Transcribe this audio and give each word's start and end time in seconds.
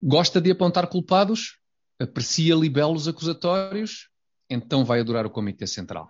Gosta 0.00 0.40
de 0.40 0.48
apontar 0.52 0.86
culpados? 0.86 1.58
Aprecia 1.98 2.54
libelos 2.54 3.08
acusatórios? 3.08 4.08
Então 4.48 4.84
vai 4.84 5.00
adorar 5.00 5.26
o 5.26 5.30
Comitê 5.30 5.66
Central. 5.66 6.08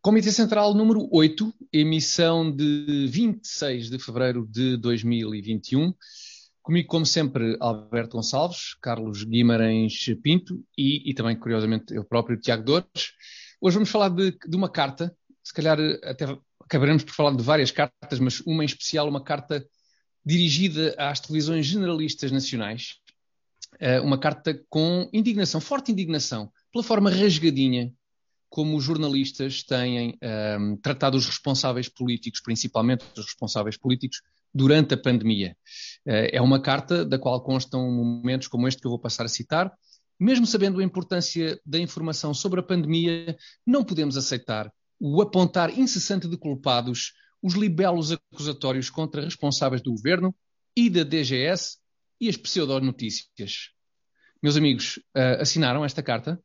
Comitê 0.00 0.32
Central 0.32 0.72
número 0.72 1.06
8, 1.12 1.52
emissão 1.70 2.50
de 2.50 3.06
26 3.10 3.90
de 3.90 3.98
fevereiro 3.98 4.48
de 4.50 4.78
2021. 4.78 5.92
Comigo, 6.62 6.88
como 6.88 7.06
sempre, 7.06 7.56
Alberto 7.58 8.16
Gonçalves, 8.16 8.74
Carlos 8.80 9.24
Guimarães 9.24 10.04
Pinto 10.22 10.62
e, 10.76 11.10
e 11.10 11.14
também, 11.14 11.34
curiosamente, 11.36 11.94
eu 11.94 12.04
próprio, 12.04 12.38
Tiago 12.38 12.64
Dores. 12.64 13.12
Hoje 13.60 13.74
vamos 13.74 13.90
falar 13.90 14.10
de, 14.10 14.32
de, 14.32 14.56
uma 14.56 14.68
carta, 14.68 15.14
se 15.42 15.54
calhar 15.54 15.78
até 16.04 16.26
acabaremos 16.60 17.02
por 17.02 17.14
falar 17.14 17.34
de 17.34 17.42
várias 17.42 17.70
cartas, 17.70 18.18
mas 18.20 18.40
uma 18.40 18.62
em 18.62 18.66
especial, 18.66 19.08
uma 19.08 19.24
carta 19.24 19.66
dirigida 20.24 20.94
às 20.98 21.18
televisões 21.18 21.64
generalistas 21.66 22.30
nacionais. 22.30 22.96
Uh, 23.80 24.04
uma 24.04 24.18
carta 24.18 24.62
com 24.68 25.08
indignação, 25.12 25.60
forte 25.60 25.90
indignação, 25.90 26.52
pela 26.70 26.84
forma 26.84 27.10
rasgadinha 27.10 27.92
como 28.50 28.76
os 28.76 28.84
jornalistas 28.84 29.62
têm 29.62 30.10
um, 30.10 30.12
ehm, 30.20 30.76
tratado 30.82 31.16
os 31.16 31.24
responsáveis 31.24 31.88
políticos, 31.88 32.40
principalmente 32.40 33.04
os 33.16 33.24
responsáveis 33.24 33.76
políticos, 33.76 34.20
durante 34.52 34.94
a 34.94 34.96
pandemia. 34.96 35.56
Eh, 36.06 36.36
é 36.36 36.40
uma 36.40 36.60
carta 36.60 37.04
da 37.04 37.18
qual 37.18 37.42
constam 37.42 37.90
momentos 37.90 38.48
como 38.48 38.66
este 38.66 38.80
que 38.80 38.86
eu 38.86 38.90
vou 38.90 39.00
passar 39.00 39.24
a 39.24 39.28
citar. 39.28 39.72
Mesmo 40.18 40.46
sabendo 40.46 40.80
a 40.80 40.84
importância 40.84 41.58
da 41.64 41.78
informação 41.78 42.34
sobre 42.34 42.60
a 42.60 42.62
pandemia, 42.62 43.36
não 43.66 43.84
podemos 43.84 44.16
aceitar 44.16 44.70
o 44.98 45.22
apontar 45.22 45.78
incessante 45.78 46.28
de 46.28 46.36
culpados, 46.36 47.14
os 47.42 47.54
libelos 47.54 48.12
acusatórios 48.12 48.90
contra 48.90 49.24
responsáveis 49.24 49.80
do 49.80 49.92
governo 49.92 50.34
e 50.76 50.90
da 50.90 51.02
DGS 51.02 51.78
e 52.20 52.28
as 52.28 52.36
pseudonotícias. 52.36 53.70
Meus 54.42 54.56
amigos, 54.56 54.98
uh, 55.16 55.40
assinaram 55.40 55.84
esta 55.84 56.02
carta? 56.02 56.38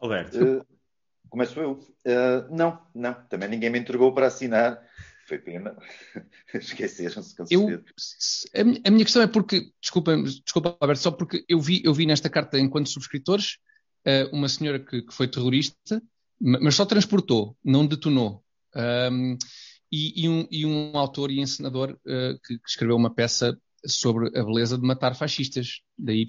Alberto. 0.00 0.38
Uh, 0.38 0.66
começo 1.28 1.60
eu. 1.60 1.72
Uh, 1.72 2.54
não, 2.54 2.80
não. 2.94 3.14
Também 3.28 3.48
ninguém 3.48 3.68
me 3.68 3.78
entregou 3.78 4.14
para 4.14 4.26
assinar. 4.26 4.80
Foi 5.28 5.38
pena. 5.38 5.76
Esqueceram-se 6.54 7.36
com 7.36 7.44
eu, 7.50 7.68
a, 7.68 8.88
a, 8.88 8.90
minha 8.90 9.04
questão 9.04 9.20
é 9.20 9.26
porque, 9.26 9.70
desculpa, 9.78 10.16
desculpa, 10.16 10.74
Alberto, 10.80 11.02
só 11.02 11.10
porque 11.10 11.44
eu 11.46 11.60
vi, 11.60 11.82
eu 11.84 11.92
vi 11.92 12.06
nesta 12.06 12.30
carta, 12.30 12.58
enquanto 12.58 12.88
subscritores, 12.88 13.58
uh, 14.06 14.34
uma 14.34 14.48
senhora 14.48 14.78
que, 14.78 15.02
que, 15.02 15.12
foi 15.12 15.28
terrorista, 15.28 16.02
mas 16.40 16.74
só 16.74 16.86
transportou, 16.86 17.54
não 17.62 17.86
detonou. 17.86 18.42
Um, 18.74 19.36
e, 19.92 20.24
e, 20.24 20.28
um, 20.30 20.48
e, 20.50 20.64
um, 20.64 20.96
autor 20.96 21.30
e 21.30 21.40
encenador 21.40 21.92
uh, 21.92 22.38
que, 22.46 22.58
que, 22.58 22.68
escreveu 22.68 22.96
uma 22.96 23.14
peça 23.14 23.54
sobre 23.84 24.28
a 24.28 24.42
beleza 24.42 24.78
de 24.78 24.86
matar 24.86 25.14
fascistas. 25.14 25.82
Daí 25.98 26.26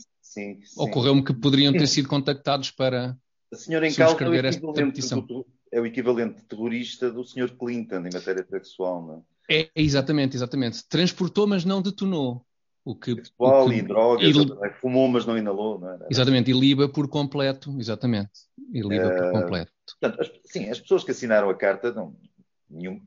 ocorreu-me 0.76 1.24
que 1.24 1.34
poderiam 1.34 1.72
ter 1.72 1.88
sido 1.88 2.10
contactados 2.10 2.70
para 2.70 3.18
a 3.52 3.56
senhora 3.56 3.88
em 3.88 3.92
subscrever 3.92 4.46
esta 4.46 4.74
petição 4.74 5.26
é 5.72 5.80
o 5.80 5.86
equivalente 5.86 6.42
terrorista 6.44 7.12
do 7.12 7.24
Sr. 7.24 7.56
Clinton 7.58 7.98
em 7.98 8.14
matéria 8.14 8.46
sexual, 8.50 9.02
não 9.02 9.16
é? 9.16 9.62
É, 9.62 9.70
exatamente, 9.76 10.36
exatamente. 10.36 10.88
Transportou, 10.88 11.48
mas 11.48 11.66
não 11.66 11.82
detonou. 11.82 12.46
O 12.86 12.96
que, 12.96 13.14
Sexual 13.14 13.66
o 13.66 13.70
que, 13.70 13.76
e 13.76 13.82
drogas, 13.82 14.36
e, 14.36 14.70
fumou, 14.80 15.08
mas 15.08 15.26
não 15.26 15.38
inalou, 15.38 15.80
não 15.80 15.94
é? 15.94 16.00
Exatamente, 16.10 16.50
e 16.50 16.54
liba 16.54 16.88
por 16.88 17.08
completo, 17.08 17.76
exatamente. 17.78 18.32
E 18.72 18.82
liba 18.82 19.08
uh, 19.08 19.18
por 19.18 19.26
eh, 19.26 19.32
completo. 19.32 19.72
Portanto, 20.00 20.22
as, 20.22 20.32
sim, 20.46 20.70
as 20.70 20.80
pessoas 20.80 21.04
que 21.04 21.12
assinaram 21.12 21.50
a 21.50 21.56
carta, 21.56 21.92
não, 21.92 22.16
nenhum, 22.70 23.02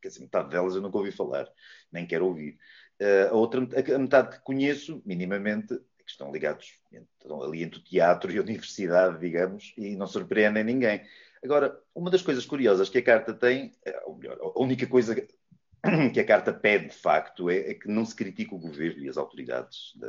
quer 0.00 0.08
dizer, 0.08 0.20
metade 0.20 0.50
delas 0.50 0.74
eu 0.74 0.80
nunca 0.80 0.98
ouvi 0.98 1.10
falar, 1.10 1.48
nem 1.90 2.06
quero 2.06 2.26
ouvir. 2.26 2.58
Uh, 3.00 3.28
a 3.30 3.34
outra, 3.34 3.60
a 3.60 3.98
metade 3.98 4.36
que 4.36 4.42
conheço, 4.44 5.02
minimamente, 5.04 5.74
que 5.76 6.10
estão 6.10 6.32
ligados 6.32 6.78
estão 7.20 7.42
ali 7.42 7.62
entre 7.62 7.80
o 7.80 7.84
teatro 7.84 8.32
e 8.32 8.38
a 8.38 8.42
universidade, 8.42 9.18
digamos, 9.18 9.74
e 9.76 9.94
não 9.96 10.06
surpreendem 10.06 10.64
ninguém. 10.64 11.02
Agora, 11.42 11.80
uma 11.94 12.10
das 12.10 12.22
coisas 12.22 12.44
curiosas 12.44 12.88
que 12.88 12.98
a 12.98 13.02
carta 13.02 13.32
tem, 13.32 13.72
é, 13.84 14.02
ou 14.04 14.16
melhor, 14.16 14.38
a 14.40 14.60
única 14.60 14.86
coisa 14.86 15.14
que 16.12 16.20
a 16.20 16.26
carta 16.26 16.52
pede 16.52 16.88
de 16.88 16.94
facto 16.94 17.48
é, 17.48 17.70
é 17.70 17.74
que 17.74 17.88
não 17.88 18.04
se 18.04 18.14
critique 18.14 18.54
o 18.54 18.58
governo 18.58 19.04
e 19.04 19.08
as 19.08 19.16
autoridades 19.16 19.92
da, 19.96 20.08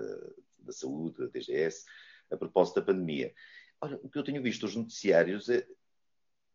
da, 0.60 0.72
saúde, 0.72 1.20
da 1.20 1.28
DGS, 1.28 1.86
a 2.32 2.38
propósito 2.38 2.76
da 2.76 2.86
pandemia. 2.86 3.34
Olha, 3.82 4.00
o 4.04 4.10
que 4.10 4.18
eu 4.18 4.24
tenho 4.24 4.42
visto 4.42 4.64
nos 4.64 4.76
noticiários 4.76 5.50
é 5.50 5.66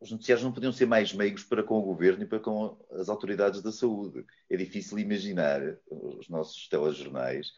os 0.01 0.11
noticiários 0.11 0.45
não 0.45 0.53
podiam 0.53 0.73
ser 0.73 0.87
mais 0.87 1.15
meigos 1.15 1.45
para 1.45 1.63
com 1.63 1.79
o 1.79 1.83
governo 1.83 2.25
e 2.25 2.27
para 2.27 2.39
com 2.39 2.77
as 2.91 3.09
autoridades 3.09 3.63
da 3.63 3.73
saúde. 3.73 4.27
É 4.51 4.57
difícil 4.57 4.99
imaginar 4.99 5.63
os 5.91 6.29
nossos 6.29 6.69
telejornais 6.69 7.53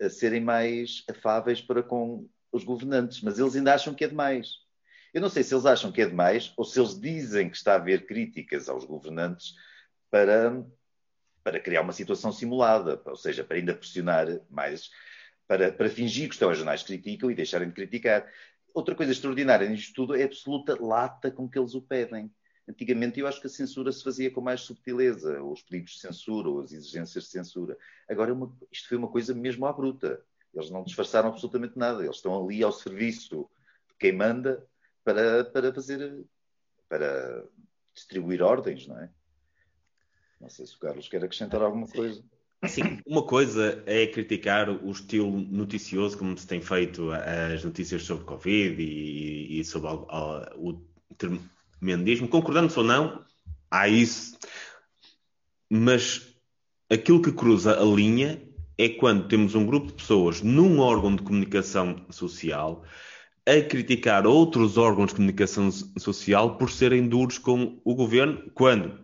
a 0.00 0.08
serem 0.08 0.40
mais 0.40 1.02
afáveis 1.10 1.60
para 1.60 1.82
com 1.82 2.28
os 2.52 2.62
governantes, 2.62 3.20
mas 3.20 3.38
eles 3.38 3.56
ainda 3.56 3.74
acham 3.74 3.94
que 3.94 4.04
é 4.04 4.08
demais. 4.08 4.67
Eu 5.12 5.20
não 5.20 5.30
sei 5.30 5.42
se 5.42 5.54
eles 5.54 5.66
acham 5.66 5.90
que 5.90 6.02
é 6.02 6.06
demais 6.06 6.52
ou 6.56 6.64
se 6.64 6.78
eles 6.78 6.98
dizem 6.98 7.48
que 7.48 7.56
está 7.56 7.72
a 7.72 7.76
haver 7.76 8.06
críticas 8.06 8.68
aos 8.68 8.84
governantes 8.84 9.54
para, 10.10 10.64
para 11.42 11.60
criar 11.60 11.80
uma 11.80 11.92
situação 11.92 12.30
simulada, 12.30 13.00
ou 13.06 13.16
seja, 13.16 13.42
para 13.42 13.56
ainda 13.56 13.74
pressionar 13.74 14.26
mais, 14.50 14.90
para, 15.46 15.72
para 15.72 15.88
fingir 15.88 16.28
que 16.28 16.34
os 16.34 16.38
telejornais 16.38 16.82
criticam 16.82 17.30
e 17.30 17.34
deixarem 17.34 17.68
de 17.68 17.74
criticar. 17.74 18.30
Outra 18.74 18.94
coisa 18.94 19.12
extraordinária 19.12 19.68
nisto 19.68 19.94
tudo 19.94 20.14
é 20.14 20.22
a 20.22 20.26
absoluta 20.26 20.76
lata 20.80 21.30
com 21.30 21.48
que 21.48 21.58
eles 21.58 21.74
o 21.74 21.82
pedem. 21.82 22.30
Antigamente 22.68 23.18
eu 23.18 23.26
acho 23.26 23.40
que 23.40 23.46
a 23.46 23.50
censura 23.50 23.90
se 23.90 24.04
fazia 24.04 24.30
com 24.30 24.42
mais 24.42 24.60
subtileza, 24.60 25.42
os 25.42 25.62
pedidos 25.62 25.92
de 25.92 26.00
censura 26.00 26.50
ou 26.50 26.60
as 26.60 26.70
exigências 26.70 27.24
de 27.24 27.30
censura. 27.30 27.78
Agora 28.06 28.32
uma, 28.32 28.54
isto 28.70 28.88
foi 28.88 28.98
uma 28.98 29.08
coisa 29.08 29.34
mesmo 29.34 29.64
à 29.64 29.72
bruta. 29.72 30.22
Eles 30.54 30.70
não 30.70 30.84
disfarçaram 30.84 31.30
absolutamente 31.30 31.78
nada. 31.78 32.04
Eles 32.04 32.16
estão 32.16 32.44
ali 32.44 32.62
ao 32.62 32.72
serviço 32.72 33.48
de 33.88 33.94
quem 33.98 34.12
manda 34.12 34.62
para, 35.08 35.44
para 35.44 35.72
fazer, 35.72 36.22
para 36.86 37.42
distribuir 37.94 38.42
ordens, 38.42 38.86
não 38.86 38.98
é? 38.98 39.08
Não 40.38 40.50
sei 40.50 40.66
se 40.66 40.76
o 40.76 40.78
Carlos 40.78 41.08
quer 41.08 41.24
acrescentar 41.24 41.62
alguma 41.62 41.88
coisa. 41.88 42.22
Sim, 42.66 43.00
uma 43.06 43.22
coisa 43.22 43.82
é 43.86 44.06
criticar 44.06 44.68
o 44.68 44.90
estilo 44.90 45.30
noticioso, 45.30 46.18
como 46.18 46.36
se 46.36 46.46
tem 46.46 46.60
feito 46.60 47.10
as 47.10 47.64
notícias 47.64 48.02
sobre 48.02 48.24
Covid 48.24 48.82
e, 48.82 49.58
e 49.58 49.64
sobre 49.64 49.88
o, 49.88 50.46
o 50.56 50.86
tremendismo. 51.16 52.28
Concordando 52.28 52.72
ou 52.76 52.84
não, 52.84 53.24
há 53.70 53.88
isso. 53.88 54.36
Mas 55.70 56.34
aquilo 56.90 57.22
que 57.22 57.32
cruza 57.32 57.80
a 57.80 57.84
linha 57.84 58.42
é 58.76 58.90
quando 58.90 59.26
temos 59.26 59.54
um 59.54 59.64
grupo 59.64 59.86
de 59.86 59.94
pessoas 59.94 60.42
num 60.42 60.80
órgão 60.80 61.16
de 61.16 61.22
comunicação 61.22 62.04
social 62.10 62.84
a 63.48 63.62
criticar 63.62 64.26
outros 64.26 64.76
órgãos 64.76 65.08
de 65.08 65.14
comunicação 65.14 65.70
social 65.70 66.58
por 66.58 66.70
serem 66.70 67.08
duros 67.08 67.38
com 67.38 67.80
o 67.82 67.94
governo, 67.94 68.50
quando, 68.52 69.02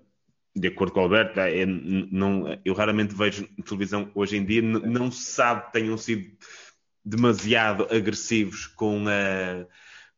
de 0.55 0.69
acordo 0.69 0.93
com 0.93 1.01
o 1.01 1.03
Alberto, 1.05 1.41
é, 1.41 1.65
não, 1.65 2.59
eu 2.63 2.75
raramente 2.75 3.15
vejo 3.15 3.49
televisão 3.65 4.11
hoje 4.15 4.37
em 4.37 4.45
dia, 4.45 4.61
não 4.61 5.11
se 5.11 5.25
sabe 5.25 5.67
que 5.67 5.73
tenham 5.73 5.97
sido 5.97 6.31
demasiado 7.03 7.87
agressivos 7.91 8.67
com, 8.67 9.07
a, 9.09 9.67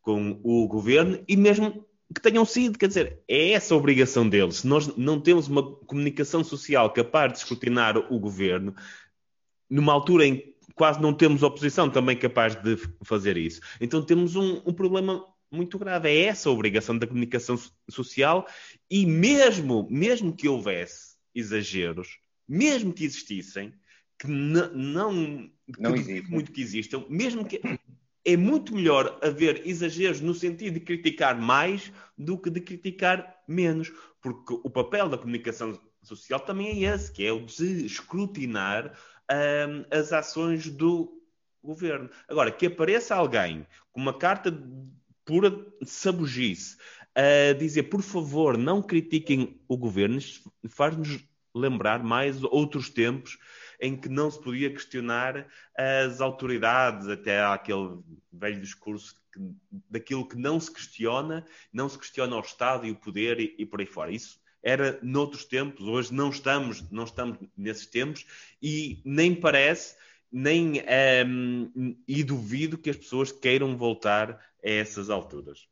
com 0.02 0.40
o 0.42 0.66
governo 0.66 1.22
e 1.28 1.36
mesmo 1.36 1.86
que 2.12 2.20
tenham 2.20 2.44
sido, 2.44 2.78
quer 2.78 2.88
dizer, 2.88 3.22
é 3.28 3.52
essa 3.52 3.74
a 3.74 3.76
obrigação 3.76 4.28
deles. 4.28 4.56
Se 4.56 4.66
nós 4.66 4.96
não 4.96 5.20
temos 5.20 5.46
uma 5.46 5.62
comunicação 5.62 6.42
social 6.42 6.92
capaz 6.92 7.32
de 7.32 7.38
escrutinar 7.38 7.96
o 8.12 8.18
governo, 8.18 8.74
numa 9.70 9.92
altura 9.92 10.26
em 10.26 10.55
quase 10.74 11.00
não 11.00 11.12
temos 11.12 11.42
oposição 11.42 11.88
também 11.88 12.16
capaz 12.16 12.54
de 12.56 12.76
fazer 13.04 13.36
isso. 13.36 13.60
Então 13.80 14.02
temos 14.02 14.36
um, 14.36 14.62
um 14.66 14.72
problema 14.72 15.24
muito 15.50 15.78
grave. 15.78 16.08
É 16.08 16.24
essa 16.24 16.48
a 16.48 16.52
obrigação 16.52 16.98
da 16.98 17.06
comunicação 17.06 17.58
social 17.88 18.46
e 18.90 19.06
mesmo, 19.06 19.86
mesmo 19.90 20.34
que 20.34 20.48
houvesse 20.48 21.16
exageros, 21.34 22.18
mesmo 22.48 22.92
que 22.92 23.04
existissem, 23.04 23.72
que 24.18 24.26
não, 24.26 25.50
não 25.78 25.94
existe. 25.94 26.30
muito 26.30 26.52
que 26.52 26.62
existam, 26.62 27.04
mesmo 27.08 27.44
que 27.44 27.60
é 28.24 28.36
muito 28.36 28.74
melhor 28.74 29.18
haver 29.22 29.66
exageros 29.66 30.20
no 30.20 30.34
sentido 30.34 30.74
de 30.74 30.80
criticar 30.80 31.40
mais 31.40 31.92
do 32.16 32.36
que 32.36 32.50
de 32.50 32.60
criticar 32.60 33.36
menos, 33.46 33.92
porque 34.20 34.54
o 34.64 34.70
papel 34.70 35.08
da 35.08 35.18
comunicação 35.18 35.78
social 36.02 36.40
também 36.40 36.84
é 36.84 36.94
esse, 36.94 37.12
que 37.12 37.24
é 37.24 37.32
o 37.32 37.44
de 37.44 37.84
escrutinar 37.86 38.92
um, 39.30 39.84
as 39.90 40.12
ações 40.12 40.68
do 40.68 41.12
governo. 41.62 42.08
Agora, 42.28 42.50
que 42.50 42.66
apareça 42.66 43.14
alguém 43.14 43.66
com 43.92 44.00
uma 44.00 44.16
carta 44.16 44.56
pura 45.24 45.52
sabugice 45.84 46.76
a 47.14 47.52
dizer, 47.54 47.84
por 47.84 48.02
favor, 48.02 48.56
não 48.56 48.82
critiquem 48.82 49.60
o 49.66 49.76
governo, 49.76 50.18
faz-nos 50.68 51.24
lembrar 51.54 52.02
mais 52.04 52.42
outros 52.44 52.90
tempos 52.90 53.38
em 53.80 53.96
que 53.96 54.08
não 54.08 54.30
se 54.30 54.40
podia 54.40 54.70
questionar 54.70 55.46
as 55.76 56.20
autoridades, 56.20 57.08
até 57.08 57.42
aquele 57.42 57.98
velho 58.32 58.60
discurso 58.60 59.14
que, 59.32 59.40
daquilo 59.90 60.28
que 60.28 60.36
não 60.36 60.60
se 60.60 60.72
questiona, 60.72 61.44
não 61.72 61.88
se 61.88 61.98
questiona 61.98 62.36
o 62.36 62.40
Estado 62.40 62.86
e 62.86 62.90
o 62.90 62.96
poder 62.96 63.40
e, 63.40 63.54
e 63.58 63.66
por 63.66 63.80
aí 63.80 63.86
fora. 63.86 64.10
Isso 64.10 64.38
era 64.66 64.98
noutros 65.00 65.44
tempos, 65.44 65.86
hoje 65.86 66.12
não 66.12 66.28
estamos, 66.28 66.82
não 66.90 67.04
estamos 67.04 67.38
nesses 67.56 67.86
tempos 67.86 68.26
e 68.60 69.00
nem 69.04 69.32
parece, 69.32 69.94
nem 70.30 70.80
um, 70.80 71.70
ehm, 71.76 71.94
e 72.08 72.24
duvido 72.24 72.76
que 72.76 72.90
as 72.90 72.96
pessoas 72.96 73.30
queiram 73.30 73.76
voltar 73.76 74.30
a 74.32 74.68
essas 74.68 75.08
alturas. 75.08 75.68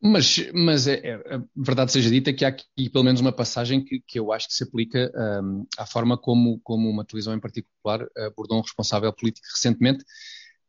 Mas, 0.00 0.36
mas 0.52 0.86
é, 0.86 0.94
é, 0.94 1.14
a 1.34 1.42
verdade 1.56 1.90
seja 1.90 2.08
dita 2.08 2.32
que 2.32 2.44
há 2.44 2.48
aqui 2.48 2.88
pelo 2.88 3.02
menos 3.02 3.20
uma 3.20 3.32
passagem 3.32 3.84
que, 3.84 4.00
que 4.06 4.20
eu 4.20 4.32
acho 4.32 4.46
que 4.46 4.54
se 4.54 4.62
aplica 4.62 5.10
um, 5.42 5.66
à 5.76 5.84
forma 5.84 6.16
como, 6.16 6.60
como 6.62 6.88
uma 6.88 7.04
televisão 7.04 7.34
em 7.34 7.40
particular 7.40 8.06
abordou 8.16 8.58
um 8.58 8.62
responsável 8.62 9.12
político 9.12 9.48
recentemente. 9.52 10.04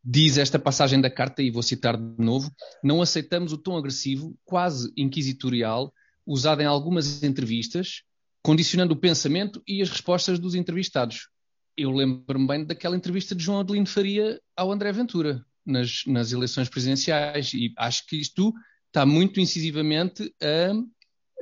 Diz 0.04 0.40
esta 0.40 0.58
passagem 0.58 1.00
da 1.00 1.12
carta, 1.12 1.44
e 1.44 1.52
vou 1.52 1.62
citar 1.62 1.96
de 1.96 2.24
novo: 2.24 2.52
Não 2.84 3.02
aceitamos 3.02 3.52
o 3.52 3.58
tom 3.58 3.76
agressivo, 3.76 4.36
quase 4.46 4.92
inquisitorial, 4.96 5.94
usado 6.26 6.62
em 6.62 6.66
algumas 6.66 7.24
entrevistas, 7.24 8.02
condicionando 8.42 8.94
o 8.94 8.98
pensamento 8.98 9.62
e 9.68 9.82
as 9.82 9.90
respostas 9.90 10.40
dos 10.40 10.56
entrevistados. 10.56 11.30
Eu 11.78 11.92
lembro-me 11.92 12.48
bem 12.48 12.66
daquela 12.66 12.96
entrevista 12.96 13.36
de 13.36 13.44
João 13.44 13.60
Adelino 13.60 13.86
Faria 13.86 14.40
ao 14.56 14.72
André 14.72 14.92
Ventura, 14.92 15.46
nas, 15.66 16.04
nas 16.06 16.32
eleições 16.32 16.70
presidenciais, 16.70 17.54
e 17.54 17.74
acho 17.78 18.06
que 18.08 18.16
isto 18.16 18.54
está 18.88 19.06
muito 19.06 19.40
incisivamente 19.40 20.34
a, 20.42 20.72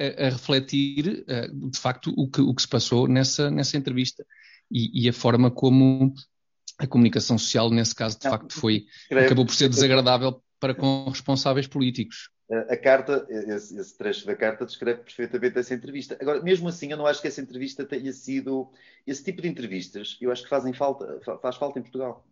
a, 0.04 0.28
a 0.28 0.30
refletir, 0.30 1.24
a, 1.28 1.48
de 1.48 1.78
facto, 1.78 2.12
o 2.18 2.28
que, 2.28 2.42
o 2.42 2.54
que, 2.54 2.62
se 2.62 2.68
passou 2.68 3.08
nessa, 3.08 3.52
nessa 3.52 3.78
entrevista 3.78 4.26
e, 4.72 5.04
e, 5.04 5.10
a 5.10 5.14
forma 5.14 5.52
como 5.52 6.14
a 6.80 6.88
comunicação 6.88 7.38
social, 7.38 7.70
nesse 7.70 7.94
caso, 7.94 8.18
de 8.18 8.28
facto, 8.28 8.54
foi, 8.54 8.86
acabou 9.12 9.46
por 9.46 9.54
ser 9.54 9.70
desagradável 9.70 10.42
para 10.60 10.74
com 10.74 11.10
responsáveis 11.10 11.68
políticos. 11.68 12.30
A 12.70 12.76
carta, 12.76 13.26
esse, 13.30 13.80
esse, 13.80 13.98
trecho 13.98 14.26
da 14.26 14.36
carta 14.36 14.66
descreve 14.66 15.02
perfeitamente 15.02 15.58
essa 15.58 15.74
entrevista. 15.74 16.18
Agora, 16.20 16.42
mesmo 16.42 16.68
assim, 16.68 16.92
eu 16.92 16.98
não 16.98 17.08
acho 17.08 17.22
que 17.22 17.28
essa 17.28 17.42
entrevista 17.42 17.86
tenha 17.86 18.12
sido 18.12 18.70
esse 19.08 19.24
tipo 19.24 19.42
de 19.42 19.48
entrevistas. 19.48 20.18
Eu 20.20 20.32
acho 20.32 20.44
que 20.44 20.50
fazem 20.50 20.74
falta, 20.74 21.20
faz 21.42 21.56
falta 21.56 21.80
em 21.80 21.82
Portugal. 21.82 22.28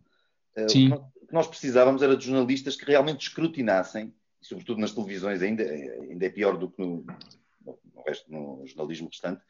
Sim. 0.68 0.92
O 0.92 1.26
que 1.26 1.32
nós 1.32 1.46
precisávamos 1.46 2.02
era 2.02 2.16
de 2.16 2.26
jornalistas 2.26 2.76
que 2.76 2.84
realmente 2.84 3.26
escrutinassem 3.26 4.12
e 4.42 4.46
sobretudo 4.46 4.80
nas 4.80 4.92
televisões 4.92 5.40
ainda, 5.40 5.62
ainda 5.62 6.26
é 6.26 6.30
pior 6.30 6.58
do 6.58 6.68
que 6.68 6.82
no, 6.82 7.06
no 7.64 8.02
resto, 8.06 8.30
no 8.30 8.66
jornalismo 8.66 9.08
restante, 9.08 9.40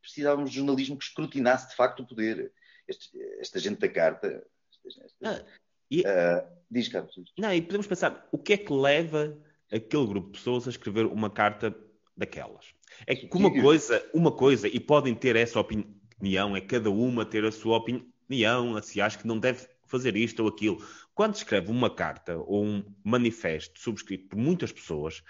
precisávamos 0.00 0.50
de 0.50 0.56
jornalismo 0.56 0.96
que 0.96 1.04
escrutinasse 1.04 1.70
de 1.70 1.74
facto 1.74 2.00
o 2.00 2.06
poder. 2.06 2.52
Este, 2.86 3.18
esta 3.38 3.58
gente 3.58 3.78
da 3.78 3.88
carta. 3.88 4.44
Esta, 4.86 5.04
esta, 5.04 5.16
ah, 5.24 5.44
e, 5.90 6.00
uh, 6.00 6.46
diz, 6.70 6.88
Carlos. 6.88 7.14
Não, 7.38 7.52
e 7.52 7.62
podemos 7.62 7.86
pensar, 7.86 8.28
o 8.30 8.38
que 8.38 8.54
é 8.54 8.56
que 8.56 8.72
leva 8.72 9.38
aquele 9.72 10.06
grupo 10.06 10.28
de 10.28 10.38
pessoas 10.38 10.66
a 10.66 10.70
escrever 10.70 11.06
uma 11.06 11.30
carta 11.30 11.74
daquelas? 12.16 12.66
É 13.06 13.16
que 13.16 13.28
uma 13.36 13.50
coisa, 13.50 14.04
uma 14.12 14.30
coisa, 14.30 14.68
e 14.68 14.78
podem 14.78 15.14
ter 15.14 15.34
essa 15.34 15.58
opinião, 15.58 16.54
é 16.54 16.60
cada 16.60 16.90
uma 16.90 17.24
ter 17.24 17.44
a 17.44 17.50
sua 17.50 17.78
opinião, 17.78 18.80
se 18.82 19.00
acha 19.00 19.18
que 19.18 19.26
não 19.26 19.38
deve 19.38 19.66
fazer 19.86 20.16
isto 20.16 20.40
ou 20.40 20.48
aquilo. 20.48 20.84
Quando 21.14 21.34
escreve 21.34 21.70
uma 21.70 21.90
carta 21.90 22.36
ou 22.36 22.64
um 22.64 22.84
manifesto 23.04 23.78
subscrito 23.80 24.28
por 24.28 24.38
muitas 24.38 24.72
pessoas, 24.72 25.22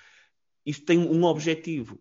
isto 0.65 0.85
tem 0.85 0.99
um 0.99 1.25
objetivo. 1.25 1.99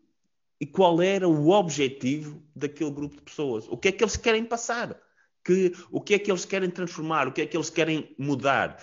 E 0.60 0.66
qual 0.66 1.02
era 1.02 1.28
o 1.28 1.50
objetivo 1.50 2.44
daquele 2.56 2.92
grupo 2.92 3.16
de 3.16 3.24
pessoas? 3.24 3.68
O 3.68 3.78
que 3.78 3.88
é 3.88 3.92
que 3.92 4.04
eles 4.04 4.16
querem 4.16 4.46
passar? 4.46 4.96
Que, 5.44 5.74
o 5.90 6.00
que 6.00 6.14
é 6.14 6.20
que 6.20 6.30
eles 6.30 6.46
querem 6.46 6.70
transformar? 6.70 7.28
O 7.28 7.32
que 7.32 7.42
é 7.42 7.48
que 7.48 7.58
eles 7.58 7.72
querem 7.72 8.14
mudar? 8.20 8.80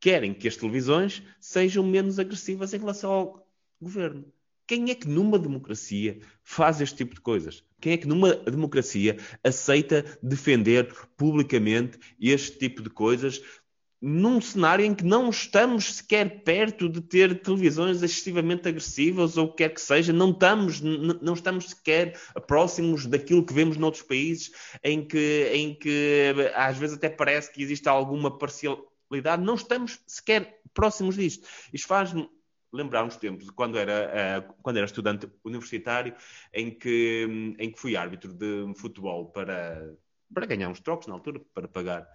Querem 0.00 0.32
que 0.32 0.48
as 0.48 0.56
televisões 0.56 1.22
sejam 1.38 1.86
menos 1.86 2.18
agressivas 2.18 2.72
em 2.72 2.78
relação 2.78 3.12
ao 3.12 3.46
governo. 3.80 4.24
Quem 4.66 4.90
é 4.90 4.94
que 4.94 5.08
numa 5.08 5.38
democracia 5.38 6.20
faz 6.42 6.80
este 6.80 6.98
tipo 6.98 7.14
de 7.14 7.20
coisas? 7.20 7.64
Quem 7.80 7.92
é 7.92 7.96
que 7.96 8.06
numa 8.06 8.34
democracia 8.34 9.16
aceita 9.42 10.04
defender 10.22 10.94
publicamente 11.16 11.98
este 12.20 12.58
tipo 12.58 12.82
de 12.82 12.88
coisas 12.88 13.42
num 14.00 14.40
cenário 14.40 14.84
em 14.84 14.94
que 14.94 15.04
não 15.04 15.28
estamos 15.28 15.96
sequer 15.96 16.42
perto 16.42 16.88
de 16.88 17.02
ter 17.02 17.42
televisões 17.42 18.02
excessivamente 18.02 18.66
agressivas 18.66 19.36
ou 19.36 19.46
o 19.46 19.50
que 19.50 19.58
quer 19.58 19.74
que 19.74 19.80
seja, 19.80 20.12
não 20.12 20.30
estamos, 20.30 20.80
não 20.80 21.34
estamos 21.34 21.68
sequer 21.68 22.18
próximos 22.46 23.04
daquilo 23.04 23.44
que 23.44 23.52
vemos 23.52 23.76
noutros 23.76 24.02
países 24.02 24.50
em 24.82 25.04
que, 25.04 25.50
em 25.52 25.74
que 25.74 26.32
às 26.54 26.78
vezes 26.78 26.96
até 26.96 27.10
parece 27.10 27.52
que 27.52 27.62
existe 27.62 27.88
alguma 27.88 28.38
não 29.40 29.54
estamos 29.54 30.00
sequer 30.06 30.60
próximos 30.72 31.16
disto. 31.16 31.46
Isto 31.72 31.86
faz-me 31.88 32.28
lembrar 32.72 33.04
uns 33.04 33.16
tempos, 33.16 33.50
quando 33.50 33.78
era, 33.78 34.46
uh, 34.48 34.54
quando 34.62 34.76
era 34.76 34.86
estudante 34.86 35.28
universitário, 35.44 36.14
em 36.54 36.70
que, 36.70 37.54
em 37.58 37.70
que 37.70 37.80
fui 37.80 37.96
árbitro 37.96 38.32
de 38.32 38.72
futebol 38.76 39.26
para, 39.26 39.92
para 40.32 40.46
ganhar 40.46 40.68
uns 40.68 40.80
trocos 40.80 41.06
na 41.06 41.14
altura, 41.14 41.40
para 41.52 41.66
pagar 41.66 42.06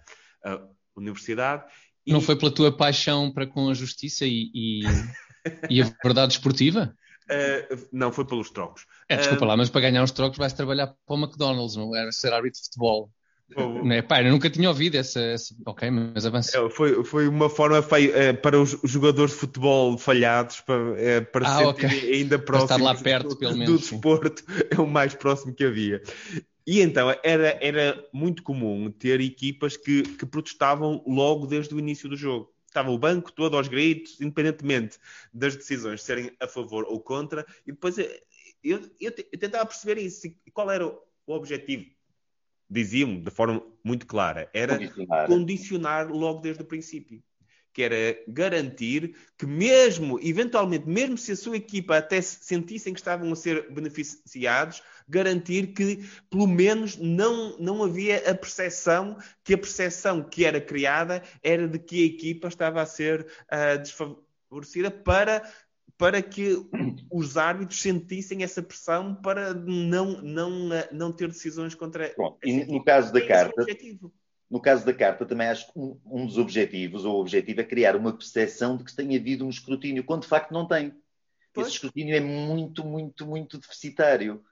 a 0.44 0.62
universidade. 0.96 1.64
E... 2.06 2.12
Não 2.12 2.20
foi 2.20 2.36
pela 2.36 2.54
tua 2.54 2.74
paixão 2.74 3.30
para 3.32 3.46
com 3.46 3.68
a 3.68 3.74
justiça 3.74 4.24
e, 4.24 4.50
e, 4.54 4.80
e 5.68 5.82
a 5.82 5.92
verdade 6.02 6.32
esportiva? 6.32 6.96
Uh, 7.24 7.88
não, 7.92 8.12
foi 8.12 8.24
pelos 8.24 8.50
trocos. 8.50 8.86
É, 9.08 9.16
desculpa 9.16 9.44
uh, 9.44 9.48
lá, 9.48 9.56
mas 9.56 9.68
para 9.68 9.80
ganhar 9.80 10.02
uns 10.02 10.12
trocos 10.12 10.38
vais 10.38 10.52
trabalhar 10.52 10.86
para 10.86 11.16
o 11.16 11.18
McDonald's, 11.18 11.76
não 11.76 11.94
era 11.94 12.12
ser 12.12 12.32
árbitro 12.32 12.60
de 12.60 12.66
futebol. 12.66 13.10
Não 13.54 13.92
é, 13.92 14.02
pá, 14.02 14.22
eu 14.22 14.30
nunca 14.32 14.50
tinha 14.50 14.68
ouvido 14.68 14.96
essa. 14.96 15.20
essa... 15.20 15.54
Ok, 15.64 15.88
mas 15.90 16.26
avança. 16.26 16.58
É, 16.58 16.70
foi, 16.70 17.04
foi 17.04 17.28
uma 17.28 17.48
forma 17.48 17.80
feia, 17.80 18.10
é, 18.16 18.32
para 18.32 18.60
os 18.60 18.76
jogadores 18.82 19.32
de 19.32 19.38
futebol 19.38 19.96
falhados 19.96 20.60
para, 20.60 21.00
é, 21.00 21.20
para 21.20 21.48
ah, 21.48 21.68
okay. 21.68 22.14
ainda 22.14 22.38
próximo 22.38 22.72
estar 22.72 22.82
lá 22.82 22.94
perto, 22.94 23.28
do, 23.30 23.36
pelo 23.36 23.56
menos, 23.56 23.72
do 23.72 23.78
desporto. 23.78 24.42
É 24.70 24.80
o 24.80 24.86
mais 24.86 25.14
próximo 25.14 25.54
que 25.54 25.64
havia. 25.64 26.02
E 26.66 26.80
então 26.80 27.08
era, 27.22 27.56
era 27.60 28.04
muito 28.12 28.42
comum 28.42 28.90
ter 28.90 29.20
equipas 29.20 29.76
que, 29.76 30.02
que 30.02 30.26
protestavam 30.26 31.02
logo 31.06 31.46
desde 31.46 31.72
o 31.72 31.78
início 31.78 32.08
do 32.08 32.16
jogo. 32.16 32.52
Estava 32.66 32.90
o 32.90 32.98
banco 32.98 33.30
todo 33.32 33.56
aos 33.56 33.68
gritos, 33.68 34.20
independentemente 34.20 34.98
das 35.32 35.54
decisões 35.54 36.02
serem 36.02 36.32
a 36.40 36.48
favor 36.48 36.84
ou 36.88 37.00
contra, 37.00 37.46
e 37.64 37.70
depois 37.70 37.96
eu, 37.96 38.06
eu, 38.62 38.82
eu 39.00 39.38
tentava 39.38 39.64
perceber 39.64 40.00
isso. 40.00 40.26
Qual 40.52 40.70
era 40.70 40.86
o 40.86 40.98
objetivo? 41.28 41.95
Diziam 42.68 43.20
de 43.20 43.30
forma 43.30 43.62
muito 43.82 44.06
clara, 44.06 44.50
era 44.52 44.76
condicionar. 44.76 45.26
condicionar 45.26 46.08
logo 46.10 46.40
desde 46.40 46.62
o 46.62 46.66
princípio. 46.66 47.22
Que 47.72 47.82
era 47.82 48.18
garantir 48.26 49.14
que, 49.36 49.44
mesmo, 49.44 50.18
eventualmente, 50.22 50.88
mesmo 50.88 51.18
se 51.18 51.32
a 51.32 51.36
sua 51.36 51.58
equipa 51.58 51.98
até 51.98 52.22
sentissem 52.22 52.94
que 52.94 53.00
estavam 53.00 53.30
a 53.30 53.36
ser 53.36 53.70
beneficiados, 53.70 54.82
garantir 55.06 55.74
que, 55.74 56.08
pelo 56.30 56.46
menos, 56.46 56.96
não, 56.96 57.54
não 57.58 57.84
havia 57.84 58.30
a 58.30 58.34
percepção, 58.34 59.18
que 59.44 59.52
a 59.52 59.58
percepção 59.58 60.22
que 60.22 60.46
era 60.46 60.58
criada 60.58 61.22
era 61.42 61.68
de 61.68 61.78
que 61.78 62.02
a 62.02 62.06
equipa 62.06 62.48
estava 62.48 62.80
a 62.80 62.86
ser 62.86 63.26
uh, 63.52 63.78
desfavorecida 63.78 64.90
para 64.90 65.42
para 65.98 66.20
que 66.20 66.56
os 67.10 67.36
árbitros 67.36 67.80
sentissem 67.80 68.42
essa 68.42 68.62
pressão 68.62 69.14
para 69.14 69.54
não, 69.54 70.20
não, 70.22 70.68
não 70.92 71.12
ter 71.12 71.28
decisões 71.28 71.74
contra. 71.74 72.14
Bom, 72.16 72.38
e 72.44 72.64
no 72.64 72.84
caso 72.84 73.12
da 73.12 73.26
carta. 73.26 73.64
No 74.48 74.60
caso 74.60 74.86
da 74.86 74.94
carta, 74.94 75.26
também 75.26 75.48
acho 75.48 75.72
que 75.72 75.76
um, 75.76 75.98
um, 76.06 76.24
dos 76.24 76.38
objetivos, 76.38 77.04
ou 77.04 77.16
o 77.16 77.20
objetivo, 77.20 77.60
é 77.60 77.64
criar 77.64 77.96
uma 77.96 78.12
percepção 78.12 78.76
de 78.76 78.84
que 78.84 78.94
tem 78.94 79.16
havido 79.16 79.44
um 79.44 79.50
escrutínio, 79.50 80.04
quando 80.04 80.22
de 80.22 80.28
facto 80.28 80.52
não 80.52 80.68
tem. 80.68 80.94
Pois. 81.52 81.66
Esse 81.66 81.76
escrutínio 81.76 82.14
é 82.14 82.20
muito, 82.20 82.84
muito, 82.84 83.26
muito 83.26 83.58
deficitário. 83.58 84.44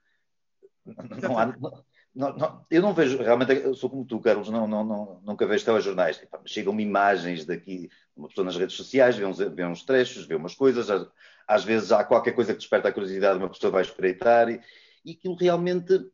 Não 1.22 1.38
há, 1.38 1.46
não, 2.14 2.36
não, 2.36 2.66
eu 2.70 2.80
não 2.80 2.94
vejo, 2.94 3.18
realmente, 3.18 3.52
eu 3.52 3.74
sou 3.74 3.90
como 3.90 4.04
tu, 4.04 4.20
Carlos, 4.20 4.48
não, 4.48 4.68
não, 4.68 4.84
não, 4.84 5.20
nunca 5.24 5.46
vejo 5.46 5.64
telejornais. 5.64 6.22
Chegam-me 6.46 6.82
imagens 6.82 7.44
daqui, 7.44 7.90
uma 8.16 8.28
pessoa 8.28 8.44
nas 8.44 8.56
redes 8.56 8.76
sociais, 8.76 9.16
vê 9.16 9.24
uns, 9.24 9.38
vê 9.38 9.64
uns 9.64 9.84
trechos, 9.84 10.24
vê 10.24 10.36
umas 10.36 10.54
coisas, 10.54 10.88
às, 11.46 11.64
vezes 11.64 11.92
há 11.92 12.04
qualquer 12.04 12.32
coisa 12.32 12.52
que 12.52 12.58
desperta 12.58 12.88
a 12.88 12.92
curiosidade, 12.92 13.38
uma 13.38 13.48
pessoa 13.48 13.70
vai 13.70 13.82
espreitar 13.82 14.48
e, 14.48 14.60
e 15.04 15.12
aquilo 15.12 15.34
realmente. 15.34 16.06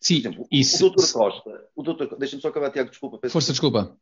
Sim, 0.00 0.18
exemplo, 0.18 0.46
isso, 0.50 0.86
o 0.86 0.90
doutor 0.90 1.12
Costa, 1.12 1.68
o 1.74 2.16
deixa-me 2.16 2.40
só 2.40 2.48
acabar, 2.48 2.70
Tiago, 2.70 2.90
desculpa. 2.90 3.28
Força, 3.28 3.52
desculpa. 3.52 3.96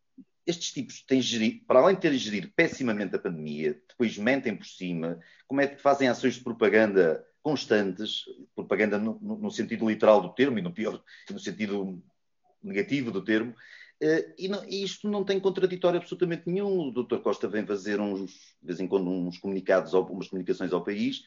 Estes 0.46 0.72
tipos 0.72 1.02
têm 1.02 1.20
gerido, 1.20 1.64
para 1.66 1.80
além 1.80 1.94
de 1.94 2.02
terem 2.02 2.18
gerido 2.18 2.50
pessimamente 2.54 3.16
a 3.16 3.18
pandemia, 3.18 3.80
depois 3.88 4.16
mentem 4.18 4.54
por 4.54 4.66
cima, 4.66 5.18
como 5.48 5.60
é 5.60 5.66
que 5.66 5.80
fazem 5.80 6.08
ações 6.08 6.34
de 6.34 6.44
propaganda 6.44 7.24
constantes, 7.46 8.24
propaganda 8.56 8.98
no, 8.98 9.18
no, 9.22 9.50
sentido 9.52 9.88
literal 9.88 10.20
do 10.20 10.34
termo 10.34 10.58
e 10.58 10.62
no 10.62 10.72
pior, 10.72 11.00
no 11.30 11.38
sentido 11.38 12.02
negativo 12.60 13.12
do 13.12 13.22
termo, 13.22 13.54
e, 14.38 14.48
não, 14.48 14.64
e, 14.64 14.82
isto 14.82 15.08
não 15.08 15.24
tem 15.24 15.40
contraditório 15.40 15.98
absolutamente 15.98 16.44
nenhum. 16.46 16.88
O 16.88 16.90
Dr. 16.92 17.18
Costa 17.18 17.48
vem 17.48 17.66
fazer 17.66 18.00
uns, 18.00 18.30
de 18.60 18.66
vez 18.66 18.80
em 18.80 18.86
quando, 18.86 19.08
uns 19.08 19.38
comunicados, 19.38 19.94
ao, 19.94 20.04
umas 20.06 20.28
comunicações 20.28 20.72
ao 20.72 20.84
país, 20.84 21.22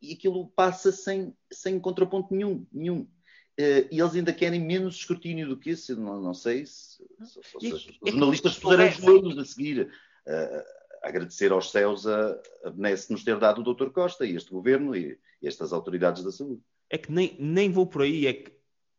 e 0.00 0.12
aquilo 0.12 0.48
passa 0.48 0.92
sem, 0.92 1.34
sem 1.52 1.80
contraponto 1.80 2.34
nenhum, 2.34 2.66
nenhum. 2.72 3.00
Uh, 3.58 3.86
e 3.90 4.00
eles 4.00 4.14
ainda 4.14 4.32
querem 4.32 4.60
menos 4.60 4.96
escrutínio 4.96 5.48
do 5.48 5.56
que 5.56 5.70
esse, 5.70 5.94
não, 5.94 6.20
não 6.20 6.34
sei 6.34 6.66
se, 6.66 7.04
se, 7.24 7.40
se 7.60 7.72
os 7.72 7.98
jornalistas 8.04 8.58
puseram 8.58 8.90
joelhos 8.90 9.38
a 9.38 9.44
seguir. 9.44 9.90
Uh, 10.26 10.84
agradecer 11.04 11.52
aos 11.52 11.70
céus 11.70 12.06
a, 12.06 12.40
a 12.64 12.70
benesse 12.70 13.12
nos 13.12 13.22
ter 13.22 13.38
dado 13.38 13.60
o 13.60 13.74
Dr. 13.74 13.90
Costa 13.90 14.24
e 14.24 14.34
este 14.34 14.50
governo 14.50 14.96
e, 14.96 15.18
e 15.40 15.46
estas 15.46 15.72
autoridades 15.72 16.24
da 16.24 16.32
saúde. 16.32 16.62
É 16.88 16.96
que 16.98 17.12
nem, 17.12 17.36
nem 17.38 17.70
vou 17.70 17.86
por 17.86 18.02
aí, 18.02 18.26
é 18.26 18.32
que 18.32 18.52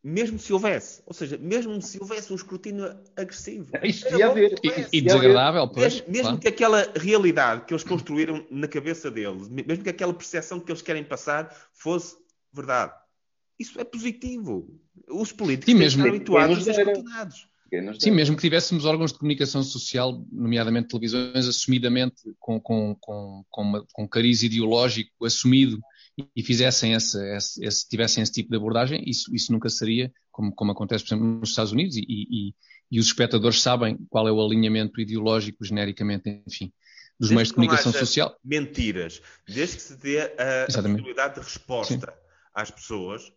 mesmo 0.08 0.38
se 0.38 0.54
houvesse, 0.54 1.02
ou 1.04 1.16
seja, 1.16 1.36
mesmo 1.36 1.82
se 1.82 1.98
houvesse 2.00 2.32
um 2.32 2.36
escrutínio 2.36 2.96
agressivo. 3.18 3.72
É 3.74 3.88
isso 3.88 4.08
devia 4.08 4.28
haver. 4.28 4.54
E, 4.64 5.00
e 5.00 5.02
desagradável, 5.02 5.68
pois. 5.68 5.96
Mesmo, 5.96 6.12
mesmo 6.12 6.24
claro. 6.24 6.38
que 6.38 6.48
aquela 6.48 6.94
realidade 6.96 7.66
que 7.66 7.74
eles 7.74 7.84
construíram 7.84 8.46
na 8.52 8.68
cabeça 8.68 9.10
deles, 9.10 9.50
mesmo 9.50 9.84
que 9.84 9.90
aquela 9.90 10.14
percepção 10.14 10.60
que 10.60 10.72
eles 10.72 10.84
querem 10.84 11.04
passar 11.04 11.52
fosse 11.74 12.16
verdade. 12.54 12.94
Isso 13.58 13.82
é 13.82 13.84
positivo. 13.84 14.80
Os 15.10 15.32
políticos 15.32 15.74
e 15.74 15.76
mesmo, 15.76 16.06
habituados 16.08 16.60
a 16.60 16.74
ser 16.74 16.82
escrutinados. 16.82 17.48
Sim, 18.00 18.12
mesmo 18.12 18.36
que 18.36 18.44
tivéssemos 18.44 18.86
órgãos 18.86 19.12
de 19.12 19.18
comunicação 19.18 19.64
social, 19.64 20.24
nomeadamente 20.32 20.90
televisões, 20.90 21.48
assumidamente 21.48 22.22
com, 22.40 22.60
com, 22.60 22.96
com, 23.00 23.44
com, 23.50 23.62
uma, 23.64 23.86
com 23.92 24.08
cariz 24.08 24.44
ideológico 24.44 25.26
assumido 25.26 25.82
e 26.36 26.44
fizessem 26.44 26.94
esse, 26.94 27.18
esse, 27.36 27.66
esse, 27.66 27.90
tivessem 27.90 28.24
esse 28.24 28.32
tipo 28.32 28.50
de 28.50 28.56
abordagem, 28.56 29.04
isso, 29.06 29.34
isso 29.36 29.52
nunca 29.52 29.70
seria, 29.70 30.12
como, 30.32 30.54
como 30.54 30.72
acontece, 30.72 31.04
por 31.04 31.10
exemplo, 31.10 31.40
nos 31.40 31.50
Estados 31.50 31.74
Unidos, 31.74 31.98
e, 31.98 32.06
e, 32.08 32.56
e 32.90 33.00
os 33.00 33.08
espectadores 33.08 33.62
sabem 33.62 33.98
qual 34.10 34.28
é 34.28 34.32
o 34.32 34.44
alinhamento 34.44 35.02
ideológico, 35.02 35.66
genericamente, 35.66 36.30
enfim, 36.48 36.72
dos 37.20 37.30
desde 37.30 37.36
meios 37.36 37.48
de 37.50 37.54
comunicação 37.56 37.92
social. 37.92 38.38
Mentiras, 38.44 39.22
desde 39.46 39.76
que 39.76 39.82
se 39.82 39.98
dê 39.98 40.22
a, 40.22 40.64
a 40.64 40.66
possibilidade 40.66 41.36
de 41.36 41.42
resposta 41.42 41.94
Sim. 41.94 42.18
às 42.54 42.72
pessoas, 42.72 43.34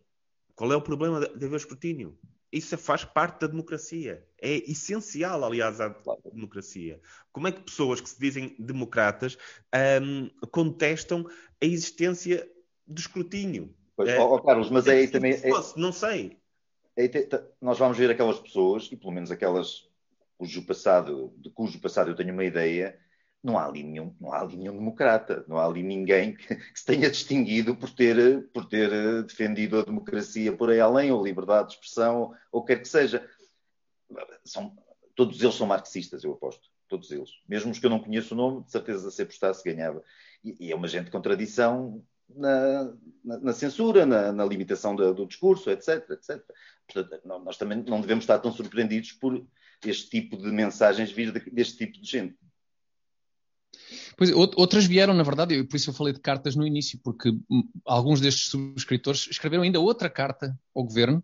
qual 0.55 0.71
é 0.71 0.75
o 0.75 0.81
problema 0.81 1.19
de 1.19 1.45
haver 1.45 1.57
escrutínio? 1.57 2.17
Isso 2.51 2.77
faz 2.77 3.05
parte 3.05 3.41
da 3.41 3.47
democracia. 3.47 4.25
É 4.41 4.69
essencial, 4.71 5.43
aliás, 5.45 5.79
à 5.79 5.95
democracia. 6.33 6.99
Como 7.31 7.47
é 7.47 7.51
que 7.51 7.61
pessoas 7.61 8.01
que 8.01 8.09
se 8.09 8.19
dizem 8.19 8.55
democratas 8.57 9.37
um, 10.01 10.29
contestam 10.47 11.29
a 11.61 11.65
existência 11.65 12.47
do 12.89 12.99
escrutínio. 12.99 13.73
Pois, 13.95 14.09
é, 14.09 14.19
oh, 14.19 14.41
Carlos, 14.41 14.69
mas 14.69 14.87
é 14.87 14.93
aí 14.93 15.07
também. 15.07 15.33
É, 15.33 15.49
não 15.75 15.91
sei. 15.91 16.37
É, 16.97 17.07
nós 17.61 17.77
vamos 17.77 17.97
ver 17.97 18.09
aquelas 18.09 18.39
pessoas, 18.39 18.89
e 18.91 18.97
pelo 18.97 19.11
menos 19.11 19.31
aquelas 19.31 19.87
cujo 20.37 20.65
passado, 20.65 21.33
de 21.37 21.49
cujo 21.49 21.79
passado 21.79 22.09
eu 22.09 22.15
tenho 22.15 22.33
uma 22.33 22.45
ideia, 22.45 22.97
não 23.43 23.57
há 23.57 23.65
ali 23.65 23.83
nenhum, 23.83 24.15
não 24.19 24.33
há 24.33 24.41
ali 24.41 24.57
nenhum 24.57 24.73
democrata, 24.73 25.45
não 25.47 25.57
há 25.57 25.65
ali 25.65 25.83
ninguém 25.83 26.35
que, 26.35 26.47
que 26.55 26.79
se 26.79 26.85
tenha 26.85 27.09
distinguido 27.09 27.75
por 27.75 27.89
ter, 27.89 28.49
por 28.51 28.65
ter 28.65 28.91
eh, 28.91 29.21
defendido 29.23 29.79
a 29.79 29.83
democracia 29.83 30.55
por 30.55 30.69
aí 30.69 30.79
além, 30.79 31.11
ou 31.11 31.23
liberdade 31.23 31.69
de 31.69 31.73
expressão, 31.75 32.33
ou 32.51 32.63
quer 32.63 32.81
que 32.81 32.87
seja. 32.87 33.29
São, 34.43 34.75
todos 35.15 35.41
eles 35.41 35.55
são 35.55 35.67
marxistas, 35.67 36.23
eu 36.23 36.33
aposto. 36.33 36.69
Todos 36.87 37.11
eles. 37.11 37.29
Mesmo 37.47 37.71
os 37.71 37.77
que 37.77 37.85
eu 37.85 37.89
não 37.89 37.99
conheço 37.99 38.33
o 38.33 38.37
nome, 38.37 38.63
de 38.63 38.71
certeza 38.71 39.11
se 39.11 39.21
apostasse 39.21 39.63
ganhava. 39.63 40.03
E, 40.43 40.67
e 40.67 40.71
é 40.71 40.75
uma 40.75 40.87
gente 40.87 41.05
de 41.05 41.11
contradição 41.11 42.03
na, 42.35 42.93
na, 43.23 43.39
na 43.39 43.53
censura, 43.53 44.05
na, 44.05 44.31
na 44.31 44.45
limitação 44.45 44.95
do, 44.95 45.13
do, 45.13 45.25
discurso, 45.25 45.69
etc, 45.69 46.09
etc. 46.11 46.41
Portanto, 46.87 47.21
nós 47.43 47.57
também 47.57 47.83
não 47.87 48.01
devemos 48.01 48.23
estar 48.23 48.39
tão 48.39 48.51
surpreendidos 48.51 49.13
por 49.13 49.45
este 49.85 50.09
tipo 50.09 50.37
de 50.37 50.51
mensagens 50.51 51.11
vir 51.11 51.31
deste 51.51 51.77
tipo 51.77 52.01
de 52.01 52.09
gente. 52.09 52.37
Pois, 54.17 54.31
outras 54.31 54.85
vieram, 54.85 55.13
na 55.13 55.23
verdade, 55.23 55.63
por 55.63 55.77
isso 55.77 55.89
eu 55.89 55.93
falei 55.93 56.13
de 56.13 56.19
cartas 56.19 56.55
no 56.55 56.67
início, 56.67 56.99
porque 57.03 57.31
alguns 57.85 58.19
destes 58.19 58.49
subscritores 58.49 59.27
escreveram 59.29 59.63
ainda 59.63 59.79
outra 59.79 60.09
carta 60.09 60.59
ao 60.75 60.83
governo, 60.83 61.23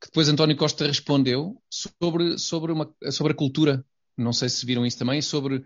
que 0.00 0.06
depois 0.06 0.28
António 0.28 0.56
Costa 0.56 0.86
respondeu 0.86 1.60
sobre, 1.68 2.38
sobre, 2.38 2.72
uma, 2.72 2.94
sobre 3.10 3.32
a 3.32 3.36
cultura. 3.36 3.84
Não 4.16 4.32
sei 4.32 4.48
se 4.48 4.64
viram 4.64 4.86
isso 4.86 4.98
também, 4.98 5.20
sobre 5.20 5.62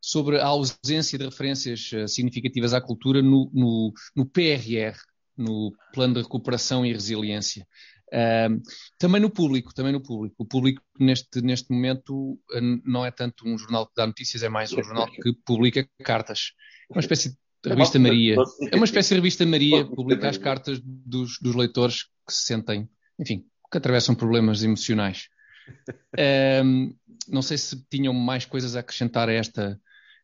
sobre 0.00 0.38
a 0.38 0.46
ausência 0.46 1.18
de 1.18 1.24
referências 1.24 1.90
eh, 1.92 2.06
significativas 2.06 2.72
à 2.72 2.80
cultura 2.80 3.20
no, 3.20 3.50
no, 3.52 3.92
no 4.14 4.26
PRR, 4.26 4.96
no 5.36 5.72
Plano 5.92 6.14
de 6.14 6.22
Recuperação 6.22 6.84
e 6.84 6.92
Resiliência. 6.92 7.66
Uh, 8.08 8.62
também 8.98 9.20
no 9.20 9.28
público, 9.28 9.74
também 9.74 9.92
no 9.92 10.02
público. 10.02 10.34
O 10.38 10.46
público 10.46 10.82
neste, 10.98 11.42
neste 11.42 11.70
momento 11.70 12.38
eh, 12.54 12.60
não 12.84 13.04
é 13.04 13.10
tanto 13.10 13.46
um 13.46 13.58
jornal 13.58 13.86
que 13.86 13.92
dá 13.94 14.06
notícias, 14.06 14.42
é 14.42 14.48
mais 14.48 14.72
um 14.72 14.82
jornal 14.82 15.06
que 15.10 15.32
publica 15.44 15.86
cartas. 16.02 16.52
É 16.90 16.94
uma 16.94 17.00
espécie 17.00 17.36
de 17.62 17.68
revista 17.68 17.98
Maria. 17.98 18.36
É 18.72 18.76
uma 18.76 18.86
espécie 18.86 19.10
de 19.10 19.14
revista 19.16 19.44
Maria, 19.44 19.84
publica 19.84 20.28
as 20.28 20.38
cartas 20.38 20.80
dos, 20.82 21.38
dos 21.38 21.54
leitores 21.54 22.04
que 22.26 22.32
se 22.32 22.44
sentem, 22.44 22.88
enfim, 23.18 23.44
que 23.70 23.78
atravessam 23.78 24.14
problemas 24.14 24.62
emocionais. 24.62 25.28
Uh, 26.18 26.96
não 27.28 27.42
sei 27.42 27.58
se 27.58 27.84
tinham 27.90 28.14
mais 28.14 28.46
coisas 28.46 28.74
a 28.74 28.80
acrescentar 28.80 29.28
a 29.28 29.32
esta, 29.32 29.78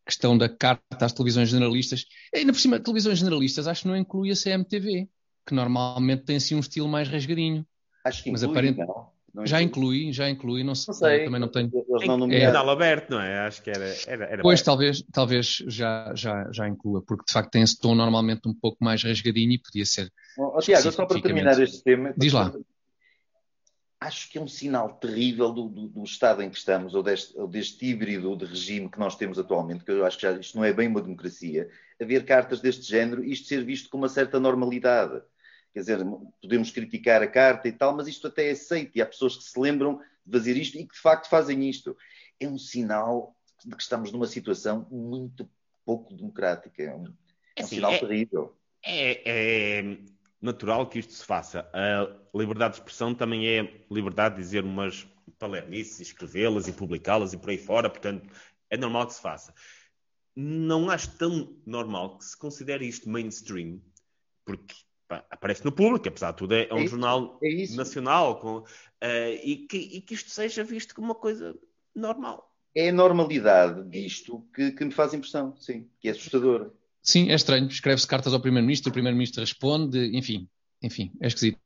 questão 0.04 0.37
da 0.37 0.49
carta 0.49 1.04
às 1.04 1.12
televisões 1.12 1.49
generalistas. 1.49 2.06
E 2.32 2.38
ainda 2.38 2.52
por 2.52 2.58
cima, 2.58 2.78
televisões 2.78 3.18
generalistas, 3.18 3.66
acho 3.66 3.82
que 3.82 3.88
não 3.88 3.96
inclui 3.96 4.30
a 4.30 4.34
CMTV, 4.34 5.08
que 5.46 5.54
normalmente 5.54 6.25
tem 6.25 6.37
assim 6.37 6.54
um 6.54 6.61
estilo 6.61 6.88
mais 6.88 7.08
rasgadinho. 7.08 7.66
Acho 8.04 8.23
que 8.23 8.30
inclui, 8.30 8.46
Mas 8.46 8.50
aparentemente 8.50 8.92
não. 9.34 9.46
já 9.46 9.62
inclui, 9.62 10.12
já 10.12 10.28
inclui, 10.28 10.62
não, 10.62 10.75
sei, 10.75 10.92
não 10.92 10.94
sei, 10.94 11.25
também 11.25 11.40
não 11.40 11.49
tenho. 11.49 11.70
Eles 11.88 12.06
não 12.06 12.30
é 12.30 12.40
canal 12.40 12.70
aberto, 12.70 13.11
não 13.11 13.20
é? 13.20 13.46
Acho 13.46 13.62
que 13.62 13.70
era. 13.70 13.94
era, 14.06 14.25
era 14.26 14.42
pois, 14.42 14.61
talvez, 14.61 15.02
talvez 15.11 15.64
já, 15.66 16.12
já, 16.14 16.50
já 16.52 16.68
inclua, 16.68 17.02
porque 17.02 17.25
de 17.26 17.32
facto 17.32 17.50
tem 17.50 17.62
esse 17.62 17.78
tom 17.78 17.94
normalmente 17.94 18.46
um 18.46 18.54
pouco 18.54 18.76
mais 18.84 19.02
rasgadinho 19.02 19.52
e 19.52 19.58
podia 19.58 19.87
ser. 19.87 20.12
Oh, 20.37 20.58
Tiago, 20.61 20.92
só 20.92 21.06
para 21.06 21.20
terminar 21.20 21.61
este 21.61 21.82
tema. 21.82 22.12
Diz 22.16 22.32
lá 22.32 22.52
acho 24.04 24.30
que 24.30 24.37
é 24.37 24.40
um 24.40 24.49
sinal 24.49 24.94
terrível 24.96 25.50
do, 25.50 25.68
do, 25.68 25.88
do 25.88 26.04
estado 26.04 26.42
em 26.42 26.50
que 26.50 26.58
estamos, 26.58 26.94
ou 26.94 27.02
deste, 27.02 27.37
ou 27.38 27.49
deste, 27.49 27.87
híbrido 27.87 28.37
de 28.37 28.44
regime 28.44 28.90
que 28.90 28.99
nós 28.99 29.16
temos 29.16 29.38
atualmente, 29.38 29.82
que 29.82 29.90
eu 29.90 30.04
acho 30.04 30.18
que 30.18 30.23
já, 30.23 30.32
isto 30.32 30.56
não 30.56 30.64
é 30.64 30.73
bem 30.73 30.88
uma 30.88 31.00
democracia, 31.00 31.70
haver 32.00 32.25
cartas 32.25 32.61
deste 32.61 32.82
género 32.82 33.25
e 33.25 33.32
isto 33.32 33.49
ser 33.49 33.64
visto 33.64 33.88
com 33.88 33.96
uma 33.96 34.08
certa 34.08 34.38
normalidade. 34.38 35.23
Quer 35.73 35.80
dizer, 35.80 35.99
podemos 36.40 36.70
criticar 36.70 37.23
a 37.23 37.26
carta 37.26 37.66
e 37.66 37.73
tal, 37.73 37.96
mas 37.96 38.06
isto 38.06 38.26
até 38.26 38.49
é 38.49 38.52
aceito 38.52 38.96
e 38.96 39.02
há 39.02 39.06
pessoas 39.06 39.37
que 39.37 39.44
se 39.44 39.58
lembram 39.58 40.00
de 40.25 40.38
fazer 40.38 40.56
isto 40.56 40.76
e 40.76 40.87
que 40.87 40.94
de 40.94 41.00
facto 41.00 41.28
fazem 41.28 41.68
isto. 41.68 41.96
É 42.38 42.46
um 42.46 42.58
sinal 42.58 43.34
de 43.64 43.75
que 43.75 43.82
estamos 43.82 44.12
numa 44.12 44.26
situação 44.26 44.87
muito 44.90 45.49
pouco 45.84 46.14
democrática. 46.14 46.82
É 46.82 46.94
um, 46.94 47.06
é 47.56 47.62
um 47.62 47.64
assim, 47.64 47.76
sinal 47.76 47.92
é, 47.92 47.99
terrível. 47.99 48.56
É, 48.84 49.23
é, 49.80 49.99
natural 50.40 50.87
que 50.87 50.99
isto 50.99 51.12
se 51.12 51.25
faça. 51.25 51.68
A 51.73 52.24
liberdade 52.35 52.75
de 52.75 52.81
expressão 52.81 53.14
também 53.14 53.47
é 53.47 53.85
liberdade 53.91 54.37
de 54.37 54.43
dizer 54.43 54.64
umas 54.64 55.07
palermices, 55.38 56.00
escrevê-las 56.00 56.69
e 56.69 56.73
publicá-las 56.73 57.33
e 57.33 57.37
por 57.37 57.50
aí 57.50 57.59
fora, 57.59 57.88
portanto, 57.88 58.29
é 58.71 58.76
normal 58.76 59.07
que 59.07 59.14
se 59.14 59.23
faça. 59.23 59.55
Não 60.35 60.91
acho 60.91 61.17
tão 61.17 61.57
normal 61.64 62.19
que 62.19 62.25
se 62.25 62.37
considere 62.37 62.87
isto 62.87 63.09
mainstream, 63.09 63.81
porque 64.45 64.75
pá, 65.07 65.25
aparece 65.31 65.64
no 65.64 65.73
público, 65.73 66.09
apesar 66.09 66.33
de 66.33 66.38
tudo, 66.38 66.55
é, 66.55 66.67
é 66.69 66.75
um 66.75 66.83
é 66.83 66.87
jornal 66.87 67.38
é 67.43 67.76
nacional 67.76 68.41
com, 68.41 68.59
uh, 68.59 68.64
e, 69.43 69.67
que, 69.69 69.76
e, 69.76 70.00
que, 70.00 70.14
isto 70.14 70.31
seja 70.31 70.64
visto 70.64 70.95
como 70.95 71.09
uma 71.09 71.14
coisa 71.14 71.57
normal. 71.95 72.50
É 72.75 72.88
a 72.88 72.93
normalidade 72.93 73.88
disto 73.88 74.45
que, 74.53 74.73
que 74.73 74.85
me 74.85 74.91
faz 74.91 75.14
impressão, 75.14 75.55
sim, 75.57 75.88
que 76.00 76.09
é 76.09 76.11
assustador. 76.11 76.73
Sim, 77.00 77.31
é 77.31 77.35
estranho. 77.35 77.69
Escreve-se 77.69 78.09
cartas 78.09 78.33
ao 78.33 78.41
Primeiro-Ministro, 78.41 78.91
o 78.91 78.93
Primeiro-Ministro 78.93 79.43
responde, 79.43 80.17
enfim, 80.17 80.49
enfim, 80.85 81.11
é 81.21 81.26
esquisito. 81.26 81.59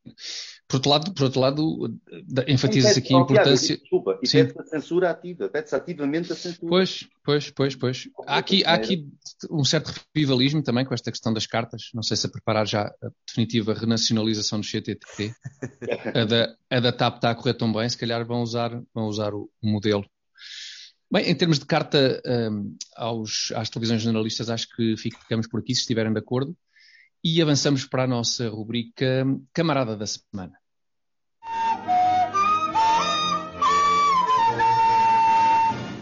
Por 0.68 0.76
outro 0.76 0.90
lado, 0.90 1.14
por 1.14 1.24
outro 1.24 1.40
lado 1.40 2.00
enfatiza-se 2.46 2.98
aqui 2.98 3.14
a 3.14 3.18
importância. 3.18 3.76
Desculpa, 3.78 4.18
e 4.22 4.28
pede-se 4.28 4.60
a 4.60 4.64
censura 4.64 5.10
ativa, 5.10 5.48
pede-se 5.48 5.74
ativamente 5.74 6.32
a 6.32 6.36
censura. 6.36 6.68
Pois, 6.68 7.08
pois, 7.24 7.50
pois, 7.50 7.74
pois. 7.74 8.08
Há 8.26 8.36
aqui, 8.36 8.62
há 8.64 8.74
aqui 8.74 9.08
um 9.50 9.64
certo 9.64 9.92
revivalismo 10.14 10.62
também 10.62 10.84
com 10.84 10.94
esta 10.94 11.10
questão 11.10 11.32
das 11.32 11.46
cartas. 11.46 11.90
Não 11.94 12.02
sei 12.02 12.16
se 12.16 12.26
a 12.26 12.30
preparar 12.30 12.66
já 12.66 12.82
a 12.82 13.10
definitiva 13.26 13.72
renacionalização 13.72 14.60
do 14.60 14.66
CTT. 14.66 15.34
a, 16.14 16.24
da, 16.24 16.54
a 16.70 16.80
da 16.80 16.92
TAP 16.92 17.16
está 17.16 17.30
a 17.30 17.34
correr 17.34 17.54
tão 17.54 17.72
bem, 17.72 17.88
se 17.88 17.96
calhar 17.96 18.24
vão 18.26 18.42
usar, 18.42 18.70
vão 18.94 19.06
usar 19.06 19.34
o, 19.34 19.50
o 19.62 19.68
modelo. 19.68 20.04
Bem, 21.10 21.30
em 21.30 21.34
termos 21.34 21.58
de 21.58 21.64
carta 21.64 22.20
um, 22.26 22.76
aos, 22.94 23.50
às 23.56 23.70
televisões 23.70 24.02
jornalistas, 24.02 24.50
acho 24.50 24.68
que 24.76 24.94
ficamos 24.98 25.46
por 25.46 25.60
aqui, 25.60 25.74
se 25.74 25.80
estiverem 25.80 26.12
de 26.12 26.18
acordo, 26.18 26.54
e 27.22 27.42
avançamos 27.42 27.84
para 27.84 28.04
a 28.04 28.06
nossa 28.06 28.48
rubrica 28.48 29.24
Camarada 29.52 29.96
da 29.96 30.06
Semana. 30.06 30.58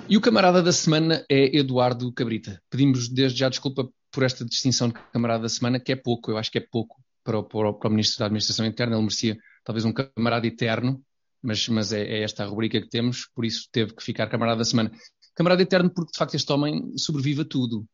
E 0.09 0.17
o 0.17 0.21
camarada 0.21 0.63
da 0.63 0.71
semana 0.71 1.25
é 1.29 1.57
Eduardo 1.57 2.13
Cabrita. 2.13 2.63
Pedimos 2.71 3.09
desde 3.09 3.41
já 3.41 3.49
desculpa 3.49 3.89
por 4.13 4.23
esta 4.23 4.45
distinção 4.45 4.89
de 4.89 4.95
camarada 5.13 5.43
da 5.43 5.49
semana, 5.49 5.81
que 5.81 5.91
é 5.91 5.97
pouco, 5.97 6.31
eu 6.31 6.39
acho 6.39 6.51
que 6.51 6.59
é 6.59 6.61
pouco 6.61 7.03
para 7.25 7.41
o, 7.41 7.43
para 7.43 7.71
o, 7.71 7.75
para 7.75 7.89
o 7.89 7.91
Ministro 7.91 8.21
da 8.21 8.27
Administração 8.27 8.65
Interna. 8.65 8.95
Ele 8.95 9.03
merecia 9.03 9.37
talvez 9.65 9.85
um 9.85 9.93
camarada 9.93 10.47
eterno, 10.47 11.03
mas, 11.43 11.69
mas 11.69 11.93
é, 11.93 12.03
é, 12.03 12.23
esta 12.23 12.45
a 12.45 12.47
rubrica 12.47 12.81
que 12.81 12.89
temos, 12.89 13.29
por 13.35 13.45
isso 13.45 13.69
teve 13.73 13.95
que 13.97 14.03
ficar 14.03 14.29
camarada 14.29 14.59
da 14.59 14.65
semana. 14.65 14.93
Camarada 15.35 15.63
eterno, 15.63 15.91
porque 15.91 16.13
de 16.13 16.19
facto 16.19 16.35
este 16.37 16.53
homem 16.53 16.97
sobrevive 16.97 17.43
a 17.43 17.45
tudo. 17.45 17.85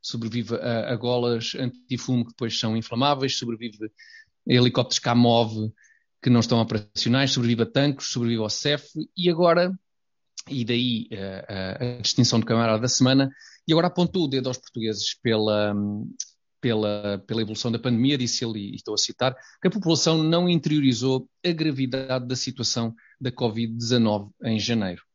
Sobrevive 0.00 0.54
a, 0.54 0.92
a 0.92 0.96
golas 0.96 1.54
antifumo 1.54 2.24
que 2.24 2.30
depois 2.30 2.58
são 2.58 2.76
inflamáveis, 2.76 3.36
sobrevive 3.36 3.76
a 4.48 4.52
helicópteros 4.52 4.98
Kamov, 4.98 5.72
que 6.22 6.30
não 6.30 6.40
estão 6.40 6.60
operacionais, 6.60 7.30
sobrevive 7.30 7.62
a 7.62 7.66
tanques, 7.66 8.08
sobrevive 8.08 8.42
ao 8.42 8.50
CEF 8.50 8.88
e 9.16 9.30
agora, 9.30 9.72
e 10.48 10.64
daí 10.64 11.08
a, 11.48 11.98
a 11.98 12.00
distinção 12.00 12.40
de 12.40 12.46
camarada 12.46 12.80
da 12.80 12.88
semana, 12.88 13.30
e 13.66 13.72
agora 13.72 13.88
apontou 13.88 14.24
o 14.24 14.28
dedo 14.28 14.48
aos 14.48 14.58
portugueses 14.58 15.14
pela, 15.22 15.74
pela, 16.60 17.22
pela 17.26 17.42
evolução 17.42 17.70
da 17.70 17.78
pandemia, 17.78 18.18
disse 18.18 18.44
ele, 18.44 18.70
e 18.72 18.76
estou 18.76 18.94
a 18.94 18.98
citar, 18.98 19.36
que 19.60 19.68
a 19.68 19.70
população 19.70 20.22
não 20.22 20.48
interiorizou 20.48 21.28
a 21.44 21.52
gravidade 21.52 22.26
da 22.26 22.36
situação 22.36 22.94
da 23.20 23.30
Covid-19 23.30 24.30
em 24.44 24.58
janeiro. 24.58 25.07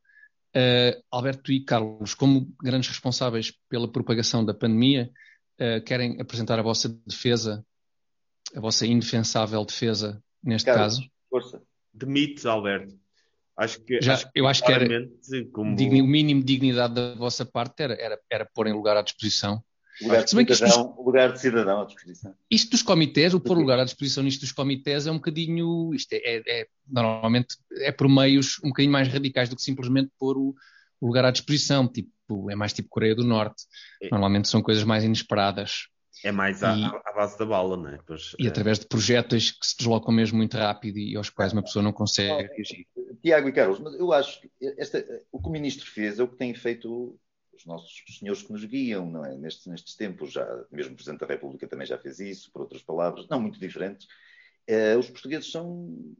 Uh, 0.56 1.02
Alberto 1.12 1.52
e 1.52 1.64
Carlos, 1.64 2.14
como 2.14 2.54
grandes 2.62 2.90
responsáveis 2.90 3.52
pela 3.68 3.92
propagação 3.92 4.46
da 4.46 4.54
pandemia, 4.54 5.12
uh, 5.60 5.84
querem 5.84 6.22
apresentar 6.22 6.60
a 6.60 6.64
vossa 6.64 6.90
defesa, 7.08 7.66
a 8.56 8.60
vossa 8.60 8.86
indefensável 8.86 9.66
defesa 9.66 10.22
neste 10.44 10.66
Carlos, 10.66 10.98
caso? 10.98 11.10
Força. 11.30 11.62
Demite, 11.92 12.48
Alberto. 12.48 12.96
Acho 13.58 13.80
que, 13.82 14.02
Já, 14.02 14.14
acho 14.14 14.32
que 14.32 14.40
eu 14.40 14.48
acho 14.48 14.64
que 14.64 14.72
era 14.72 15.10
como... 15.52 15.76
digni, 15.76 16.02
o 16.02 16.08
mínimo 16.08 16.42
de 16.42 16.54
dignidade 16.54 16.96
da 16.96 17.16
vossa 17.16 17.46
parte 17.46 17.84
era, 17.84 17.94
era, 17.94 18.20
era 18.30 18.50
pôr 18.52 18.68
em 18.68 18.74
lugar 18.74 18.98
à 18.98 19.02
disposição 19.02 19.64
Lugar 20.04 20.24
de, 20.24 20.30
cidadão, 20.30 20.68
isto, 20.68 21.02
lugar 21.02 21.32
de 21.32 21.40
cidadão 21.40 21.82
à 21.82 21.86
disposição. 21.86 22.36
Isto 22.50 22.72
dos 22.72 22.82
comitês, 22.82 23.34
o 23.34 23.40
pôr 23.40 23.58
lugar 23.58 23.80
à 23.80 23.84
disposição 23.84 24.24
nisto 24.24 24.42
dos 24.42 24.52
comitês 24.52 25.08
é 25.08 25.12
um 25.12 25.16
bocadinho. 25.16 25.94
Isto 25.94 26.14
é, 26.14 26.18
é, 26.18 26.62
é, 26.62 26.68
normalmente 26.88 27.58
é 27.78 27.92
por 27.92 28.10
meios 28.10 28.60
um 28.64 28.70
bocadinho 28.70 28.92
mais 28.92 29.08
radicais 29.08 29.50
do 29.50 29.56
que 29.56 29.62
simplesmente 29.62 30.12
pôr 30.20 30.38
o, 30.38 30.56
o 31.00 31.08
lugar 31.08 31.26
à 31.26 31.32
disposição. 31.32 31.88
Tipo, 31.88 32.50
é 32.50 32.56
mais 32.56 32.74
tipo 32.74 32.90
Coreia 32.90 33.16
do 33.16 33.24
Norte. 33.24 33.64
É. 34.02 34.10
Normalmente 34.10 34.48
são 34.48 34.62
coisas 34.62 34.84
mais 34.84 35.04
inesperadas. 35.04 35.88
É 36.24 36.32
mais 36.32 36.64
à, 36.64 36.76
e, 36.76 36.86
à 36.86 37.12
base 37.14 37.38
da 37.38 37.46
bala, 37.46 37.76
não 37.76 37.90
é? 37.90 38.00
Pois, 38.06 38.34
e 38.40 38.46
é... 38.46 38.50
através 38.50 38.80
de 38.80 38.86
projéteis 38.86 39.52
que 39.52 39.66
se 39.66 39.78
deslocam 39.78 40.14
mesmo 40.14 40.38
muito 40.38 40.56
rápido 40.56 40.98
e 40.98 41.18
aos 41.18 41.30
quais 41.30 41.52
uma 41.52 41.62
pessoa 41.62 41.84
não 41.84 41.92
consegue 41.92 42.48
reagir. 42.48 42.88
Tiago 43.22 43.50
e 43.50 43.52
Carlos, 43.52 43.80
mas 43.80 43.94
eu 43.96 44.12
acho 44.14 44.42
que 44.42 44.50
esta, 44.78 45.04
o 45.32 45.42
que 45.42 45.48
o 45.48 45.52
Ministro 45.52 45.86
fez 45.90 46.20
é 46.20 46.24
o 46.24 46.28
que 46.28 46.38
tem 46.38 46.54
feito 46.54 47.20
os 47.56 47.66
nossos 47.66 48.04
senhores 48.18 48.42
que 48.42 48.52
nos 48.52 48.66
guiam, 48.66 49.10
não 49.10 49.26
é? 49.26 49.36
Nestes, 49.38 49.68
nestes 49.68 49.96
tempos, 49.96 50.32
já, 50.32 50.46
mesmo 50.72 50.94
o 50.94 50.96
Presidente 50.96 51.22
da 51.22 51.28
República 51.28 51.68
também 51.68 51.86
já 51.86 51.98
fez 51.98 52.20
isso, 52.20 52.52
por 52.52 52.62
outras 52.62 52.82
palavras, 52.82 53.28
não 53.28 53.40
muito 53.40 53.60
diferentes. 53.60 54.08
Uh, 54.70 54.98
os 54.98 55.10
portugueses 55.10 55.52
são, 55.52 56.16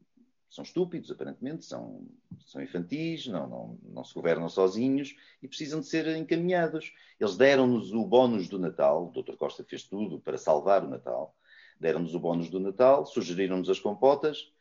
são 0.50 0.64
estúpidos, 0.64 1.10
aparentemente, 1.10 1.66
são, 1.66 2.06
são 2.46 2.62
infantis, 2.62 3.26
não, 3.28 3.48
não, 3.48 3.80
não 3.84 4.04
se 4.04 4.14
governam 4.14 4.50
sozinhos 4.50 5.16
e 5.42 5.48
precisam 5.48 5.80
de 5.80 5.88
ser 5.88 6.08
encaminhados. 6.16 6.94
Eles 7.20 7.36
deram-nos 7.38 7.94
o 7.94 8.06
bónus 8.06 8.48
do 8.48 8.60
Natal, 8.60 9.12
o 9.16 9.22
Dr. 9.24 9.36
Costa 9.36 9.64
fez 9.64 9.84
tudo 9.84 10.20
para 10.20 10.38
salvar 10.38 10.84
o 10.84 10.90
Natal, 10.90 11.36
deram-nos 11.80 12.14
o 12.14 12.20
bónus 12.20 12.50
do 12.50 12.60
Natal, 12.60 13.06
sugeriram-nos 13.06 13.70
as 13.70 13.80
compotas, 13.80 14.52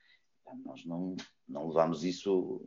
nós 0.64 0.85
não, 0.85 1.17
não 1.49 1.69
levámos 1.69 2.05
isso 2.05 2.62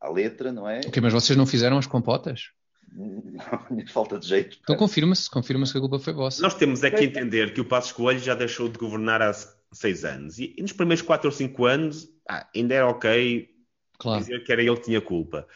à 0.00 0.08
letra, 0.08 0.52
não 0.52 0.68
é? 0.68 0.80
Ok, 0.86 1.00
mas 1.00 1.12
vocês 1.12 1.36
não 1.36 1.46
fizeram 1.46 1.78
as 1.78 1.86
compotas? 1.86 2.52
falta 3.92 4.18
de 4.18 4.28
jeito. 4.28 4.58
Então 4.62 4.76
confirma-se, 4.76 5.30
confirma-se 5.30 5.72
que 5.72 5.78
a 5.78 5.80
culpa 5.80 5.98
foi 5.98 6.12
vossa. 6.12 6.42
Nós 6.42 6.54
temos 6.54 6.82
é 6.82 6.90
que 6.90 7.04
entender 7.04 7.52
que 7.52 7.60
o 7.60 7.64
Passos 7.64 7.92
Coelho 7.92 8.20
já 8.20 8.34
deixou 8.34 8.68
de 8.68 8.78
governar 8.78 9.22
há 9.22 9.32
seis 9.72 10.04
anos 10.04 10.38
e, 10.38 10.54
e 10.56 10.62
nos 10.62 10.72
primeiros 10.72 11.02
quatro 11.02 11.28
ou 11.28 11.32
cinco 11.34 11.64
anos 11.64 12.08
ah, 12.28 12.46
ainda 12.54 12.74
era 12.74 12.86
ok 12.86 13.48
claro. 13.98 14.20
dizer 14.20 14.44
que 14.44 14.52
era 14.52 14.62
ele 14.62 14.76
que 14.76 14.84
tinha 14.84 15.00
culpa. 15.00 15.46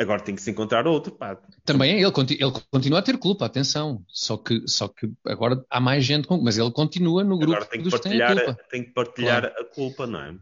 Agora 0.00 0.20
tem 0.20 0.36
que 0.36 0.40
se 0.40 0.50
encontrar 0.52 0.86
outro. 0.86 1.12
Pá. 1.12 1.36
Também 1.64 1.90
é 1.90 2.00
ele, 2.00 2.12
ele 2.38 2.52
continua 2.70 3.00
a 3.00 3.02
ter 3.02 3.18
culpa, 3.18 3.44
atenção. 3.46 4.04
Só 4.06 4.36
que, 4.36 4.62
só 4.64 4.86
que 4.86 5.10
agora 5.26 5.64
há 5.68 5.80
mais 5.80 6.04
gente 6.04 6.28
com. 6.28 6.40
Mas 6.40 6.56
ele 6.56 6.70
continua 6.70 7.24
no 7.24 7.36
grupo 7.36 7.54
agora 7.54 7.68
tem 7.68 7.82
que 7.82 7.90
partilhar, 7.90 8.36
tem, 8.36 8.56
tem 8.70 8.84
que 8.84 8.90
partilhar 8.90 9.40
claro. 9.40 9.60
a 9.60 9.64
culpa, 9.64 10.06
não 10.06 10.20
é? 10.20 10.36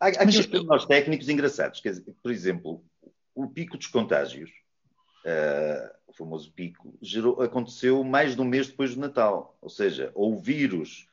Há, 0.00 0.06
há 0.06 0.08
aqui 0.08 0.38
uns 0.38 0.46
pormenores 0.46 0.84
técnicos 0.86 1.28
engraçados. 1.28 1.80
Quer 1.80 1.90
dizer, 1.90 2.04
por 2.20 2.32
exemplo, 2.32 2.84
o 3.32 3.46
pico 3.48 3.78
dos 3.78 3.86
contágios 3.86 4.50
uh, 5.26 5.96
o 6.06 6.12
famoso 6.12 6.52
pico, 6.52 6.96
gerou, 7.02 7.42
aconteceu 7.42 8.02
mais 8.04 8.34
de 8.34 8.40
um 8.40 8.44
mês 8.44 8.68
depois 8.68 8.94
do 8.94 9.00
Natal. 9.00 9.56
Ou 9.60 9.68
seja, 9.68 10.10
ou 10.14 10.34
o 10.34 10.38
vírus, 10.38 11.08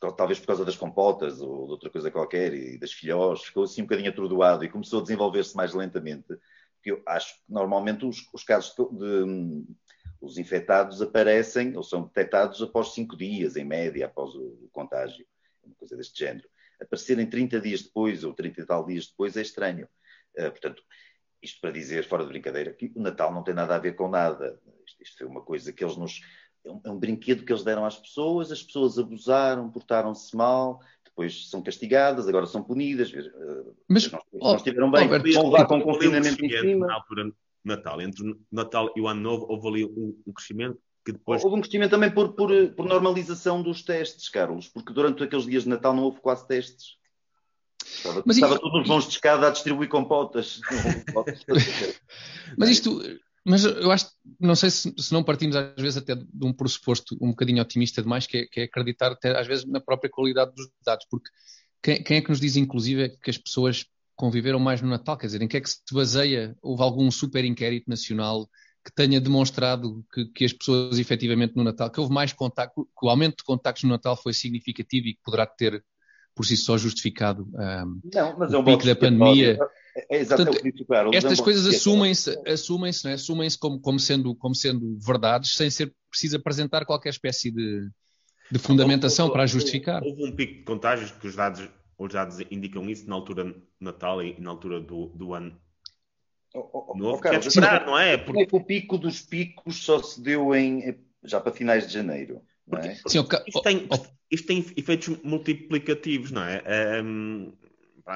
por, 0.00 0.12
talvez 0.12 0.38
por 0.40 0.48
causa 0.48 0.64
das 0.64 0.76
compotas 0.76 1.40
ou 1.40 1.66
de 1.66 1.72
outra 1.72 1.90
coisa 1.90 2.10
qualquer, 2.10 2.52
e 2.52 2.76
das 2.76 2.92
filhós, 2.92 3.44
ficou 3.44 3.64
assim 3.64 3.82
um 3.82 3.84
bocadinho 3.84 4.10
atordoado 4.10 4.64
e 4.64 4.68
começou 4.68 5.00
a 5.00 5.02
desenvolver-se 5.02 5.56
mais 5.56 5.72
lentamente. 5.72 6.26
Porque 6.74 6.90
eu 6.90 7.02
acho 7.06 7.34
que 7.34 7.40
normalmente 7.48 8.04
os, 8.04 8.28
os 8.32 8.42
casos 8.42 8.74
de, 8.74 8.84
de 8.84 9.64
os 10.20 10.38
infectados 10.38 11.00
aparecem 11.00 11.76
ou 11.76 11.82
são 11.82 12.02
detectados 12.02 12.60
após 12.62 12.92
cinco 12.92 13.16
dias, 13.16 13.56
em 13.56 13.64
média, 13.64 14.06
após 14.06 14.34
o, 14.34 14.68
contágio, 14.72 15.26
uma 15.62 15.74
coisa 15.76 15.96
deste 15.96 16.18
género. 16.18 16.48
Aparecerem 16.80 17.28
30 17.28 17.60
dias 17.60 17.82
depois 17.82 18.24
ou 18.24 18.34
30 18.34 18.60
e 18.60 18.66
tal 18.66 18.84
dias 18.84 19.06
depois 19.06 19.36
é 19.36 19.42
estranho. 19.42 19.88
Uh, 20.36 20.50
portanto, 20.50 20.82
isto 21.46 21.60
para 21.60 21.70
dizer, 21.70 22.04
fora 22.04 22.24
de 22.24 22.28
brincadeira, 22.28 22.72
que 22.72 22.92
o 22.94 23.00
Natal 23.00 23.32
não 23.32 23.42
tem 23.42 23.54
nada 23.54 23.74
a 23.74 23.78
ver 23.78 23.94
com 23.94 24.08
nada. 24.08 24.60
Isto, 24.86 25.02
isto 25.02 25.18
foi 25.18 25.26
uma 25.26 25.40
coisa 25.40 25.72
que 25.72 25.82
eles 25.82 25.96
nos. 25.96 26.20
É 26.64 26.70
um, 26.70 26.80
é 26.84 26.90
um, 26.90 26.98
brinquedo 26.98 27.44
que 27.44 27.52
eles 27.52 27.62
deram 27.62 27.84
às 27.84 27.96
pessoas, 27.96 28.50
as 28.50 28.62
pessoas 28.62 28.98
abusaram, 28.98 29.70
portaram-se 29.70 30.36
mal, 30.36 30.80
depois 31.04 31.48
são 31.48 31.62
castigadas, 31.62 32.28
agora 32.28 32.46
são 32.46 32.62
punidas. 32.62 33.12
Mas 33.88 34.10
não, 34.10 34.20
oh, 34.32 34.48
não 34.48 34.56
estiveram 34.56 34.90
bem, 34.90 35.08
oh, 35.08 35.32
vão 35.32 35.50
levar 35.50 35.66
com 35.66 35.80
confinamento 35.80 36.44
em 36.44 36.50
cima. 36.50 36.88
Na 36.88 36.94
altura 36.94 37.32
Natal, 37.64 38.00
entre 38.00 38.28
o 38.28 38.40
Natal 38.50 38.92
e 38.96 39.00
o 39.00 39.06
Ano 39.06 39.20
Novo, 39.20 39.46
houve 39.48 39.68
ali 39.68 39.84
um, 39.84 40.20
um 40.26 40.32
crescimento 40.32 40.78
que 41.04 41.12
depois. 41.12 41.44
Houve 41.44 41.56
um 41.56 41.60
crescimento 41.60 41.90
também 41.90 42.10
por, 42.10 42.32
por, 42.32 42.50
por 42.74 42.86
normalização 42.86 43.62
dos 43.62 43.82
testes, 43.82 44.28
Carlos, 44.28 44.68
porque 44.68 44.92
durante 44.92 45.22
aqueles 45.22 45.46
dias 45.46 45.62
de 45.62 45.68
Natal 45.68 45.94
não 45.94 46.02
houve 46.02 46.20
quase 46.20 46.46
testes. 46.48 46.96
Estava, 48.08 48.22
mas 48.26 48.36
estava 48.36 48.58
todos 48.58 48.82
os 48.82 48.88
mãos 48.88 49.04
de 49.04 49.10
escada 49.10 49.48
a 49.48 49.50
distribuir 49.50 49.88
compotas. 49.88 50.60
mas 52.56 52.70
isto, 52.70 53.00
mas 53.44 53.64
eu 53.64 53.90
acho, 53.90 54.10
não 54.40 54.56
sei 54.56 54.70
se, 54.70 54.92
se, 54.98 55.12
não 55.12 55.22
partimos 55.22 55.54
às 55.54 55.74
vezes 55.76 55.96
até 55.96 56.14
de 56.14 56.44
um 56.44 56.52
pressuposto 56.52 57.16
um 57.20 57.30
bocadinho 57.30 57.62
otimista 57.62 58.02
demais, 58.02 58.26
que 58.26 58.38
é, 58.38 58.46
que 58.46 58.60
é 58.60 58.64
acreditar 58.64 59.12
até 59.12 59.38
às 59.38 59.46
vezes 59.46 59.64
na 59.66 59.80
própria 59.80 60.10
qualidade 60.10 60.52
dos 60.54 60.68
dados, 60.84 61.06
porque 61.10 61.30
quem, 61.82 62.02
quem, 62.02 62.16
é 62.16 62.20
que 62.20 62.30
nos 62.30 62.40
diz 62.40 62.56
inclusive 62.56 63.16
que 63.22 63.30
as 63.30 63.38
pessoas 63.38 63.86
conviveram 64.16 64.58
mais 64.58 64.82
no 64.82 64.88
Natal? 64.88 65.16
Quer 65.16 65.26
dizer, 65.26 65.42
em 65.42 65.48
que 65.48 65.56
é 65.56 65.60
que 65.60 65.70
se 65.70 65.80
baseia? 65.92 66.56
Houve 66.60 66.82
algum 66.82 67.10
super 67.10 67.44
inquérito 67.44 67.88
nacional 67.88 68.48
que 68.84 68.92
tenha 68.92 69.20
demonstrado 69.20 70.04
que, 70.12 70.26
que, 70.26 70.44
as 70.44 70.52
pessoas 70.52 70.98
efetivamente 70.98 71.54
no 71.56 71.64
Natal, 71.64 71.90
que 71.90 72.00
houve 72.00 72.12
mais 72.12 72.32
contacto, 72.32 72.84
que 72.84 73.06
o 73.06 73.08
aumento 73.08 73.38
de 73.38 73.44
contactos 73.44 73.82
no 73.84 73.90
Natal 73.90 74.16
foi 74.16 74.32
significativo 74.32 75.08
e 75.08 75.14
que 75.14 75.22
poderá 75.24 75.44
ter 75.44 75.84
por 76.36 76.44
si 76.44 76.56
só 76.56 76.76
justificado 76.76 77.48
um, 77.54 78.00
não, 78.14 78.38
mas 78.38 78.52
é 78.52 78.58
um 78.58 78.64
pico 78.64 78.84
da 78.84 78.94
pandemia. 78.94 79.58
É, 80.10 80.20
é 80.20 80.24
Portanto, 80.26 80.60
estas 81.14 81.40
coisas 81.40 81.66
assumem-se 81.66 82.38
assumem 82.46 82.92
-se, 82.92 83.08
assumem-se 83.08 83.58
como, 83.58 83.80
como, 83.80 83.98
sendo, 83.98 84.34
como 84.36 84.54
sendo 84.54 84.98
verdades 84.98 85.54
sem 85.54 85.70
ser 85.70 85.92
preciso 86.10 86.36
apresentar 86.36 86.84
qualquer 86.84 87.08
espécie 87.08 87.50
de, 87.50 87.88
de 88.52 88.58
fundamentação 88.58 89.30
para 89.30 89.46
justificar. 89.46 90.02
Houve 90.02 90.26
um 90.26 90.36
pico 90.36 90.58
de 90.58 90.64
contágios 90.64 91.10
que 91.10 91.26
os 91.26 91.34
dados, 91.34 91.66
os 91.98 92.12
dados 92.12 92.38
indicam 92.50 92.88
isso 92.90 93.08
na 93.08 93.14
altura 93.14 93.44
do 93.44 93.62
Natal 93.80 94.22
e 94.22 94.38
na 94.38 94.50
altura 94.50 94.78
do, 94.78 95.06
do 95.06 95.32
ano 95.32 95.58
oh, 96.54 96.90
oh, 96.90 96.98
novo. 96.98 97.16
Oh, 97.16 97.20
Carlos, 97.20 97.46
esperar, 97.46 97.86
não 97.86 97.98
é? 97.98 98.18
Porque... 98.18 98.46
O 98.52 98.62
pico 98.62 98.98
dos 98.98 99.22
picos 99.22 99.82
só 99.82 100.02
se 100.02 100.20
deu 100.20 100.54
em, 100.54 100.98
já 101.24 101.40
para 101.40 101.52
finais 101.52 101.86
de 101.86 101.94
janeiro. 101.94 102.42
Porque, 102.68 102.88
é? 102.88 102.94
Sim, 103.06 103.24
isto, 103.46 103.62
tem, 103.62 103.88
isto, 104.30 104.46
tem, 104.46 104.64
efeitos 104.76 105.08
multiplicativos, 105.22 106.30
não 106.30 106.42
é? 106.42 107.02
Um, 107.02 107.52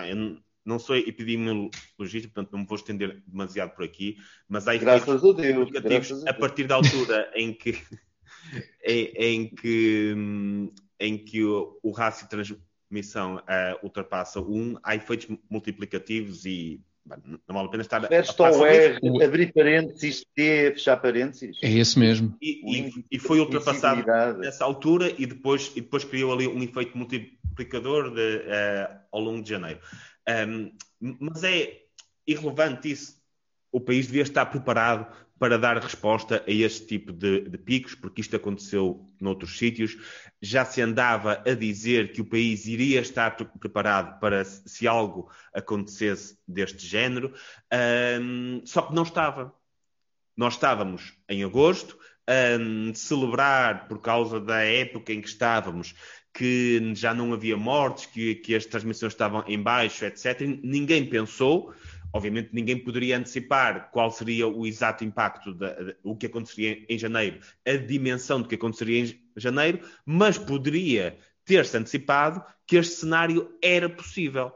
eu 0.08 0.38
não 0.64 0.78
sou 0.78 0.96
epidemiologista, 0.96 2.28
portanto 2.28 2.52
não 2.52 2.60
me 2.60 2.66
vou 2.66 2.76
estender 2.76 3.22
demasiado 3.26 3.74
por 3.74 3.84
aqui, 3.84 4.16
mas 4.48 4.68
há 4.68 4.74
efeitos 4.74 5.04
graças 5.04 5.22
multiplicativos 5.22 6.26
a, 6.26 6.30
a 6.30 6.34
partir 6.34 6.66
da 6.66 6.76
altura 6.76 7.30
em 7.34 7.52
que, 7.52 7.72
em, 8.84 9.04
em, 9.16 9.48
que, 9.48 10.14
em 10.98 11.18
que 11.18 11.44
o, 11.44 11.78
o 11.82 11.90
rácio 11.90 12.24
de 12.24 12.30
transmissão 12.30 13.36
uh, 13.36 13.84
ultrapassa 13.84 14.40
1, 14.40 14.78
há 14.82 14.94
efeitos 14.94 15.36
multiplicativos 15.48 16.44
e 16.44 16.80
não 17.26 17.54
vale 17.54 17.68
a 17.68 17.70
pena 17.70 17.82
estar 17.82 18.06
Feste 18.06 18.42
a, 18.42 18.48
R, 18.48 18.98
o... 19.02 19.22
abrir 19.22 19.52
parênteses, 19.52 20.24
T, 20.34 20.72
fechar 20.72 20.96
parênteses. 20.96 21.58
É 21.62 21.70
esse 21.70 21.98
mesmo. 21.98 22.36
E, 22.40 22.88
e, 22.88 23.04
e 23.10 23.18
foi 23.18 23.40
ultrapassado 23.40 24.04
nessa 24.38 24.64
altura 24.64 25.12
e 25.18 25.26
depois, 25.26 25.72
e 25.74 25.80
depois 25.80 26.04
criou 26.04 26.32
ali 26.32 26.46
um 26.46 26.62
efeito 26.62 26.96
multiplicador 26.96 28.14
de, 28.14 28.36
uh, 28.36 28.98
ao 29.12 29.20
longo 29.20 29.42
de 29.42 29.50
janeiro. 29.50 29.80
Um, 30.48 30.72
mas 31.18 31.42
é 31.44 31.80
irrelevante 32.26 32.90
isso. 32.90 33.20
O 33.72 33.80
país 33.80 34.06
devia 34.06 34.22
estar 34.22 34.46
preparado 34.46 35.06
para 35.40 35.56
dar 35.56 35.78
resposta 35.78 36.44
a 36.46 36.50
este 36.50 36.86
tipo 36.86 37.10
de, 37.14 37.48
de, 37.48 37.56
picos, 37.56 37.94
porque 37.94 38.20
isto 38.20 38.36
aconteceu 38.36 39.10
noutros 39.18 39.56
sítios. 39.56 39.96
Já 40.40 40.66
se 40.66 40.82
andava 40.82 41.42
a 41.46 41.54
dizer 41.54 42.12
que 42.12 42.20
o 42.20 42.26
país 42.26 42.66
iria 42.66 43.00
estar 43.00 43.30
preparado 43.58 44.20
para 44.20 44.44
se 44.44 44.86
algo 44.86 45.30
acontecesse 45.54 46.36
deste 46.46 46.86
género, 46.86 47.32
um, 48.20 48.60
só 48.66 48.82
que 48.82 48.94
não 48.94 49.02
estava. 49.02 49.54
Nós 50.36 50.54
estávamos 50.54 51.14
em 51.26 51.42
agosto, 51.42 51.98
um, 52.60 52.94
celebrar 52.94 53.88
por 53.88 53.98
causa 53.98 54.38
da 54.38 54.62
época 54.62 55.10
em 55.10 55.22
que 55.22 55.28
estávamos, 55.28 55.94
que 56.34 56.92
já 56.94 57.14
não 57.14 57.32
havia 57.32 57.56
mortes, 57.56 58.04
que, 58.04 58.34
que 58.34 58.54
as 58.54 58.66
transmissões 58.66 59.14
estavam 59.14 59.42
em 59.46 59.58
baixo, 59.58 60.04
etc. 60.04 60.42
Ninguém 60.62 61.08
pensou, 61.08 61.72
obviamente 62.12 62.50
ninguém 62.52 62.78
poderia 62.78 63.18
antecipar 63.18 63.90
qual 63.90 64.10
seria 64.10 64.46
o 64.46 64.66
exato 64.66 65.04
impacto, 65.04 65.56
o 66.02 66.16
que 66.16 66.26
aconteceria 66.26 66.84
em 66.88 66.98
janeiro, 66.98 67.40
a 67.66 67.72
dimensão 67.76 68.40
do 68.42 68.48
que 68.48 68.54
aconteceria 68.54 69.04
em 69.04 69.20
janeiro, 69.36 69.80
mas 70.04 70.38
poderia 70.38 71.16
ter-se 71.44 71.76
antecipado 71.76 72.42
que 72.66 72.76
este 72.76 72.94
cenário 72.94 73.56
era 73.62 73.88
possível. 73.88 74.52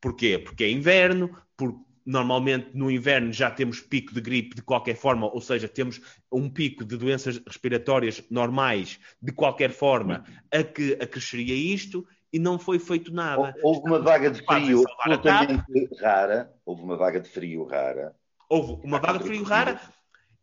Porquê? 0.00 0.38
Porque 0.38 0.64
é 0.64 0.70
inverno, 0.70 1.36
porque 1.56 1.78
normalmente 2.04 2.70
no 2.74 2.90
inverno 2.90 3.32
já 3.32 3.50
temos 3.50 3.80
pico 3.80 4.12
de 4.12 4.20
gripe 4.20 4.56
de 4.56 4.62
qualquer 4.62 4.96
forma, 4.96 5.26
ou 5.26 5.40
seja, 5.40 5.68
temos 5.68 6.00
um 6.30 6.50
pico 6.50 6.84
de 6.84 6.96
doenças 6.96 7.40
respiratórias 7.46 8.22
normais 8.30 9.00
de 9.22 9.32
qualquer 9.32 9.70
forma 9.70 10.24
a 10.52 10.62
que 10.62 10.92
acresceria 11.00 11.54
isto 11.54 12.06
e 12.34 12.38
não 12.40 12.58
foi 12.58 12.80
feito 12.80 13.14
nada. 13.14 13.54
Houve 13.62 13.86
uma 13.86 14.00
vaga 14.00 14.28
de 14.28 14.42
frio 14.42 14.82
absolutamente 14.98 15.88
rara. 16.00 16.52
Houve 16.66 16.82
uma 16.82 16.96
vaga 16.96 17.20
de 17.20 17.28
frio 17.28 17.64
rara. 17.64 18.12
Houve 18.48 18.84
uma 18.84 18.98
vaga 18.98 19.20
de 19.20 19.26
frio 19.26 19.44
rara 19.44 19.80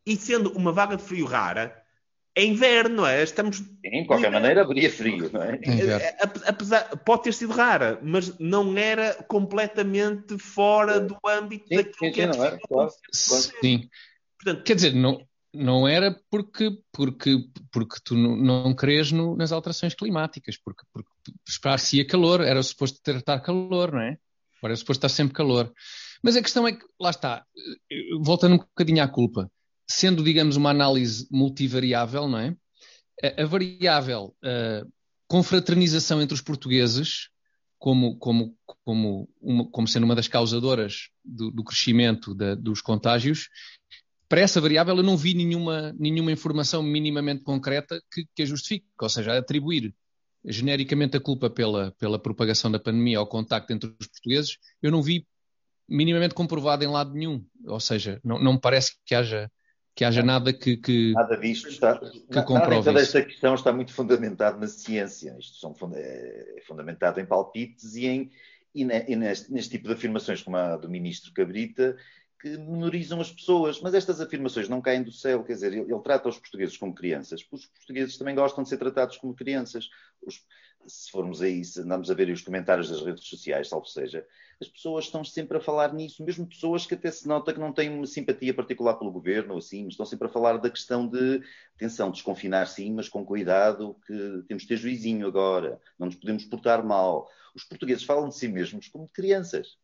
e 0.06 0.15
sendo 0.15 0.54
uma 0.54 0.71
vaga 0.71 0.95
de 0.95 1.04
frio 1.04 1.25
rara, 1.25 1.84
é 2.34 2.45
inverno, 2.45 2.95
não 2.95 3.06
é? 3.06 3.21
Estamos. 3.21 3.58
Sim, 3.58 3.73
de 3.82 4.06
qualquer 4.06 4.32
maneira 4.32 4.62
haveria 4.62 4.89
frio, 4.89 5.30
não 5.34 5.43
é? 5.43 5.60
é 5.65 6.17
apesar, 6.47 6.97
pode 6.99 7.23
ter 7.23 7.34
sido 7.34 7.51
rara, 7.51 7.99
mas 8.01 8.39
não 8.39 8.77
era 8.77 9.13
completamente 9.27 10.38
fora 10.39 10.97
do 10.97 11.17
âmbito 11.27 11.67
sim, 11.67 11.75
daquilo 11.75 11.95
sim, 11.99 12.12
que 12.13 12.21
é 12.21 12.27
não 12.27 12.41
era, 12.41 12.58
claro, 12.58 12.89
Sim. 13.12 13.89
Portanto, 14.41 14.63
Quer 14.63 14.75
dizer, 14.75 14.95
não, 14.95 15.21
não 15.54 15.86
era 15.86 16.17
porque, 16.30 16.71
porque, 16.93 17.38
porque 17.69 17.97
tu 18.04 18.15
não, 18.15 18.38
não 18.38 18.73
crês 18.73 19.12
no, 19.12 19.36
nas 19.36 19.51
alterações 19.51 19.93
climáticas, 19.93 20.58
porque, 20.58 20.84
porque 20.93 21.11
esperar-se-ia 21.48 22.06
calor, 22.06 22.42
era 22.42 22.62
suposto 22.64 23.00
estar 23.12 23.40
calor, 23.40 23.92
não 23.92 24.02
é? 24.02 24.18
Agora 24.60 24.74
é 24.74 24.76
suposto 24.76 25.06
estar 25.06 25.10
sempre 25.10 25.34
calor. 25.34 25.72
Mas 26.24 26.36
a 26.36 26.42
questão 26.42 26.68
é 26.68 26.74
que, 26.74 26.86
lá 27.00 27.10
está, 27.10 27.46
voltando 28.22 28.56
um 28.56 28.60
bocadinho 28.60 29.04
à 29.04 29.08
culpa 29.08 29.50
sendo, 29.92 30.24
digamos, 30.24 30.56
uma 30.56 30.70
análise 30.70 31.28
multivariável, 31.30 32.28
não 32.28 32.40
é? 32.40 32.56
A, 33.24 33.44
a 33.44 33.46
variável 33.46 34.36
a 34.44 34.86
confraternização 35.28 36.22
entre 36.22 36.34
os 36.34 36.42
portugueses, 36.42 37.30
como, 37.78 38.18
como, 38.18 38.56
como, 38.84 39.30
uma, 39.42 39.70
como 39.70 39.88
sendo 39.88 40.04
uma 40.04 40.16
das 40.16 40.28
causadoras 40.28 41.10
do, 41.24 41.52
do 41.52 41.64
crescimento 41.64 42.34
da, 42.34 42.56
dos 42.56 42.82
contágios, 42.82 43.50
para 44.30 44.42
essa 44.42 44.62
variável 44.62 44.98
eu 44.98 45.04
não 45.04 45.18
vi 45.18 45.34
nenhuma, 45.34 45.94
nenhuma 45.98 46.32
informação 46.32 46.82
minimamente 46.82 47.44
concreta 47.44 48.02
que, 48.12 48.26
que 48.34 48.44
a 48.44 48.46
justifique, 48.46 48.86
ou 49.00 49.10
seja, 49.10 49.38
atribuir 49.38 49.94
genericamente 50.43 51.17
a 51.17 51.21
culpa 51.21 51.49
pela, 51.49 51.91
pela 51.99 52.19
propagação 52.19 52.71
da 52.71 52.80
pandemia 52.80 53.19
ao 53.19 53.27
contacto 53.27 53.71
entre 53.71 53.89
os 53.99 54.08
portugueses, 54.08 54.58
eu 54.82 54.91
não 54.91 55.01
vi 55.01 55.27
minimamente 55.88 56.34
comprovado 56.34 56.84
em 56.84 56.88
lado 56.88 57.13
nenhum. 57.13 57.45
Ou 57.65 57.80
seja, 57.80 58.19
não, 58.23 58.39
não 58.39 58.54
me 58.54 58.60
parece 58.60 58.95
que 59.06 59.13
haja 59.13 59.51
que 59.93 60.06
haja 60.06 60.23
nada 60.23 60.54
que, 60.54 60.77
que 60.77 61.12
nada 61.12 61.38
disto 61.38 61.67
está 61.67 61.99
que 61.99 62.41
comprove 62.43 62.88
nada 62.88 63.01
esta 63.01 63.21
questão 63.21 63.56
está 63.56 63.73
muito 63.73 63.93
fundamentado 63.93 64.58
na 64.58 64.67
ciência 64.67 65.36
isto 65.38 65.58
são, 65.58 65.75
é, 65.93 66.56
é 66.58 66.62
fundamentado 66.62 67.19
em 67.19 67.25
palpites 67.25 67.95
e 67.95 68.08
em 68.08 68.32
e, 68.73 68.84
e 68.84 69.15
neste, 69.17 69.51
neste, 69.51 69.71
tipo 69.71 69.89
de 69.89 69.93
afirmações 69.93 70.41
como 70.41 70.56
a 70.56 70.77
do 70.77 70.89
ministro 70.89 71.34
Cabrita 71.34 71.97
que 72.41 72.58
menorizam 72.58 73.21
as 73.21 73.32
pessoas 73.32 73.80
mas 73.82 73.93
estas 73.93 74.19
afirmações 74.19 74.67
não 74.67 74.82
caem 74.82 75.04
do 75.04 75.12
céu 75.12 75.43
quer 75.43 75.54
dizer 75.54 75.73
ele, 75.73 75.91
ele 75.91 76.01
trata 76.01 76.30
os 76.30 76.39
portugueses 76.39 76.77
como 76.77 76.93
crianças 76.93 77.45
os 77.51 77.65
portugueses 77.65 78.17
também 78.17 78.36
gostam 78.36 78.63
de 78.63 78.69
ser 78.69 78.77
tratados 78.77 79.17
como 79.17 79.34
crianças 79.34 79.89
os, 80.21 80.43
se 80.88 81.12
formos 81.12 81.41
aí, 81.41 81.63
se 81.63 81.82
andamos 81.82 82.10
a 82.10 82.13
ver 82.13 82.30
os 82.30 82.41
comentários 82.41 82.89
das 82.89 83.01
redes 83.01 83.25
sociais, 83.25 83.69
salvo 83.69 83.86
seja, 83.86 84.25
as 84.60 84.67
pessoas 84.67 85.06
estão 85.06 85.23
sempre 85.23 85.58
a 85.58 85.62
falar 85.62 85.93
nisso, 85.93 86.23
mesmo 86.23 86.45
pessoas 86.47 86.86
que 86.86 86.95
até 86.95 87.12
se 87.12 87.27
nota 87.27 87.54
que 87.54 87.60
não 87.60 87.73
têm 87.73 87.89
uma 87.89 88.06
simpatia 88.06 88.54
particular 88.54 88.95
pelo 88.95 89.12
governo, 89.12 89.58
assim, 89.58 89.88
estão 89.88 90.06
sempre 90.06 90.27
a 90.27 90.32
falar 90.32 90.58
da 90.58 90.69
questão 90.69 91.08
de, 91.08 91.41
atenção, 91.75 92.12
desconfinar 92.12 92.67
sim, 92.67 92.93
mas 92.93 93.10
com 93.10 93.25
cuidado, 93.25 93.95
que 94.06 94.43
temos 94.47 94.63
de 94.63 94.69
ter 94.69 94.77
juizinho 94.77 95.27
agora, 95.27 95.80
não 95.97 96.08
nos 96.08 96.15
podemos 96.15 96.45
portar 96.45 96.84
mal. 96.84 97.30
Os 97.56 97.63
portugueses 97.63 98.04
falam 98.04 98.30
de 98.30 98.36
si 98.36 98.47
mesmos 98.47 98.88
como 98.88 99.06
de 99.06 99.12
crianças. 99.12 99.77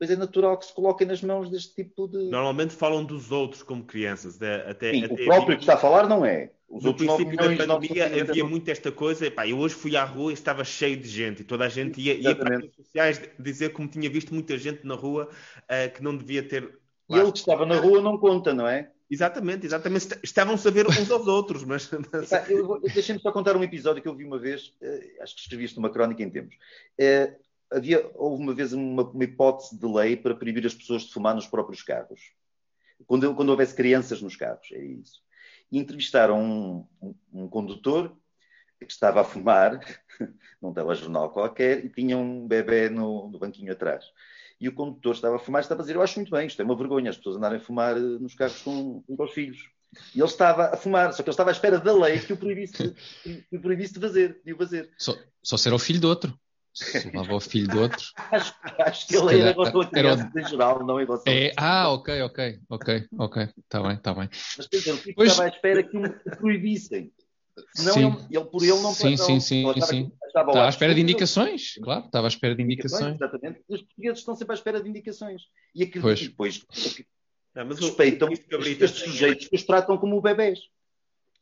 Pois 0.00 0.10
é 0.10 0.16
natural 0.16 0.56
que 0.56 0.64
se 0.64 0.72
coloquem 0.72 1.06
nas 1.06 1.20
mãos 1.20 1.50
deste 1.50 1.74
tipo 1.74 2.08
de. 2.08 2.30
Normalmente 2.30 2.72
falam 2.72 3.04
dos 3.04 3.30
outros 3.30 3.62
como 3.62 3.84
crianças. 3.84 4.38
Até, 4.66 4.92
sim, 4.92 5.04
até 5.04 5.12
o 5.12 5.26
próprio 5.26 5.56
que 5.58 5.62
está 5.62 5.74
a 5.74 5.76
falar 5.76 6.08
não 6.08 6.24
é. 6.24 6.50
Os 6.66 6.82
no 6.82 6.94
princípio 6.94 7.36
da 7.36 7.54
pandemia 7.54 8.22
havia 8.22 8.44
muito 8.44 8.70
esta 8.70 8.90
coisa, 8.90 9.26
epá, 9.26 9.46
eu 9.46 9.58
hoje 9.58 9.74
fui 9.74 9.96
à 9.96 10.04
rua 10.04 10.30
e 10.30 10.34
estava 10.34 10.64
cheio 10.64 10.96
de 10.96 11.06
gente, 11.06 11.42
e 11.42 11.44
toda 11.44 11.66
a 11.66 11.68
gente 11.68 12.00
ia, 12.00 12.14
ia 12.14 12.34
para 12.34 12.54
as 12.54 12.62
redes 12.62 12.76
sociais 12.76 13.20
dizer 13.38 13.74
como 13.74 13.88
tinha 13.88 14.08
visto 14.08 14.32
muita 14.32 14.56
gente 14.56 14.86
na 14.86 14.94
rua 14.94 15.28
uh, 15.28 15.92
que 15.92 16.02
não 16.02 16.16
devia 16.16 16.42
ter. 16.42 16.78
E 17.10 17.18
ele 17.18 17.30
que 17.30 17.38
estava 17.38 17.66
na 17.66 17.76
rua 17.76 18.00
não 18.00 18.16
conta, 18.16 18.54
não 18.54 18.66
é? 18.66 18.90
Exatamente, 19.10 19.66
exatamente. 19.66 20.18
Estavam-se 20.22 20.66
a 20.66 20.70
ver 20.70 20.86
uns 20.86 21.10
aos 21.10 21.26
outros, 21.26 21.62
mas. 21.62 21.90
Deixem-me 22.94 23.20
só 23.20 23.30
contar 23.32 23.54
um 23.54 23.62
episódio 23.62 24.00
que 24.00 24.08
eu 24.08 24.14
vi 24.14 24.24
uma 24.24 24.38
vez, 24.38 24.68
uh, 24.80 25.22
acho 25.22 25.34
que 25.34 25.42
escrevi 25.42 25.64
isto 25.64 25.76
numa 25.76 25.90
crónica 25.90 26.22
em 26.22 26.30
tempos. 26.30 26.56
Uh, 26.98 27.49
havia, 27.72 28.10
houve 28.14 28.42
uma 28.42 28.54
vez 28.54 28.72
uma, 28.72 29.02
uma, 29.02 29.24
hipótese 29.24 29.78
de 29.78 29.86
lei 29.86 30.16
para 30.16 30.34
proibir 30.34 30.66
as 30.66 30.74
pessoas 30.74 31.02
de 31.02 31.12
fumar 31.12 31.34
nos 31.34 31.46
próprios 31.46 31.82
carros. 31.82 32.20
Quando, 33.06 33.34
quando 33.34 33.48
houvesse 33.48 33.74
crianças 33.74 34.20
nos 34.20 34.36
carros, 34.36 34.68
é 34.72 34.84
isso 34.84 35.22
e 35.70 35.78
entrevistaram 35.78 36.42
um, 36.42 36.86
um, 37.00 37.42
um 37.44 37.48
condutor 37.48 38.14
que 38.78 38.90
estava 38.90 39.20
a 39.20 39.24
fumar 39.24 39.78
num 40.60 40.72
telejornal 40.72 41.30
qualquer 41.30 41.84
e 41.84 41.88
tinha 41.88 42.16
um 42.16 42.46
bebê 42.46 42.88
no, 42.88 43.28
no, 43.28 43.38
banquinho 43.38 43.72
atrás. 43.72 44.04
E 44.58 44.68
o 44.68 44.74
condutor 44.74 45.14
estava 45.14 45.36
a 45.36 45.38
fumar 45.38 45.62
estava 45.62 45.80
a 45.80 45.84
dizer: 45.84 45.96
Eu 45.96 46.02
acho 46.02 46.18
muito 46.18 46.30
bem, 46.30 46.46
isto 46.46 46.60
é 46.60 46.64
uma 46.64 46.76
vergonha 46.76 47.10
as 47.10 47.16
pessoas 47.16 47.36
andarem 47.36 47.58
a 47.58 47.62
fumar 47.62 47.96
eh, 47.96 48.00
nos 48.00 48.34
carros 48.34 48.60
com, 48.62 49.02
com 49.02 49.22
os 49.22 49.32
filhos. 49.32 49.70
E 50.14 50.20
ele 50.20 50.28
estava 50.28 50.66
a 50.66 50.76
fumar, 50.76 51.12
só 51.12 51.22
que 51.22 51.28
ele 51.28 51.32
estava 51.32 51.50
à 51.50 51.52
espera 51.52 51.78
da 51.78 51.92
lei 51.92 52.20
que 52.20 52.32
o 52.32 52.36
proibisse, 52.36 52.94
que 53.22 53.56
o 53.56 53.60
proibisse 53.60 53.94
de 53.94 54.00
fazer. 54.00 54.40
De 54.44 54.52
o 54.52 54.56
fazer. 54.56 54.90
Só, 54.96 55.16
só 55.42 55.56
ser 55.56 55.72
o 55.72 55.78
filho 55.78 56.00
do 56.00 56.08
outro. 56.08 56.38
Levava 57.04 57.34
o 57.34 57.40
filho 57.40 57.68
do 57.68 57.80
outro. 57.80 58.04
acho, 58.30 58.54
acho 58.78 59.06
que 59.06 59.16
ele 59.16 59.40
era 59.40 59.50
em 59.50 59.52
relação 59.52 59.80
a 59.80 59.86
crianças 59.86 60.36
em 60.36 60.48
geral, 60.48 60.84
não 60.84 61.00
em 61.00 61.04
relação 61.04 61.32
é, 61.32 61.52
Ah, 61.56 61.90
ok, 61.92 62.22
ok, 62.22 62.60
ok, 62.68 63.08
ok. 63.18 63.48
Está 63.58 63.82
bem, 63.82 63.92
está 63.92 64.14
bem. 64.14 64.28
Mas 64.56 64.66
quer 64.66 64.76
dizer, 64.76 64.92
o 64.92 64.98
tipo 64.98 65.14
pois... 65.16 65.30
estava 65.30 65.48
à 65.48 65.52
espera 65.52 65.82
que 65.82 65.96
o 65.96 66.36
proibissem. 66.38 67.12
Senão 67.74 67.92
sim. 67.92 68.06
Ele, 68.06 68.38
ele, 68.38 68.44
por 68.46 68.62
ele 68.62 68.80
não 68.80 68.92
Sim, 68.92 69.16
sim, 69.16 69.40
sim. 69.40 69.68
Estava, 69.68 69.86
sim. 69.86 70.12
estava 70.26 70.64
à 70.64 70.68
espera 70.68 70.94
de 70.94 71.00
indicações, 71.00 71.74
claro, 71.82 72.06
estava 72.06 72.26
à 72.26 72.28
espera 72.28 72.54
de 72.54 72.62
indicações. 72.62 73.16
Exatamente. 73.16 73.60
Os 73.68 73.82
portugueses 73.82 74.18
estão 74.18 74.34
sempre 74.34 74.52
à 74.52 74.56
espera 74.56 74.80
de 74.80 74.88
indicações. 74.88 75.42
E 75.74 75.82
aquilo 75.82 76.02
pois. 76.02 76.20
depois 76.20 76.64
não, 77.54 77.66
mas 77.66 77.80
respeitam 77.80 78.28
estes 78.32 78.90
sujeitos 78.90 79.48
que 79.48 79.56
os 79.56 79.64
tratam 79.64 79.98
como 79.98 80.20
bebés. 80.20 80.60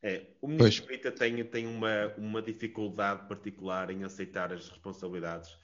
É, 0.01 0.27
o 0.41 0.47
ministro 0.47 0.85
Brita 0.85 1.11
tem, 1.11 1.43
tem 1.43 1.67
uma, 1.67 2.07
uma 2.17 2.41
dificuldade 2.41 3.27
particular 3.27 3.89
em 3.89 4.03
aceitar 4.03 4.53
as 4.53 4.69
responsabilidades 4.69 5.57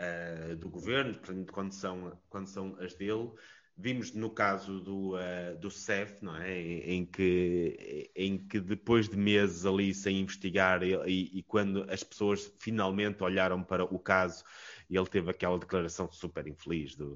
uh, 0.00 0.56
do 0.56 0.70
governo, 0.70 1.18
quando 1.50 1.72
são, 1.72 2.16
quando 2.28 2.46
são 2.46 2.76
as 2.78 2.94
dele. 2.94 3.30
Vimos 3.76 4.12
no 4.12 4.30
caso 4.30 4.80
do, 4.80 5.16
uh, 5.16 5.58
do 5.58 5.70
CEF, 5.70 6.22
não 6.22 6.36
é? 6.36 6.60
Em, 6.60 7.04
que, 7.04 8.10
em 8.14 8.38
que 8.38 8.60
depois 8.60 9.08
de 9.08 9.16
meses 9.16 9.66
ali 9.66 9.92
sem 9.92 10.20
investigar 10.20 10.82
e, 10.84 11.38
e 11.38 11.42
quando 11.42 11.84
as 11.90 12.04
pessoas 12.04 12.52
finalmente 12.60 13.24
olharam 13.24 13.64
para 13.64 13.84
o 13.84 13.98
caso, 13.98 14.44
ele 14.88 15.06
teve 15.06 15.30
aquela 15.30 15.58
declaração 15.58 16.08
super 16.12 16.46
infeliz 16.46 16.94
do 16.94 17.14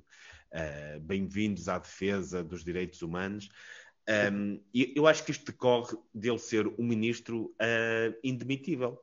uh, 0.52 1.00
bem-vindos 1.00 1.68
à 1.68 1.78
defesa 1.78 2.42
dos 2.42 2.64
direitos 2.64 3.02
humanos. 3.02 3.48
Um, 4.08 4.60
eu 4.72 5.06
acho 5.06 5.24
que 5.24 5.32
isto 5.32 5.46
decorre 5.46 5.96
dele 6.14 6.38
ser 6.38 6.66
um 6.78 6.84
ministro 6.84 7.54
uh, 7.60 8.16
indemitível. 8.22 9.00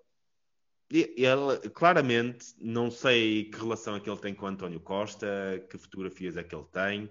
Ele, 0.89 1.70
claramente, 1.74 2.54
não 2.60 2.92
sei 2.92 3.46
que 3.46 3.58
relação 3.58 3.96
é 3.96 4.00
que 4.00 4.10
ele 4.10 4.20
tem 4.20 4.34
com 4.34 4.46
António 4.46 4.80
Costa, 4.80 5.28
que 5.70 5.78
fotografias 5.78 6.38
é 6.38 6.44
que 6.44 6.56
ele 6.56 6.68
tem. 6.72 7.10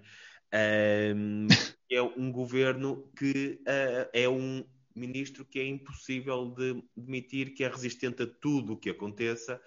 Um, 1.15 1.47
é 1.91 2.01
um 2.01 2.31
governo 2.31 3.11
que 3.17 3.59
uh, 3.61 4.09
é 4.13 4.29
um 4.29 4.63
ministro 4.95 5.43
que 5.43 5.59
é 5.59 5.65
impossível 5.65 6.53
de 6.55 6.83
demitir, 6.95 7.53
que 7.53 7.63
é 7.63 7.67
resistente 7.67 8.23
a 8.23 8.27
tudo 8.27 8.73
o 8.73 8.77
que 8.77 8.89
aconteça. 8.89 9.59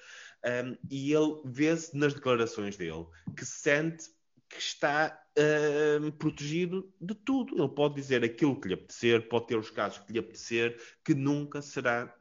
Um, 0.45 0.77
e 0.91 1.13
ele 1.13 1.43
vê-se 1.45 1.97
nas 1.97 2.15
declarações 2.15 2.77
dele 2.77 3.07
que 3.37 3.45
se 3.45 3.59
sente 3.61 4.16
que 4.57 4.63
está 4.63 5.23
uh, 5.39 6.13
protegido 6.13 6.91
de 7.01 7.15
tudo. 7.15 7.57
Ele 7.57 7.69
pode 7.69 7.95
dizer 7.95 8.25
aquilo 8.25 8.59
que 8.59 8.69
lhe 8.69 8.75
apetecer, 8.75 9.29
pode 9.29 9.47
ter 9.49 9.57
os 9.57 9.71
casos 9.71 9.99
que 9.99 10.13
lhe 10.13 10.19
apetecer, 10.19 10.81
que 11.05 11.15
nunca 11.15 11.61
será 11.61 12.15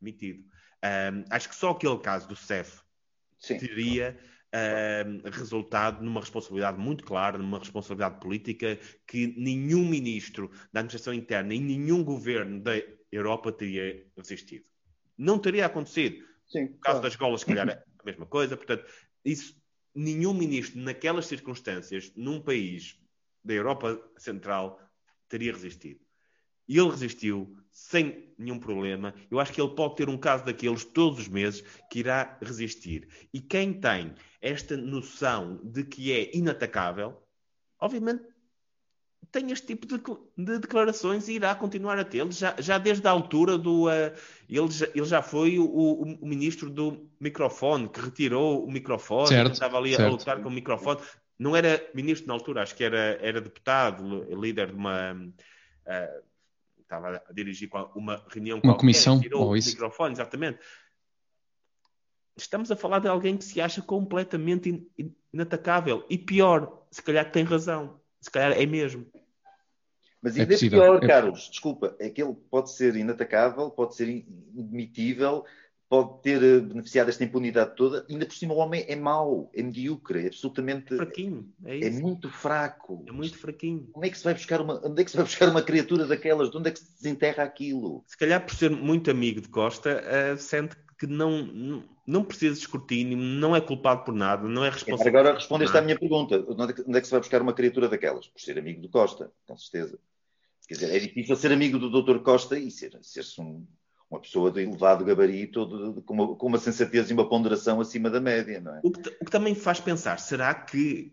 demitido. 0.00 0.44
Um, 0.84 1.24
acho 1.30 1.48
que 1.48 1.56
só 1.56 1.70
aquele 1.70 1.98
caso 1.98 2.28
do 2.28 2.36
CEF 2.36 2.80
Sim. 3.38 3.58
teria 3.58 4.16
uh, 4.54 5.30
resultado 5.30 6.02
numa 6.04 6.20
responsabilidade 6.20 6.78
muito 6.78 7.04
clara, 7.04 7.36
numa 7.36 7.58
responsabilidade 7.58 8.20
política 8.20 8.78
que 9.06 9.34
nenhum 9.36 9.84
ministro 9.84 10.48
da 10.72 10.80
administração 10.80 11.12
interna 11.12 11.52
e 11.52 11.58
nenhum 11.58 12.04
governo 12.04 12.60
da 12.60 12.72
Europa 13.10 13.50
teria 13.50 14.06
resistido. 14.16 14.64
Não 15.16 15.38
teria 15.38 15.66
acontecido. 15.66 16.24
Sim, 16.46 16.66
no 16.66 16.78
caso 16.78 17.02
das 17.02 17.12
escolas, 17.12 17.40
se 17.40 17.46
calhar, 17.46 17.68
é 17.68 17.72
a 17.72 18.04
mesma 18.04 18.24
coisa. 18.24 18.56
Portanto, 18.56 18.86
isso, 19.24 19.57
nenhum 19.98 20.32
ministro, 20.32 20.80
naquelas 20.80 21.26
circunstâncias, 21.26 22.12
num 22.14 22.40
país 22.40 22.96
da 23.42 23.52
Europa 23.52 24.00
Central, 24.16 24.80
teria 25.28 25.52
resistido. 25.52 26.00
E 26.68 26.78
ele 26.78 26.90
resistiu 26.90 27.56
sem 27.72 28.32
nenhum 28.38 28.58
problema. 28.58 29.14
Eu 29.30 29.40
acho 29.40 29.52
que 29.52 29.60
ele 29.60 29.74
pode 29.74 29.96
ter 29.96 30.08
um 30.08 30.16
caso 30.16 30.44
daqueles 30.44 30.84
todos 30.84 31.18
os 31.20 31.28
meses 31.28 31.64
que 31.90 31.98
irá 32.00 32.38
resistir. 32.40 33.08
E 33.32 33.40
quem 33.40 33.72
tem 33.72 34.14
esta 34.40 34.76
noção 34.76 35.60
de 35.64 35.82
que 35.82 36.12
é 36.12 36.36
inatacável, 36.36 37.20
obviamente 37.80 38.22
tem 39.30 39.50
este 39.50 39.66
tipo 39.66 39.86
de, 39.86 39.98
de 40.36 40.58
declarações 40.58 41.28
e 41.28 41.34
irá 41.34 41.54
continuar 41.54 41.98
a 41.98 42.04
tê-lo, 42.04 42.32
já, 42.32 42.54
já, 42.58 42.78
desde 42.78 43.06
a 43.06 43.10
altura 43.10 43.58
do. 43.58 43.86
Uh, 43.86 44.12
ele, 44.48 44.70
já, 44.70 44.86
ele, 44.94 45.04
já, 45.04 45.22
foi 45.22 45.58
o, 45.58 45.64
o, 45.64 46.02
o, 46.14 46.26
ministro 46.26 46.70
do 46.70 47.08
microfone, 47.20 47.88
que 47.88 48.00
retirou 48.00 48.64
o 48.64 48.70
microfone, 48.70 49.28
certo, 49.28 49.52
estava 49.52 49.76
ali 49.76 49.94
certo. 49.94 50.06
a 50.06 50.10
lutar 50.10 50.42
com 50.42 50.48
o 50.48 50.52
microfone. 50.52 51.00
Não 51.38 51.54
era 51.54 51.86
ministro 51.94 52.26
na 52.26 52.34
altura, 52.34 52.62
acho 52.62 52.74
que 52.74 52.82
era, 52.82 53.18
era 53.20 53.40
deputado, 53.40 54.24
líder 54.34 54.68
de 54.68 54.74
uma. 54.74 55.12
Uh, 55.12 56.28
estava 56.80 57.22
a 57.28 57.32
dirigir 57.32 57.68
uma 57.94 58.24
reunião 58.28 58.56
uma 58.56 58.62
qualquer, 58.62 58.80
comissão, 58.80 59.20
tirou 59.20 59.50
o 59.50 59.56
isso. 59.56 59.70
microfone, 59.70 60.14
exatamente. 60.14 60.58
Estamos 62.34 62.70
a 62.70 62.76
falar 62.76 63.00
de 63.00 63.08
alguém 63.08 63.36
que 63.36 63.44
se 63.44 63.60
acha 63.60 63.82
completamente 63.82 64.88
inatacável. 65.32 66.06
E 66.08 66.16
pior, 66.16 66.86
se 66.90 67.02
calhar 67.02 67.30
tem 67.30 67.44
razão. 67.44 68.00
Se 68.28 68.32
calhar 68.32 68.52
é 68.60 68.66
mesmo. 68.66 69.06
Mas 70.20 70.36
ainda 70.36 70.52
é 70.52 70.56
possível. 70.56 70.82
pior, 70.82 71.02
é... 71.02 71.06
Carlos, 71.06 71.48
desculpa, 71.48 71.96
é 71.98 72.10
que 72.10 72.22
ele 72.22 72.36
pode 72.50 72.70
ser 72.72 72.94
inatacável, 72.94 73.70
pode 73.70 73.94
ser 73.94 74.06
indemitível, 74.06 75.46
pode 75.88 76.20
ter 76.20 76.42
eh, 76.42 76.60
beneficiado 76.60 77.06
desta 77.06 77.24
impunidade 77.24 77.74
toda. 77.74 78.04
Ainda 78.10 78.26
por 78.26 78.34
cima, 78.34 78.52
o 78.52 78.58
homem 78.58 78.84
é 78.86 78.94
mau, 78.94 79.50
é 79.54 79.62
medíocre, 79.62 80.24
é 80.24 80.26
absolutamente. 80.26 80.94
Fraquinho, 80.94 81.50
é, 81.64 81.86
é 81.86 81.90
muito 81.90 82.28
fraco. 82.28 83.02
É 83.08 83.12
muito 83.12 83.38
fraquinho. 83.38 83.88
Como 83.92 84.04
é 84.04 84.10
que 84.10 84.18
se 84.18 84.24
vai 84.24 84.34
buscar 84.34 84.60
uma, 84.60 84.78
onde 84.86 85.00
é 85.00 85.04
que 85.06 85.10
se 85.10 85.16
vai 85.16 85.24
buscar 85.24 85.48
uma 85.48 85.62
criatura 85.62 86.04
daquelas? 86.04 86.50
De 86.50 86.58
onde 86.58 86.68
é 86.68 86.72
que 86.72 86.80
se 86.80 86.92
desenterra 87.02 87.44
aquilo? 87.44 88.04
Se 88.06 88.18
calhar, 88.18 88.44
por 88.44 88.54
ser 88.54 88.68
muito 88.70 89.10
amigo 89.10 89.40
de 89.40 89.48
Costa, 89.48 90.02
uh, 90.04 90.36
sente 90.36 90.76
que 90.76 90.87
não, 91.06 91.84
não 92.06 92.24
precisa 92.24 92.54
de 92.54 92.60
escrutínio, 92.60 93.16
não 93.16 93.54
é 93.54 93.60
culpado 93.60 94.04
por 94.04 94.14
nada, 94.14 94.48
não 94.48 94.64
é 94.64 94.70
responsável. 94.70 95.08
Agora 95.08 95.34
respondeste 95.34 95.76
à 95.76 95.82
minha 95.82 95.98
pergunta: 95.98 96.44
onde 96.48 96.98
é 96.98 97.00
que 97.00 97.06
se 97.06 97.10
vai 97.10 97.20
buscar 97.20 97.40
uma 97.40 97.52
criatura 97.52 97.88
daquelas? 97.88 98.26
Por 98.26 98.40
ser 98.40 98.58
amigo 98.58 98.82
do 98.82 98.88
Costa, 98.88 99.30
com 99.46 99.56
certeza. 99.56 99.98
Quer 100.66 100.74
dizer, 100.74 100.94
é 100.94 100.98
difícil 100.98 101.36
ser 101.36 101.52
amigo 101.52 101.78
do 101.78 102.02
Dr. 102.02 102.18
Costa 102.18 102.58
e 102.58 102.70
ser, 102.70 102.98
ser-se 103.00 103.40
um, 103.40 103.66
uma 104.10 104.20
pessoa 104.20 104.50
de 104.50 104.62
elevado 104.62 105.04
gabarito, 105.04 105.66
de, 105.66 105.94
de, 105.94 106.02
com, 106.02 106.14
uma, 106.14 106.36
com, 106.36 106.46
uma, 106.46 106.58
sensatez 106.58 107.10
e 107.10 107.14
uma 107.14 107.28
ponderação 107.28 107.80
acima 107.80 108.10
da 108.10 108.20
média, 108.20 108.60
não 108.60 108.74
é? 108.74 108.80
O 108.82 108.90
que, 108.90 109.08
o 109.20 109.24
que 109.24 109.30
também 109.30 109.54
faz 109.54 109.80
pensar, 109.80 110.18
será 110.18 110.54
que 110.54 111.12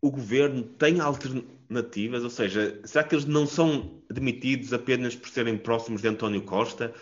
o 0.00 0.10
governo 0.10 0.62
tem 0.62 1.00
alternativas? 1.00 2.22
Ou 2.22 2.30
seja, 2.30 2.80
será 2.84 3.02
que 3.02 3.14
eles 3.14 3.24
não 3.24 3.46
são 3.46 4.00
demitidos 4.10 4.72
apenas 4.72 5.16
por 5.16 5.28
serem 5.28 5.58
próximos 5.58 6.02
de 6.02 6.08
António 6.08 6.42
Costa? 6.42 6.94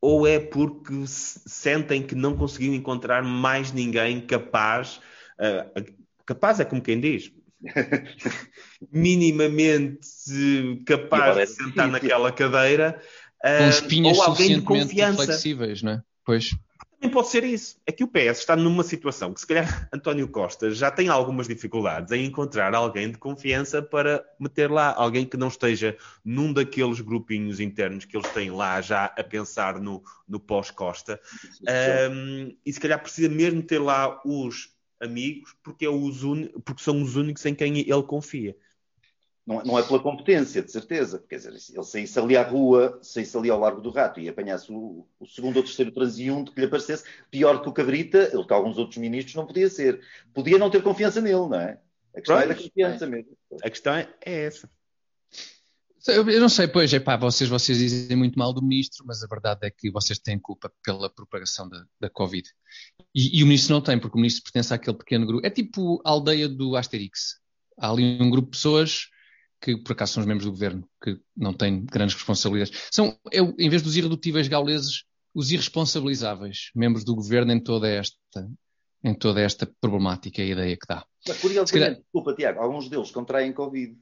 Ou 0.00 0.26
é 0.26 0.38
porque 0.38 0.92
sentem 1.06 2.02
que 2.02 2.14
não 2.14 2.36
conseguiram 2.36 2.74
encontrar 2.74 3.22
mais 3.22 3.72
ninguém 3.72 4.20
capaz, 4.20 5.00
uh, 5.40 5.92
capaz 6.24 6.60
é 6.60 6.64
como 6.64 6.82
quem 6.82 7.00
diz, 7.00 7.32
minimamente 8.92 10.82
capaz 10.86 11.36
de 11.36 11.46
sentar 11.46 11.88
naquela 11.88 12.30
cadeira 12.30 13.00
com 13.42 13.68
espinhas 13.68 14.18
ou 14.18 14.24
alguém 14.24 14.56
de 14.56 14.62
confiança. 14.62 15.24
flexíveis, 15.24 15.82
não 15.82 15.92
é? 15.92 16.02
Pois. 16.24 16.50
Pode 17.10 17.28
ser 17.28 17.44
isso. 17.44 17.78
É 17.86 17.92
que 17.92 18.04
o 18.04 18.08
PS 18.08 18.38
está 18.38 18.56
numa 18.56 18.82
situação 18.82 19.32
que, 19.32 19.40
se 19.40 19.46
calhar, 19.46 19.88
António 19.92 20.28
Costa 20.28 20.70
já 20.70 20.90
tem 20.90 21.08
algumas 21.08 21.48
dificuldades 21.48 22.12
em 22.12 22.24
encontrar 22.24 22.74
alguém 22.74 23.10
de 23.10 23.18
confiança 23.18 23.82
para 23.82 24.24
meter 24.38 24.70
lá. 24.70 24.94
Alguém 24.94 25.24
que 25.24 25.36
não 25.36 25.48
esteja 25.48 25.96
num 26.24 26.52
daqueles 26.52 27.00
grupinhos 27.00 27.60
internos 27.60 28.04
que 28.04 28.16
eles 28.16 28.28
têm 28.30 28.50
lá 28.50 28.80
já 28.80 29.06
a 29.06 29.24
pensar 29.24 29.80
no, 29.80 30.02
no 30.28 30.40
pós-Costa. 30.40 31.20
Um, 32.10 32.56
e, 32.64 32.72
se 32.72 32.80
calhar, 32.80 33.00
precisa 33.00 33.28
mesmo 33.28 33.62
ter 33.62 33.78
lá 33.78 34.20
os 34.24 34.74
amigos 35.00 35.54
porque, 35.62 35.84
é 35.84 35.90
os 35.90 36.24
un... 36.24 36.48
porque 36.64 36.82
são 36.82 37.02
os 37.02 37.16
únicos 37.16 37.44
em 37.46 37.54
quem 37.54 37.78
ele 37.78 38.02
confia. 38.02 38.56
Não, 39.46 39.62
não, 39.62 39.78
é 39.78 39.82
pela 39.82 40.00
competência, 40.00 40.60
de 40.60 40.72
certeza. 40.72 41.22
Quer 41.28 41.36
dizer, 41.36 41.50
ele 41.50 41.84
saísse 41.84 42.18
ali 42.18 42.36
à 42.36 42.42
rua, 42.42 42.98
saísse 43.00 43.36
ali 43.36 43.48
ao 43.48 43.60
Largo 43.60 43.80
do 43.80 43.90
Rato 43.90 44.18
e 44.18 44.28
apanhasse 44.28 44.72
o, 44.72 45.06
o 45.20 45.26
segundo 45.26 45.58
ou 45.58 45.62
terceiro 45.62 45.92
transeunte 45.92 46.50
que 46.50 46.60
lhe 46.60 46.66
aparecesse, 46.66 47.04
pior 47.30 47.62
que 47.62 47.68
o 47.68 47.72
Cabrita, 47.72 48.28
ele 48.32 48.44
que 48.44 48.52
alguns 48.52 48.76
outros 48.76 48.98
ministros 48.98 49.36
não 49.36 49.46
podia 49.46 49.70
ser. 49.70 50.00
Podia 50.34 50.58
não 50.58 50.68
ter 50.68 50.82
confiança 50.82 51.20
nele, 51.20 51.48
não 51.48 51.54
é? 51.54 51.78
A 52.12 52.20
questão 52.20 52.40
é 52.40 52.46
da 52.48 52.54
confiança 52.56 53.04
é. 53.04 53.08
mesmo. 53.08 53.36
A 53.62 53.70
questão 53.70 53.94
é, 53.94 54.08
é 54.24 54.46
essa. 54.46 54.68
Eu 56.08 56.40
não 56.40 56.48
sei, 56.48 56.68
pois, 56.68 56.92
é 56.92 57.00
pá, 57.00 57.16
vocês, 57.16 57.50
vocês 57.50 57.78
dizem 57.78 58.16
muito 58.16 58.38
mal 58.38 58.52
do 58.52 58.62
ministro, 58.62 59.04
mas 59.06 59.22
a 59.22 59.26
verdade 59.26 59.66
é 59.66 59.70
que 59.70 59.90
vocês 59.90 60.18
têm 60.18 60.38
culpa 60.38 60.72
pela 60.84 61.10
propagação 61.10 61.68
da, 61.68 61.84
da 62.00 62.08
Covid. 62.08 62.48
E, 63.14 63.38
e, 63.38 63.42
o 63.42 63.46
ministro 63.46 63.74
não 63.74 63.80
tem, 63.80 63.98
porque 63.98 64.16
o 64.16 64.20
ministro 64.20 64.44
pertence 64.44 64.72
àquele 64.72 64.96
pequeno 64.96 65.26
grupo. 65.26 65.44
É 65.44 65.50
tipo 65.50 66.00
a 66.04 66.10
aldeia 66.10 66.48
do 66.48 66.76
Asterix. 66.76 67.40
Há 67.76 67.90
ali 67.90 68.18
um 68.20 68.30
grupo 68.30 68.50
de 68.50 68.56
pessoas 68.56 69.08
que 69.60 69.76
por 69.76 69.92
acaso 69.92 70.14
são 70.14 70.20
os 70.20 70.26
membros 70.26 70.44
do 70.44 70.52
governo, 70.52 70.88
que 71.02 71.18
não 71.36 71.52
têm 71.52 71.84
grandes 71.84 72.14
responsabilidades. 72.14 72.88
São, 72.90 73.18
eu, 73.32 73.54
em 73.58 73.68
vez 73.68 73.82
dos 73.82 73.96
irredutíveis 73.96 74.48
gauleses, 74.48 75.04
os 75.34 75.50
irresponsabilizáveis, 75.50 76.70
membros 76.74 77.04
do 77.04 77.14
governo 77.14 77.52
em 77.52 77.60
toda 77.60 77.88
esta, 77.88 78.16
em 79.04 79.14
toda 79.14 79.40
esta 79.40 79.70
problemática 79.80 80.42
e 80.42 80.50
ideia 80.50 80.76
que 80.76 80.86
dá. 80.86 81.04
Mas, 81.26 81.38
curiosamente, 81.38 81.72
calhar... 81.72 82.00
desculpa, 82.00 82.34
Tiago, 82.34 82.60
alguns 82.60 82.88
deles 82.88 83.10
contraem 83.10 83.52
Covid. 83.52 83.96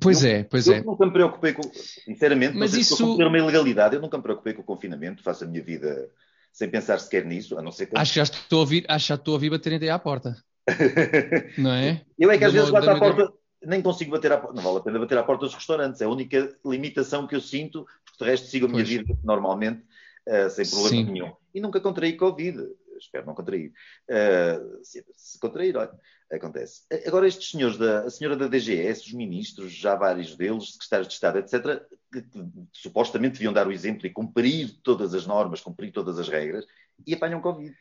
Pois 0.00 0.24
eu, 0.24 0.30
é, 0.30 0.44
pois 0.44 0.66
eu 0.66 0.74
é. 0.74 0.78
Eu 0.78 0.84
nunca 0.84 1.04
me 1.04 1.12
preocupei 1.12 1.52
com, 1.52 1.62
sinceramente, 1.62 2.56
mas 2.56 2.72
isso... 2.74 3.16
ter 3.16 3.26
uma 3.26 3.38
ilegalidade, 3.38 3.96
eu 3.96 4.00
nunca 4.00 4.16
me 4.16 4.22
preocupei 4.22 4.54
com 4.54 4.62
o 4.62 4.64
confinamento, 4.64 5.22
faço 5.22 5.44
a 5.44 5.46
minha 5.46 5.62
vida 5.62 6.10
sem 6.52 6.68
pensar 6.70 6.98
sequer 6.98 7.24
nisso, 7.24 7.58
a 7.58 7.62
não 7.62 7.70
ser 7.70 7.86
que... 7.86 7.98
Acho 7.98 8.12
que 8.12 8.16
já 8.16 8.22
estou 8.22 8.58
a 8.58 8.60
ouvir, 8.60 8.84
acho 8.88 9.04
que 9.04 9.08
já 9.10 9.14
estou 9.14 9.32
a 9.32 9.36
ouvir 9.36 9.50
baterem 9.50 9.90
à 9.90 9.98
porta. 9.98 10.36
não 11.58 11.72
é? 11.72 12.04
Eu 12.18 12.30
é 12.30 12.38
que 12.38 12.44
às 12.44 12.52
vezes 12.52 12.70
bato 12.70 12.90
à 12.90 12.98
porta, 12.98 13.32
nem 13.62 13.82
consigo 13.82 14.10
bater 14.10 14.32
à 14.32 14.38
porta, 14.38 14.54
não 14.54 14.62
vale 14.62 14.78
a 14.78 14.80
pena 14.80 14.98
bater 14.98 15.18
à 15.18 15.22
porta 15.22 15.44
dos 15.44 15.54
restaurantes, 15.54 16.00
é 16.00 16.04
a 16.04 16.08
única 16.08 16.56
limitação 16.64 17.26
que 17.26 17.34
eu 17.34 17.40
sinto, 17.40 17.86
porque 18.04 18.24
de 18.24 18.30
resto 18.30 18.46
sigo 18.46 18.66
a 18.66 18.68
minha 18.68 18.84
pois. 18.84 18.88
vida 18.88 19.18
normalmente, 19.22 19.82
uh, 20.26 20.50
sem 20.50 20.68
problema 20.68 20.88
Sim. 20.88 21.12
nenhum. 21.12 21.32
E 21.54 21.60
nunca 21.60 21.80
contraí 21.80 22.16
Covid, 22.16 22.68
espero 22.98 23.26
não 23.26 23.34
contrair. 23.34 23.72
Uh, 24.08 24.84
se, 24.84 25.04
se 25.16 25.38
contrair, 25.38 25.76
olha, 25.76 25.92
acontece. 26.32 26.82
Agora, 27.06 27.26
estes 27.26 27.50
senhores, 27.50 27.76
da, 27.76 28.04
a 28.04 28.10
senhora 28.10 28.36
da 28.36 28.46
DGS, 28.46 29.06
os 29.06 29.12
ministros, 29.12 29.72
já 29.72 29.94
vários 29.94 30.36
deles, 30.36 30.72
secretários 30.72 31.08
de 31.08 31.14
Estado, 31.14 31.38
etc., 31.38 31.82
que, 32.12 32.22
que, 32.22 32.48
supostamente 32.72 33.34
deviam 33.34 33.52
dar 33.52 33.66
o 33.66 33.72
exemplo 33.72 34.06
e 34.06 34.10
cumprir 34.10 34.78
todas 34.82 35.14
as 35.14 35.26
normas, 35.26 35.60
cumprir 35.60 35.92
todas 35.92 36.18
as 36.18 36.28
regras, 36.28 36.64
e 37.06 37.14
apanham 37.14 37.40
Covid. 37.40 37.74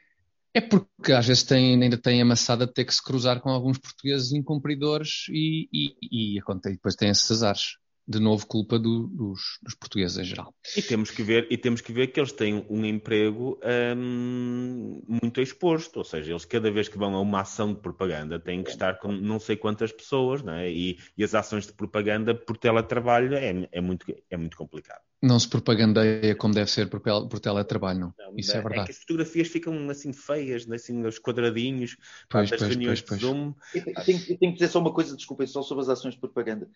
É 0.54 0.62
porque 0.62 1.14
às 1.14 1.28
vezes 1.28 1.44
tem, 1.44 1.82
ainda 1.82 1.98
tem 1.98 2.22
amassada 2.22 2.68
ter 2.68 2.86
que 2.86 2.94
se 2.94 3.04
cruzar 3.04 3.40
com 3.40 3.50
alguns 3.50 3.78
portugueses 3.78 4.32
incumpridores 4.32 5.26
e, 5.30 5.70
e, 5.72 5.96
e, 6.02 6.38
e 6.38 6.42
depois 6.64 6.96
tem 6.96 7.10
esses 7.10 7.30
azares 7.32 7.78
de 8.10 8.20
novo 8.20 8.48
culpa 8.48 8.80
do, 8.80 9.06
dos, 9.06 9.60
dos, 9.62 9.76
portugueses 9.76 10.18
em 10.18 10.24
geral. 10.24 10.52
E 10.76 10.82
temos 10.82 11.12
que 11.12 11.22
ver, 11.22 11.46
e 11.52 11.56
temos 11.56 11.80
que 11.80 11.94
ver 11.94 12.08
que 12.08 12.20
eles 12.20 12.32
têm 12.32 12.66
um 12.68 12.84
emprego 12.84 13.60
hum, 13.96 15.00
muito 15.08 15.40
exposto, 15.40 15.98
ou 15.98 16.04
seja, 16.04 16.32
eles 16.32 16.44
cada 16.44 16.72
vez 16.72 16.90
que 16.90 16.98
vão 16.98 17.14
a 17.14 17.22
uma 17.22 17.42
ação 17.42 17.72
de 17.72 17.80
propaganda 17.80 18.40
têm 18.40 18.64
que 18.64 18.72
estar 18.72 18.98
com 18.98 19.12
não 19.12 19.40
sei 19.40 19.56
quantas 19.56 19.92
pessoas, 19.92 20.42
não 20.42 20.54
é? 20.54 20.72
e, 20.72 20.98
e 21.16 21.24
as 21.24 21.36
ações 21.36 21.68
de 21.68 21.74
propaganda 21.74 22.34
por 22.34 22.58
teletrabalho 22.58 23.36
é, 23.36 23.68
é, 23.72 23.80
muito, 23.80 24.08
é 24.28 24.36
muito 24.36 24.58
complicado. 24.58 25.02
Não 25.22 25.38
se 25.38 25.48
propagandeia 25.48 26.34
como 26.34 26.54
deve 26.54 26.72
ser 26.72 26.90
por, 26.90 27.02
por 27.02 27.40
teletrabalho, 27.40 28.00
não. 28.00 28.14
não 28.18 28.34
Isso 28.36 28.54
é, 28.54 28.58
é 28.58 28.62
verdade. 28.62 28.82
É 28.82 28.86
que 28.86 28.92
as 28.92 28.98
fotografias 28.98 29.50
ficam 29.50 29.88
assim 29.88 30.14
feias, 30.14 30.66
né? 30.66 30.78
assim, 30.78 31.06
os 31.06 31.20
quadradinhos, 31.20 31.96
pois, 32.28 32.50
das 32.50 32.60
pois, 32.60 32.72
reuniões 32.72 33.02
pois, 33.02 33.20
pois. 33.20 33.22
de 33.22 33.26
Zoom. 33.28 33.54
Eu 33.76 34.04
tenho, 34.04 34.20
eu 34.30 34.38
tenho 34.38 34.52
que 34.54 34.54
dizer 34.54 34.70
só 34.70 34.80
uma 34.80 34.94
coisa, 34.94 35.16
desculpem, 35.16 35.46
só 35.46 35.62
sobre 35.62 35.84
as 35.84 35.90
ações 35.90 36.16
de 36.16 36.20
propaganda 36.20 36.68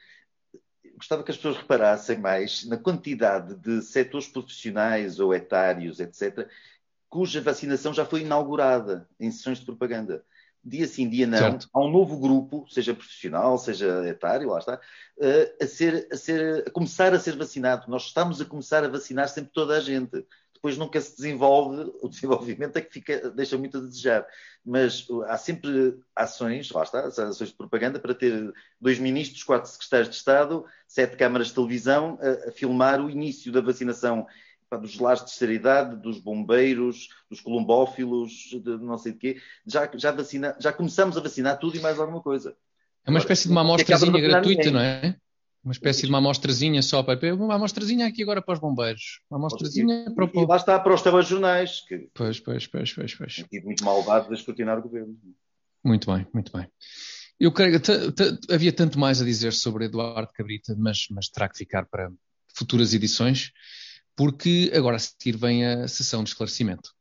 gostava 0.95 1.23
que 1.23 1.31
as 1.31 1.37
pessoas 1.37 1.57
reparassem 1.57 2.17
mais 2.17 2.65
na 2.65 2.77
quantidade 2.77 3.55
de 3.55 3.81
setores 3.81 4.27
profissionais 4.27 5.19
ou 5.19 5.33
etários, 5.33 5.99
etc., 5.99 6.47
cuja 7.09 7.41
vacinação 7.41 7.93
já 7.93 8.05
foi 8.05 8.21
inaugurada 8.21 9.07
em 9.19 9.29
sessões 9.29 9.59
de 9.59 9.65
propaganda. 9.65 10.23
Dia 10.65 10.87
sim, 10.87 11.09
dia 11.09 11.27
não, 11.27 11.37
certo. 11.37 11.69
há 11.73 11.79
um 11.81 11.91
novo 11.91 12.17
grupo, 12.17 12.65
seja 12.69 12.93
profissional, 12.93 13.57
seja 13.57 14.07
etário, 14.07 14.49
lá 14.49 14.59
está, 14.59 14.79
eh, 15.19 15.55
a, 15.61 15.67
ser, 15.67 16.07
a, 16.09 16.15
ser, 16.15 16.63
a 16.65 16.71
começar 16.71 17.13
a 17.13 17.19
ser 17.19 17.35
vacinado. 17.35 17.91
Nós 17.91 18.03
estamos 18.05 18.39
a 18.39 18.45
começar 18.45 18.83
a 18.83 18.87
vacinar 18.87 19.27
sempre 19.27 19.51
toda 19.51 19.77
a 19.77 19.81
gente. 19.81 20.25
Depois 20.63 20.77
nunca 20.77 21.01
se 21.01 21.17
desenvolve, 21.17 21.91
o 22.01 22.07
desenvolvimento 22.07 22.77
é 22.77 22.81
que 22.81 22.93
fica, 22.93 23.29
deixa 23.31 23.57
muito 23.57 23.77
a 23.77 23.81
desejar. 23.81 24.25
Mas 24.65 25.05
há 25.27 25.37
sempre 25.37 25.99
ações, 26.15 26.71
lá 26.71 26.83
está, 26.83 27.05
ações 27.05 27.49
de 27.49 27.53
propaganda 27.53 27.99
para 27.99 28.15
ter 28.15 28.49
dois 28.79 28.97
ministros, 28.97 29.43
quatro 29.43 29.69
secretários 29.69 30.09
de 30.09 30.15
Estado, 30.15 30.63
sete 30.87 31.17
câmaras 31.17 31.47
de 31.47 31.55
televisão 31.55 32.17
a, 32.21 32.47
a 32.47 32.51
filmar 32.53 33.01
o 33.01 33.09
início 33.09 33.51
da 33.51 33.59
vacinação 33.59 34.25
dos 34.71 34.97
lares 34.97 35.19
de 35.19 35.27
terceira 35.27 35.53
idade, 35.53 35.97
dos 35.97 36.17
bombeiros, 36.17 37.09
dos 37.29 37.41
colombófilos, 37.41 38.31
de 38.53 38.77
não 38.77 38.97
sei 38.97 39.11
de 39.11 39.17
quê. 39.19 39.41
Já, 39.67 39.91
já, 39.95 40.11
vacina, 40.11 40.55
já 40.59 40.71
começamos 40.71 41.17
a 41.17 41.19
vacinar 41.19 41.59
tudo 41.59 41.75
e 41.75 41.81
mais 41.81 41.99
alguma 41.99 42.21
coisa. 42.21 42.55
É 43.05 43.09
uma 43.09 43.19
espécie 43.19 43.49
de 43.49 43.51
uma 43.51 43.61
amostrazinha 43.61 44.21
gratuita, 44.21 44.71
não 44.71 44.79
é? 44.79 45.17
Uma 45.63 45.71
espécie 45.71 46.01
de 46.01 46.09
uma 46.09 46.17
amostrazinha 46.17 46.81
só 46.81 47.01
para. 47.01 47.33
Uma 47.33 47.55
amostrazinha 47.55 48.07
aqui 48.07 48.21
agora 48.21 48.41
para 48.41 48.55
os 48.55 48.59
bombeiros. 48.59 49.21
Uma 49.31 49.39
amostrazinha 49.39 50.11
para 50.13 50.25
o 50.25 50.27
povo. 50.27 50.45
E 50.45 50.49
lá 50.49 50.57
está 50.57 50.77
para 50.77 50.93
os 50.93 51.01
telejornais. 51.01 51.85
Que 51.87 52.09
pois, 52.13 52.39
pois, 52.39 52.67
pois, 52.67 52.93
pois. 52.93 53.15
pois. 53.15 53.35
Tem 53.35 53.47
sido 53.49 53.65
muito 53.65 53.85
malvado 53.85 54.27
de 54.27 54.35
escrutinar 54.35 54.77
o 54.79 54.81
governo. 54.81 55.17
Muito 55.83 56.11
bem, 56.11 56.27
muito 56.33 56.51
bem. 56.51 56.67
Eu 57.39 57.51
creio 57.51 57.79
que 57.79 58.53
havia 58.53 58.73
tanto 58.73 58.99
mais 58.99 59.21
a 59.21 59.25
dizer 59.25 59.53
sobre 59.53 59.85
Eduardo 59.85 60.31
Cabrita, 60.33 60.75
mas, 60.77 61.07
mas 61.09 61.29
terá 61.29 61.47
que 61.47 61.57
ficar 61.57 61.85
para 61.85 62.11
futuras 62.55 62.93
edições, 62.93 63.51
porque 64.15 64.71
agora 64.75 64.97
a 64.97 64.99
seguir 64.99 65.37
vem 65.37 65.65
a 65.65 65.87
sessão 65.87 66.23
de 66.23 66.29
esclarecimento. 66.29 66.91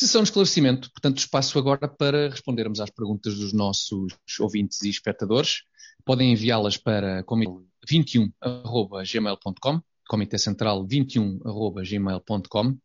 Sessão 0.00 0.22
de 0.22 0.30
esclarecimento, 0.30 0.90
portanto, 0.92 1.18
espaço 1.18 1.58
agora 1.58 1.86
para 1.86 2.30
respondermos 2.30 2.80
às 2.80 2.88
perguntas 2.88 3.36
dos 3.36 3.52
nossos 3.52 4.14
ouvintes 4.40 4.80
e 4.80 4.88
espectadores. 4.88 5.64
Podem 6.06 6.32
enviá-las 6.32 6.78
para 6.78 7.22
21.gmail.com, 7.22 9.82
Comitê 10.08 10.38
Central 10.38 10.86
21.gmail.com. 10.86 12.78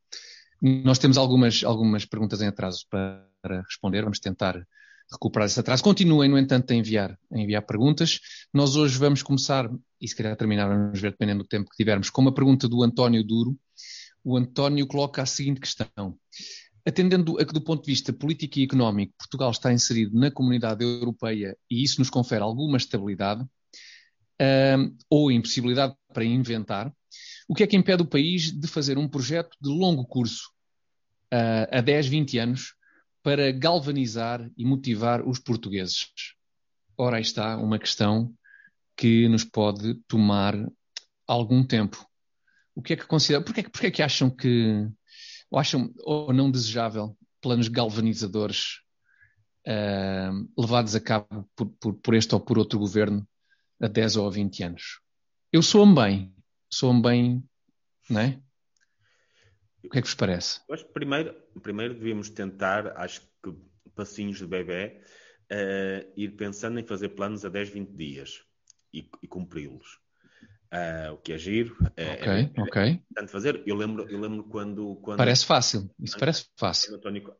Nós 0.62 0.99
temos 0.99 1.17
algumas, 1.17 1.63
algumas 1.63 2.04
perguntas 2.04 2.41
em 2.41 2.47
atraso 2.47 2.86
para 2.89 3.25
responder, 3.65 4.01
vamos 4.01 4.19
tentar 4.19 4.67
recuperar 5.10 5.45
esse 5.45 5.58
atraso. 5.58 5.84
Continuem, 5.84 6.30
no 6.30 6.38
entanto, 6.38 6.73
a 6.73 6.75
enviar, 6.75 7.17
a 7.32 7.39
enviar 7.39 7.65
perguntas. 7.65 8.19
Nós 8.54 8.75
hoje 8.75 8.97
vamos 8.97 9.23
começar, 9.23 9.71
e 10.01 10.08
se 10.10 10.15
calhar 10.17 10.36
terminar, 10.36 10.67
vamos 10.67 10.99
ver, 10.99 11.12
dependendo 11.12 11.43
do 11.43 11.47
tempo 11.47 11.69
que 11.69 11.78
tivermos, 11.78 12.10
com 12.10 12.21
uma 12.21 12.34
pergunta 12.34 12.67
do 12.67 12.84
António 12.84 13.23
Duro. 13.23 13.58
O 14.21 14.36
António 14.36 14.86
coloca 14.86 15.21
a 15.21 15.25
seguinte 15.25 15.62
questão. 15.62 16.19
Atendendo 16.88 17.39
a 17.39 17.45
que, 17.45 17.54
do 17.54 17.62
ponto 17.62 17.84
de 17.84 17.91
vista 17.91 18.13
político 18.13 18.60
e 18.60 18.63
económico, 18.63 19.13
Portugal 19.17 19.50
está 19.50 19.74
inserido 19.74 20.17
na 20.17 20.30
comunidade 20.30 20.84
europeia 20.84 21.58
e 21.69 21.84
isso 21.84 22.00
nos 22.00 22.10
confere 22.10 22.43
alguma 22.43 22.78
estabilidade 22.78 23.43
ou 25.10 25.32
impossibilidade 25.32 25.95
para 26.13 26.26
inventar, 26.26 26.93
o 27.48 27.54
que 27.54 27.63
é 27.63 27.67
que 27.67 27.78
impede 27.78 28.04
o 28.04 28.08
país 28.08 28.52
de 28.52 28.67
fazer 28.67 28.98
um 28.98 29.08
projeto 29.08 29.56
de 29.62 29.69
longo 29.69 30.06
curso, 30.06 30.50
uh, 31.34 31.67
a 31.71 31.82
10, 31.82 32.08
20 32.08 32.38
anos, 32.39 32.76
para 33.24 33.52
galvanizar 33.52 34.50
e 34.58 34.65
motivar 34.65 35.28
os 35.28 35.39
portugueses? 35.39 36.08
Ora, 36.98 37.17
aí 37.17 37.21
está 37.21 37.58
uma 37.58 37.80
questão 37.80 38.34
que 38.98 39.28
nos 39.28 39.43
pode 39.43 39.95
tomar 40.08 40.56
algum 41.28 41.63
tempo. 41.63 42.06
O 42.74 42.82
que 42.82 42.93
é 42.93 42.95
que 42.95 43.06
considera? 43.06 43.43
Porquê, 43.43 43.63
porquê 43.63 43.88
é 43.88 43.91
que 43.91 44.04
acham 44.04 44.30
que 44.30 44.88
ou 45.55 45.59
acham 45.59 45.93
ou 45.99 46.33
não 46.33 46.51
desejável 46.51 47.17
planos 47.41 47.69
galvanizadores 47.69 48.81
uh, 49.65 50.61
levados 50.61 50.95
a 50.95 50.99
cabo 50.99 51.49
por, 51.55 51.67
por, 51.79 51.93
por, 51.93 52.13
este 52.13 52.35
ou 52.35 52.41
por 52.41 52.59
outro 52.59 52.77
governo 52.77 53.25
a 53.81 53.87
10 53.87 54.17
ou 54.17 54.27
a 54.27 54.31
20 54.31 54.63
anos? 54.63 54.99
Eu 55.53 55.61
sou-me 55.61 55.95
bem, 55.95 56.35
sou-me 56.69 57.01
bem, 57.01 57.43
não 58.09 58.19
é? 58.19 58.41
O 59.81 59.89
que 59.89 59.99
é 59.99 60.01
que 60.01 60.07
vos 60.07 60.15
parece? 60.15 60.59
Acho 60.69 60.85
primeiro, 60.87 61.33
primeiro 61.61 61.93
devíamos 61.93 62.29
tentar, 62.29 62.87
acho 62.97 63.21
que 63.41 63.55
passinhos 63.95 64.39
de 64.39 64.47
bebê, 64.47 65.01
uh, 65.53 66.11
ir 66.17 66.35
pensando 66.35 66.79
em 66.79 66.85
fazer 66.85 67.09
planos 67.09 67.45
a 67.45 67.49
10, 67.49 67.69
20 67.69 67.89
dias 67.91 68.43
e, 68.93 69.09
e 69.23 69.27
cumpri-los. 69.27 70.01
Uh, 70.73 71.13
o 71.13 71.17
que 71.17 71.32
é 71.32 71.38
giro. 71.38 71.78
É, 71.95 72.13
ok, 72.13 72.28
é, 72.28 72.62
ok. 72.62 73.01
Tanto 73.13 73.32
fazer. 73.32 73.63
Eu 73.65 73.75
lembro, 73.75 74.10
eu 74.10 74.19
lembro 74.19 74.43
quando, 74.43 74.95
quando. 74.97 75.17
Parece 75.17 75.45
fácil. 75.45 75.89
Isso 75.99 76.17
parece 76.17 76.47
fácil. 76.58 76.89
Quando 76.89 76.97
António, 76.97 77.36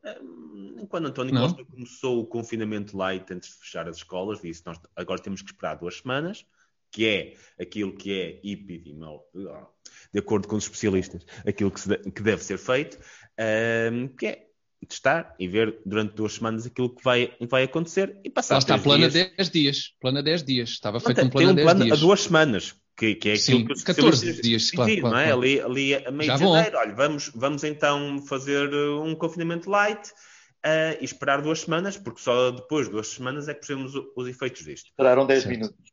quando 0.88 1.08
António 1.08 1.34
Costa 1.34 1.64
começou 1.64 2.20
o 2.20 2.26
confinamento 2.26 2.96
light 2.96 3.30
antes 3.32 3.50
de 3.50 3.56
fechar 3.56 3.88
as 3.88 3.96
escolas, 3.98 4.40
disse: 4.40 4.62
Nós 4.64 4.78
agora 4.94 5.20
temos 5.20 5.42
que 5.42 5.50
esperar 5.50 5.76
duas 5.76 5.98
semanas, 5.98 6.46
que 6.90 7.06
é 7.06 7.34
aquilo 7.60 7.94
que 7.94 8.12
é 8.12 8.40
epidemiológico, 8.48 9.74
de 10.12 10.20
acordo 10.20 10.48
com 10.48 10.56
os 10.56 10.64
especialistas, 10.64 11.24
aquilo 11.46 11.70
que, 11.70 11.80
se, 11.80 11.98
que 11.98 12.22
deve 12.22 12.42
ser 12.42 12.58
feito, 12.58 12.96
uh, 12.96 14.08
que 14.16 14.26
é 14.26 14.46
testar 14.86 15.34
e 15.38 15.48
ver 15.48 15.80
durante 15.84 16.14
duas 16.14 16.34
semanas 16.34 16.64
aquilo 16.64 16.94
que 16.94 17.02
vai, 17.02 17.34
vai 17.50 17.64
acontecer 17.64 18.18
e 18.24 18.30
passar. 18.30 18.54
Lá 18.54 18.58
está, 18.60 18.78
plano 18.78 19.08
dias. 19.08 19.26
a 19.26 19.34
10 19.36 19.50
dias. 19.50 19.92
Plano 20.00 20.18
a 20.18 20.22
10 20.22 20.42
dias. 20.42 20.68
Estava 20.70 21.00
feito 21.00 21.20
um 21.22 21.28
plano, 21.28 21.52
um 21.52 21.54
plano 21.56 21.70
a 21.70 21.74
10 21.74 21.84
dias. 21.86 21.98
a 21.98 22.00
duas 22.00 22.20
semanas 22.22 22.76
que, 22.96 23.14
que 23.14 23.28
é 23.28 23.32
aquilo 23.34 23.58
Sim, 23.58 23.64
que 23.66 23.72
os 23.72 23.84
14 23.84 24.40
dias, 24.40 24.70
claro, 24.70 25.00
claro, 25.00 25.14
não 25.14 25.20
é? 25.20 25.26
Claro. 25.26 25.40
Ali, 25.40 25.60
ali 25.60 25.94
a 25.94 26.10
meio 26.10 26.30
Já 26.30 26.36
de 26.36 26.44
janeiro, 26.44 26.78
olha, 26.78 26.94
vamos, 26.94 27.30
vamos 27.34 27.62
então 27.64 28.18
fazer 28.26 28.72
uh, 28.72 29.02
um 29.02 29.14
confinamento 29.14 29.68
light 29.68 30.08
uh, 30.08 30.96
e 31.00 31.04
esperar 31.04 31.42
duas 31.42 31.60
semanas, 31.60 31.98
porque 31.98 32.20
só 32.20 32.50
depois 32.50 32.86
de 32.86 32.92
duas 32.92 33.08
semanas 33.08 33.48
é 33.48 33.54
que 33.54 33.60
percebemos 33.60 33.92
os 34.16 34.26
efeitos 34.26 34.64
disto. 34.64 34.86
Esperaram 34.86 35.26
10 35.26 35.42
certo. 35.42 35.54
minutos. 35.54 35.92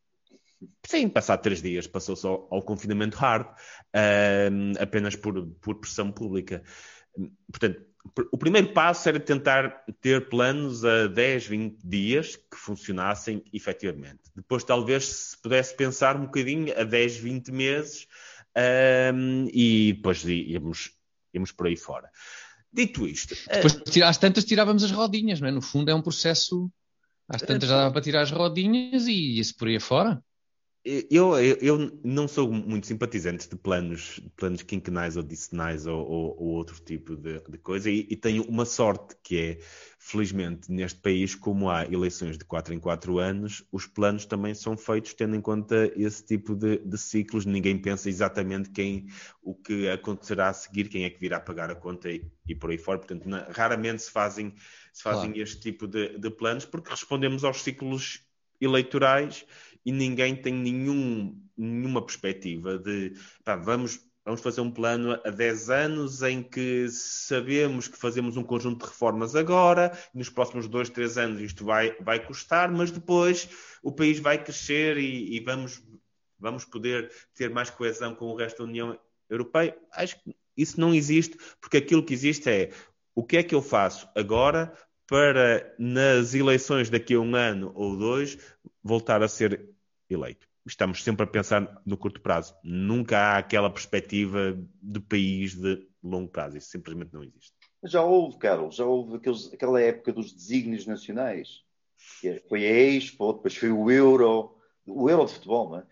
Sim, 0.86 1.08
passado 1.10 1.42
três 1.42 1.60
dias 1.60 1.86
passou-se 1.86 2.26
ao, 2.26 2.48
ao, 2.50 2.62
confinamento 2.62 3.18
hard, 3.18 3.46
uh, 3.48 4.82
apenas 4.82 5.14
por, 5.14 5.46
por 5.60 5.74
pressão 5.74 6.10
pública. 6.10 6.62
Portanto, 7.50 7.82
o 8.30 8.38
primeiro 8.38 8.72
passo 8.72 9.08
era 9.08 9.18
tentar 9.18 9.84
ter 10.00 10.28
planos 10.28 10.84
a 10.84 11.06
10, 11.06 11.46
20 11.46 11.86
dias 11.86 12.36
que 12.36 12.56
funcionassem 12.56 13.42
efetivamente. 13.52 14.20
Depois, 14.36 14.62
talvez, 14.62 15.04
se 15.04 15.38
pudesse 15.38 15.74
pensar 15.76 16.16
um 16.16 16.26
bocadinho 16.26 16.78
a 16.78 16.84
10, 16.84 17.16
20 17.16 17.50
meses 17.50 18.06
um, 19.14 19.48
e 19.52 19.94
depois 19.94 20.22
íamos, 20.24 20.92
íamos 21.32 21.50
por 21.50 21.66
aí 21.66 21.76
fora. 21.76 22.10
Dito 22.72 23.06
isto. 23.06 23.34
Depois, 23.50 24.02
às 24.02 24.18
tantas, 24.18 24.44
tirávamos 24.44 24.84
as 24.84 24.90
rodinhas, 24.90 25.40
não 25.40 25.48
é? 25.48 25.50
No 25.50 25.62
fundo, 25.62 25.90
é 25.90 25.94
um 25.94 26.02
processo. 26.02 26.70
Às 27.28 27.40
tantas 27.40 27.68
já 27.68 27.76
dava 27.76 27.92
para 27.92 28.02
tirar 28.02 28.20
as 28.22 28.30
rodinhas 28.30 29.06
e 29.06 29.36
ia-se 29.36 29.54
por 29.54 29.68
aí 29.68 29.80
fora. 29.80 30.22
Eu, 30.86 31.38
eu, 31.38 31.56
eu, 31.62 32.00
não 32.04 32.28
sou 32.28 32.52
muito 32.52 32.86
simpatizante 32.86 33.48
de 33.48 33.56
planos, 33.56 34.20
planos 34.36 34.60
quinquenais 34.60 35.16
ou 35.16 35.22
decenais 35.22 35.86
ou, 35.86 36.06
ou, 36.06 36.36
ou, 36.38 36.48
outro 36.48 36.78
tipo 36.78 37.16
de, 37.16 37.40
de 37.40 37.56
coisa 37.56 37.90
e, 37.90 38.06
e, 38.10 38.14
tenho 38.14 38.42
uma 38.44 38.66
sorte 38.66 39.16
que 39.22 39.40
é, 39.40 39.58
felizmente, 39.98 40.70
neste 40.70 41.00
país, 41.00 41.34
como 41.34 41.70
há 41.70 41.86
eleições 41.86 42.36
de 42.36 42.44
4 42.44 42.74
em 42.74 42.78
4 42.78 43.18
anos, 43.18 43.66
os 43.72 43.86
planos 43.86 44.26
também 44.26 44.52
são 44.54 44.76
feitos 44.76 45.14
tendo 45.14 45.34
em 45.34 45.40
conta 45.40 45.90
esse 45.96 46.22
tipo 46.22 46.54
de, 46.54 46.76
de 46.76 46.98
ciclos. 46.98 47.46
Ninguém 47.46 47.78
pensa 47.78 48.10
exatamente 48.10 48.68
quem, 48.68 49.06
o 49.42 49.54
que 49.54 49.88
acontecerá 49.88 50.50
a 50.50 50.52
seguir, 50.52 50.90
quem 50.90 51.04
é 51.04 51.10
que 51.10 51.18
virá 51.18 51.40
pagar 51.40 51.70
a 51.70 51.74
conta 51.74 52.10
e, 52.10 52.30
e 52.46 52.54
por 52.54 52.70
aí 52.70 52.76
fora. 52.76 52.98
Portanto, 52.98 53.26
na, 53.26 53.48
raramente 53.50 54.02
se 54.02 54.10
fazem, 54.10 54.54
se 54.92 55.02
fazem 55.02 55.30
claro. 55.30 55.42
este 55.42 55.60
tipo 55.62 55.86
de, 55.88 56.18
de 56.18 56.28
planos 56.28 56.66
porque 56.66 56.90
respondemos 56.90 57.42
aos 57.42 57.62
ciclos 57.62 58.22
eleitorais 58.60 59.46
e 59.84 59.92
ninguém 59.92 60.34
tem 60.34 60.52
nenhum, 60.52 61.40
nenhuma 61.56 62.04
perspectiva 62.04 62.78
de 62.78 63.12
pá, 63.44 63.56
vamos, 63.56 64.00
vamos 64.24 64.40
fazer 64.40 64.60
um 64.60 64.70
plano 64.70 65.20
a 65.24 65.30
10 65.30 65.70
anos 65.70 66.22
em 66.22 66.42
que 66.42 66.88
sabemos 66.88 67.88
que 67.88 67.98
fazemos 67.98 68.36
um 68.36 68.42
conjunto 68.42 68.84
de 68.84 68.90
reformas 68.90 69.36
agora, 69.36 69.96
nos 70.14 70.28
próximos 70.28 70.66
2, 70.66 70.90
3 70.90 71.18
anos 71.18 71.40
isto 71.40 71.64
vai, 71.64 71.96
vai 72.00 72.24
custar, 72.24 72.70
mas 72.70 72.90
depois 72.90 73.48
o 73.82 73.92
país 73.92 74.18
vai 74.18 74.42
crescer 74.42 74.96
e, 74.96 75.36
e 75.36 75.40
vamos, 75.40 75.82
vamos 76.38 76.64
poder 76.64 77.12
ter 77.34 77.50
mais 77.50 77.70
coesão 77.70 78.14
com 78.14 78.26
o 78.26 78.36
resto 78.36 78.58
da 78.58 78.64
União 78.64 78.98
Europeia. 79.28 79.76
Acho 79.92 80.22
que 80.22 80.34
isso 80.56 80.80
não 80.80 80.94
existe, 80.94 81.36
porque 81.60 81.76
aquilo 81.76 82.04
que 82.04 82.14
existe 82.14 82.48
é 82.48 82.70
o 83.14 83.22
que 83.22 83.36
é 83.36 83.42
que 83.42 83.54
eu 83.54 83.62
faço 83.62 84.08
agora 84.14 84.72
para 85.06 85.74
nas 85.78 86.34
eleições 86.34 86.88
daqui 86.88 87.14
a 87.14 87.20
um 87.20 87.34
ano 87.34 87.72
ou 87.74 87.96
dois 87.96 88.38
voltar 88.82 89.22
a 89.22 89.28
ser 89.28 89.73
eleito. 90.14 90.46
Estamos 90.66 91.02
sempre 91.02 91.24
a 91.24 91.26
pensar 91.26 91.82
no 91.84 91.96
curto 91.96 92.20
prazo. 92.20 92.54
Nunca 92.64 93.18
há 93.18 93.38
aquela 93.38 93.68
perspectiva 93.68 94.58
de 94.82 95.00
país 95.00 95.54
de 95.54 95.86
longo 96.02 96.28
prazo. 96.28 96.56
Isso 96.56 96.70
simplesmente 96.70 97.12
não 97.12 97.22
existe. 97.22 97.52
Já 97.84 98.02
houve, 98.02 98.38
Carlos, 98.38 98.76
já 98.76 98.84
houve 98.84 99.16
aqueles, 99.16 99.52
aquela 99.52 99.80
época 99.80 100.12
dos 100.12 100.32
desígnios 100.32 100.86
nacionais. 100.86 101.62
Que 102.20 102.42
foi 102.48 102.66
a 102.66 102.70
Expo, 102.70 103.34
depois 103.34 103.56
foi 103.56 103.70
o 103.70 103.90
Euro, 103.90 104.56
o 104.86 105.10
Euro 105.10 105.26
de 105.26 105.34
futebol, 105.34 105.70
não 105.70 105.78
é? 105.78 105.82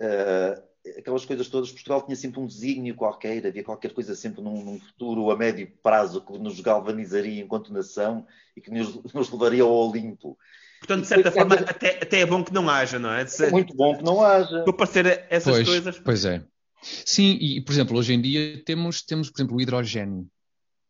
Uh, 0.00 0.72
aquelas 0.98 1.24
coisas 1.24 1.48
todas, 1.48 1.70
Portugal 1.70 2.02
tinha 2.02 2.16
sempre 2.16 2.40
um 2.40 2.46
desígnio 2.46 2.94
qualquer, 2.94 3.46
havia 3.46 3.62
qualquer 3.62 3.92
coisa 3.92 4.14
sempre 4.14 4.42
num, 4.42 4.64
num, 4.64 4.80
futuro 4.80 5.30
a 5.30 5.36
médio 5.36 5.70
prazo 5.82 6.24
que 6.24 6.36
nos 6.38 6.58
galvanizaria 6.60 7.42
enquanto 7.42 7.72
nação 7.72 8.26
e 8.56 8.60
que 8.60 8.70
nos, 8.70 9.02
nos 9.14 9.30
levaria 9.30 9.62
ao 9.62 9.70
Olimpo. 9.70 10.36
Portanto, 10.82 11.02
de 11.02 11.06
certa 11.06 11.28
é, 11.28 11.32
forma, 11.32 11.54
é, 11.54 11.60
até, 11.60 11.88
até 12.02 12.20
é 12.20 12.26
bom 12.26 12.42
que 12.42 12.52
não 12.52 12.68
haja, 12.68 12.98
não 12.98 13.12
é? 13.12 13.22
é 13.22 13.50
muito 13.50 13.72
bom 13.72 13.96
que 13.96 14.02
não 14.02 14.20
haja. 14.20 14.64
Para 14.64 14.72
parecer 14.72 15.26
essas 15.30 15.54
pois, 15.54 15.68
coisas. 15.68 15.98
Pois 16.00 16.24
é. 16.24 16.44
Sim, 16.82 17.38
e 17.40 17.60
por 17.60 17.70
exemplo, 17.70 17.96
hoje 17.96 18.12
em 18.12 18.20
dia 18.20 18.60
temos, 18.64 19.00
temos 19.00 19.30
por 19.30 19.38
exemplo, 19.38 19.56
o 19.56 19.60
hidrogênio. 19.60 20.28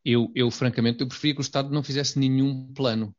Eu, 0.03 0.33
eu, 0.35 0.51
francamente, 0.51 1.03
eu 1.03 1.07
preferia 1.09 1.35
que 1.35 1.41
o 1.41 1.43
Estado 1.43 1.71
não 1.71 1.83
fizesse 1.83 2.19
nenhum 2.19 2.73
plano. 2.73 3.15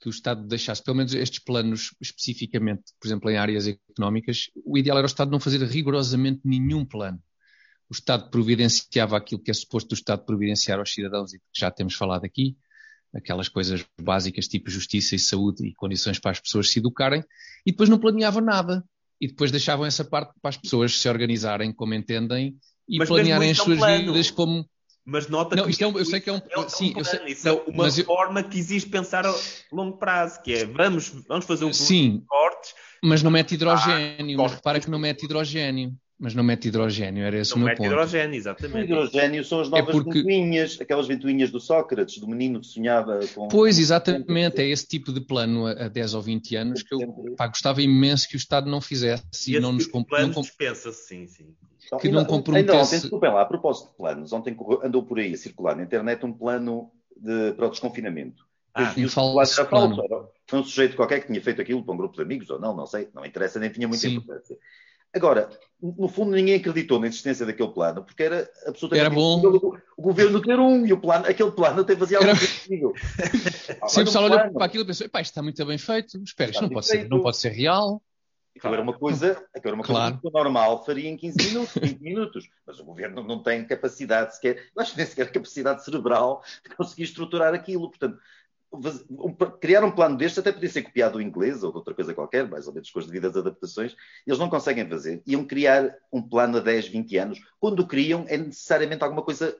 Que 0.00 0.08
o 0.08 0.10
Estado 0.10 0.46
deixasse, 0.46 0.82
pelo 0.84 0.96
menos 0.96 1.12
estes 1.12 1.40
planos 1.40 1.90
especificamente, 2.00 2.84
por 3.00 3.08
exemplo, 3.08 3.28
em 3.28 3.36
áreas 3.36 3.66
económicas, 3.66 4.44
o 4.64 4.78
ideal 4.78 4.98
era 4.98 5.06
o 5.06 5.08
Estado 5.08 5.30
não 5.30 5.40
fazer 5.40 5.60
rigorosamente 5.64 6.40
nenhum 6.44 6.84
plano. 6.84 7.20
O 7.90 7.94
Estado 7.94 8.30
providenciava 8.30 9.16
aquilo 9.16 9.42
que 9.42 9.50
é 9.50 9.54
suposto 9.54 9.92
o 9.92 9.94
Estado 9.94 10.24
providenciar 10.24 10.78
aos 10.78 10.92
cidadãos 10.92 11.34
e 11.34 11.38
que 11.38 11.44
já 11.52 11.68
temos 11.68 11.94
falado 11.94 12.24
aqui, 12.24 12.56
aquelas 13.16 13.48
coisas 13.48 13.84
básicas 14.00 14.46
tipo 14.46 14.70
justiça 14.70 15.14
e 15.14 15.18
saúde 15.18 15.66
e 15.66 15.74
condições 15.74 16.18
para 16.18 16.32
as 16.32 16.40
pessoas 16.40 16.70
se 16.70 16.78
educarem, 16.78 17.24
e 17.64 17.70
depois 17.70 17.88
não 17.88 17.98
planeavam 17.98 18.42
nada. 18.42 18.84
E 19.18 19.26
depois 19.26 19.50
deixavam 19.50 19.86
essa 19.86 20.04
parte 20.04 20.32
para 20.42 20.50
as 20.50 20.58
pessoas 20.58 21.00
se 21.00 21.08
organizarem 21.08 21.72
como 21.72 21.94
entendem 21.94 22.54
e 22.86 22.98
Mas 22.98 23.08
planearem 23.08 23.50
as 23.50 23.56
suas 23.56 23.78
plano. 23.78 24.12
vidas 24.12 24.30
como. 24.30 24.68
Mas 25.04 25.28
nota 25.28 25.56
não, 25.56 25.64
que 25.64 25.70
isto 25.70 25.82
é 25.82 25.86
um, 25.86 25.98
eu 25.98 26.04
sei 26.04 26.20
que 26.20 26.28
é 26.28 26.32
um, 26.32 26.40
é 26.50 26.58
um 26.58 26.68
sim, 26.68 26.92
plano. 26.92 27.08
Sei, 27.08 27.20
isso 27.28 27.48
é 27.48 27.52
uma 27.52 27.90
forma 27.90 28.40
eu... 28.40 28.48
que 28.48 28.58
exige 28.58 28.86
pensar 28.86 29.24
a 29.24 29.34
longo 29.72 29.96
prazo, 29.96 30.42
que 30.42 30.52
é 30.52 30.66
vamos, 30.66 31.08
vamos 31.28 31.46
fazer 31.46 31.64
um 31.64 31.72
sim, 31.72 32.18
de 32.18 32.26
cortes. 32.26 32.74
Mas 33.02 33.22
não 33.22 33.30
mete 33.30 33.54
hidrogênio, 33.54 34.38
ah, 34.38 34.42
mas 34.42 34.52
repara 34.52 34.80
que 34.80 34.90
não 34.90 34.98
mete 34.98 35.24
hidrogênio. 35.24 35.96
Mas 36.18 36.34
não 36.34 36.42
mete 36.42 36.68
hidrogênio, 36.68 37.24
era 37.24 37.38
esse 37.38 37.50
não 37.50 37.58
o 37.58 37.60
meu 37.60 37.68
mete 37.68 37.78
ponto. 37.78 37.88
hidrogênio, 37.88 38.36
exatamente. 38.36 38.90
O 38.90 38.96
hidrogênio 38.96 39.44
são 39.44 39.60
as 39.60 39.68
é 39.68 39.70
novas 39.70 39.88
é 39.88 39.92
porque... 39.92 40.18
ventoinhas, 40.22 40.80
aquelas 40.80 41.06
ventoinhas 41.06 41.50
do 41.50 41.60
Sócrates, 41.60 42.18
do 42.18 42.26
menino 42.26 42.60
que 42.60 42.66
sonhava 42.66 43.20
com... 43.34 43.48
Pois, 43.48 43.78
exatamente, 43.78 44.62
é 44.62 44.66
esse 44.66 44.86
tipo 44.86 45.12
de 45.12 45.20
plano 45.20 45.66
a 45.66 45.88
10 45.88 46.14
ou 46.14 46.22
20 46.22 46.56
anos 46.56 46.82
que 46.82 46.94
eu 46.94 47.34
pá, 47.36 47.46
gostava 47.48 47.82
imenso 47.82 48.26
que 48.28 48.34
o 48.34 48.38
Estado 48.38 48.70
não 48.70 48.80
fizesse 48.80 49.52
e, 49.52 49.56
e 49.56 49.60
não 49.60 49.72
nos 49.72 49.86
comp... 49.86 50.10
não 50.10 50.32
comp... 50.32 50.46
dispensa-se, 50.46 51.06
sim, 51.06 51.26
sim. 51.26 51.54
Então, 51.84 51.98
que 51.98 52.06
ainda, 52.06 52.20
não 52.20 52.24
comprometesse... 52.24 52.72
Ainda 52.72 52.84
ontem, 52.84 53.00
desculpem 53.00 53.32
lá, 53.32 53.42
a 53.42 53.46
propósito 53.46 53.90
de 53.90 53.96
planos, 53.96 54.32
ontem 54.32 54.56
andou 54.82 55.02
por 55.04 55.18
aí 55.18 55.34
a 55.34 55.36
circular 55.36 55.76
na 55.76 55.82
internet 55.82 56.24
um 56.24 56.32
plano 56.32 56.90
de, 57.14 57.52
para 57.52 57.66
o 57.66 57.70
desconfinamento. 57.70 58.46
Ah, 58.74 58.94
um 58.96 59.08
falso 59.08 59.64
plano. 59.66 60.02
Foi 60.46 60.60
um 60.60 60.64
sujeito 60.64 60.96
qualquer 60.96 61.20
que 61.20 61.26
tinha 61.26 61.40
feito 61.42 61.62
aquilo 61.62 61.82
para 61.82 61.94
um 61.94 61.96
grupo 61.96 62.14
de 62.14 62.22
amigos 62.22 62.50
ou 62.50 62.60
não, 62.60 62.76
não 62.76 62.86
sei, 62.86 63.08
não 63.14 63.24
interessa, 63.24 63.58
nem 63.58 63.70
tinha 63.70 63.88
muita 63.88 64.02
Sim. 64.02 64.16
importância. 64.16 64.56
Agora, 65.16 65.48
no 65.80 66.08
fundo, 66.08 66.32
ninguém 66.32 66.56
acreditou 66.56 67.00
na 67.00 67.06
existência 67.06 67.46
daquele 67.46 67.70
plano, 67.70 68.04
porque 68.04 68.22
era 68.22 68.50
absolutamente 68.66 69.06
era 69.06 69.14
bom. 69.14 69.40
o 69.96 70.02
governo 70.02 70.42
ter 70.42 70.58
um, 70.60 70.84
e 70.84 70.92
o 70.92 71.00
plano, 71.00 71.26
aquele 71.26 71.50
plano 71.52 71.80
até 71.80 71.96
fazia 71.96 72.18
algo 72.18 72.30
comigo. 72.64 72.92
Se 73.88 74.00
o 74.02 74.04
pessoal 74.04 74.24
olhou 74.24 74.52
para 74.52 74.66
aquilo 74.66 74.84
e 74.84 74.86
pensou, 74.86 75.06
isto 75.06 75.20
está 75.20 75.42
muito 75.42 75.64
bem 75.64 75.78
feito, 75.78 76.22
espera, 76.22 76.50
isto 76.50 76.62
não 76.62 76.68
pode, 76.68 76.86
ser, 76.86 77.08
não 77.08 77.22
pode 77.22 77.38
ser 77.38 77.48
real. 77.48 78.02
Aquilo 78.54 78.74
era 78.74 78.82
uma 78.82 78.98
coisa, 78.98 79.32
aquilo 79.54 79.68
era 79.68 79.74
uma 79.74 79.84
claro. 79.84 80.18
coisa 80.18 80.38
normal, 80.38 80.84
faria 80.84 81.08
em 81.08 81.16
15 81.16 81.36
minutos, 81.48 81.74
20 81.74 82.00
minutos, 82.00 82.48
mas 82.66 82.78
o 82.78 82.84
governo 82.84 83.22
não 83.22 83.42
tem 83.42 83.64
capacidade 83.66 84.34
sequer, 84.34 84.56
eu 84.74 84.82
acho 84.82 84.92
que 84.92 84.98
nem 84.98 85.06
sequer 85.06 85.32
capacidade 85.32 85.84
cerebral 85.84 86.42
de 86.62 86.74
conseguir 86.74 87.04
estruturar 87.04 87.54
aquilo. 87.54 87.88
Portanto, 87.88 88.18
criar 89.60 89.84
um 89.84 89.90
plano 89.90 90.16
deste 90.16 90.40
até 90.40 90.52
podia 90.52 90.68
ser 90.68 90.82
copiado 90.82 91.14
do 91.14 91.22
inglês 91.22 91.62
ou 91.62 91.70
de 91.70 91.76
outra 91.76 91.94
coisa 91.94 92.14
qualquer, 92.14 92.48
mais 92.48 92.66
ou 92.66 92.74
menos 92.74 92.90
com 92.90 92.98
as 92.98 93.06
devidas 93.06 93.36
adaptações. 93.36 93.96
Eles 94.26 94.38
não 94.38 94.48
conseguem 94.48 94.88
fazer. 94.88 95.22
Iam 95.26 95.44
criar 95.44 95.96
um 96.12 96.22
plano 96.22 96.58
a 96.58 96.60
10, 96.60 96.88
20 96.88 97.16
anos. 97.16 97.40
Quando 97.58 97.80
o 97.80 97.86
criam, 97.86 98.24
é 98.28 98.36
necessariamente 98.36 99.02
alguma 99.02 99.22
coisa 99.22 99.56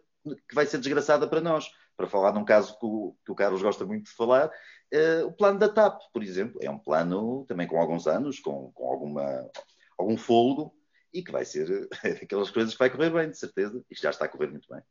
que 0.49 0.55
vai 0.55 0.67
ser 0.67 0.79
desgraçada 0.79 1.27
para 1.29 1.41
nós. 1.41 1.71
Para 1.97 2.07
falar 2.07 2.33
num 2.33 2.45
caso 2.45 2.79
que 2.79 2.85
o, 2.85 3.17
que 3.25 3.33
o 3.33 3.35
Carlos 3.35 3.63
gosta 3.63 3.87
muito 3.87 4.05
de 4.05 4.13
falar, 4.13 4.49
uh, 4.49 5.27
o 5.27 5.33
plano 5.33 5.59
da 5.59 5.69
TAP, 5.69 5.99
por 6.13 6.23
exemplo, 6.23 6.59
é 6.63 6.71
um 6.71 6.79
plano 6.79 7.45
também 7.49 7.67
com 7.67 7.81
alguns 7.81 8.07
anos, 8.07 8.39
com, 8.39 8.71
com 8.73 8.91
alguma, 8.91 9.51
algum 9.99 10.17
fôlego, 10.17 10.75
e 11.13 11.23
que 11.23 11.33
vai 11.33 11.45
ser 11.47 11.89
aquelas 12.23 12.51
coisas 12.51 12.75
que 12.75 12.79
vai 12.79 12.91
correr 12.91 13.11
bem, 13.11 13.31
de 13.31 13.39
certeza. 13.39 13.83
Isto 13.91 14.03
já 14.03 14.11
está 14.11 14.27
a 14.27 14.29
correr 14.29 14.49
muito 14.49 14.69
bem. 14.71 14.83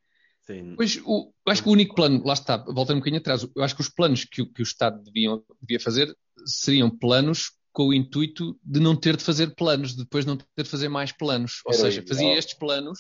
Sim. 0.46 0.76
Pois, 0.76 1.02
o, 1.04 1.34
eu 1.46 1.52
acho 1.52 1.64
que 1.64 1.70
o 1.70 1.72
único 1.72 1.96
plano, 1.96 2.22
lá 2.24 2.34
está, 2.34 2.58
voltando 2.58 2.98
um 2.98 3.00
bocadinho 3.00 3.20
atrás, 3.20 3.48
eu 3.56 3.64
acho 3.64 3.76
que 3.76 3.82
os 3.82 3.90
planos 3.90 4.26
que, 4.26 4.46
que 4.46 4.62
o 4.62 4.64
Estado 4.64 5.02
deviam, 5.04 5.44
devia 5.62 5.80
fazer 5.80 6.16
seriam 6.46 6.90
planos 6.90 7.52
com 7.72 7.88
o 7.88 7.94
intuito 7.94 8.58
de 8.64 8.80
não 8.80 8.96
ter 8.96 9.18
de 9.18 9.24
fazer 9.24 9.56
planos, 9.56 9.92
de 9.92 10.04
depois 10.04 10.26
não 10.26 10.38
ter 10.38 10.64
de 10.64 10.70
fazer 10.70 10.88
mais 10.88 11.12
planos. 11.12 11.62
Ou 11.66 11.74
Era 11.74 11.82
seja, 11.82 12.04
fazia 12.08 12.38
estes 12.38 12.58
planos 12.58 13.00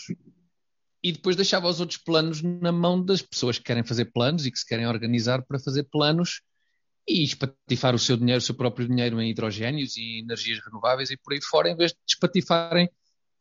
e 1.04 1.12
depois 1.12 1.36
deixava 1.36 1.70
os 1.70 1.80
outros 1.80 2.00
planos 2.00 2.41
na 2.41 2.72
mão 2.72 3.04
das 3.04 3.22
pessoas 3.22 3.58
que 3.58 3.64
querem 3.64 3.84
fazer 3.84 4.06
planos 4.06 4.46
e 4.46 4.52
que 4.52 4.58
se 4.58 4.66
querem 4.66 4.88
organizar 4.88 5.43
para 5.43 5.60
fazer 5.60 5.84
planos 5.84 6.41
e 7.08 7.24
espatifar 7.24 7.93
o 7.93 8.00
seu 8.00 8.18
dinheiro, 8.18 8.39
o 8.39 8.41
seu 8.41 8.56
próprio 8.56 8.88
dinheiro 8.88 9.22
em 9.22 9.30
hidrogénios 9.30 9.96
e 9.96 10.20
energias 10.20 10.60
renováveis 10.66 11.12
e 11.12 11.18
por 11.18 11.34
aí 11.34 11.41
fora, 11.41 11.70
em 11.70 11.76
vez 11.76 11.91
de 11.91 12.00
espatifarem 12.10 12.89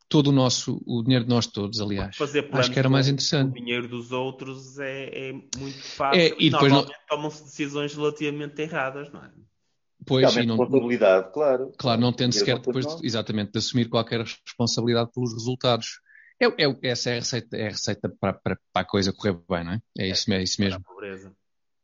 todo 0.09 0.29
o 0.29 0.33
nosso, 0.33 0.81
o 0.87 1.03
dinheiro 1.03 1.25
de 1.25 1.31
nós 1.31 1.47
todos, 1.47 1.81
aliás. 1.81 2.17
Fazer 2.17 2.49
Acho 2.53 2.71
que 2.71 2.79
era 2.79 2.89
mais 2.89 3.09
interessante. 3.09 3.51
O 3.51 3.55
dinheiro 3.55 3.89
dos 3.89 4.13
outros 4.13 4.79
é, 4.79 5.31
é 5.31 5.33
muito 5.33 5.83
fácil 5.83 6.21
é, 6.21 6.35
e, 6.39 6.51
depois 6.51 6.73
normalmente 6.73 6.99
não... 7.11 7.17
tomam-se 7.17 7.45
decisões 7.45 7.95
relativamente 7.95 8.61
erradas, 8.61 9.13
não 9.13 9.23
é? 9.25 9.31
Pois, 10.07 10.37
e 10.37 10.45
não, 10.45 10.59
responsabilidade, 10.59 11.33
claro. 11.33 11.73
Claro, 11.79 12.01
não 12.01 12.13
tendo 12.13 12.33
sequer 12.33 12.59
depois, 12.59 12.87
de, 12.87 13.07
exatamente, 13.07 13.53
de 13.53 13.59
assumir 13.59 13.89
qualquer 13.89 14.21
responsabilidade 14.21 15.11
pelos 15.13 15.33
resultados. 15.33 16.01
É, 16.41 16.47
é, 16.47 16.79
essa 16.83 17.11
é 17.11 17.13
a 17.15 17.21
receita, 17.21 17.57
é 17.57 17.67
a 17.67 17.71
receita 17.71 18.09
para, 18.21 18.35
para, 18.35 18.59
para 18.73 18.83
a 18.83 18.85
coisa 18.85 19.13
correr 19.13 19.39
bem, 19.49 19.65
não 19.65 19.73
é? 19.73 19.81
É 19.99 20.09
isso, 20.09 20.31
é 20.33 20.43
isso 20.43 20.61
mesmo. 20.61 20.85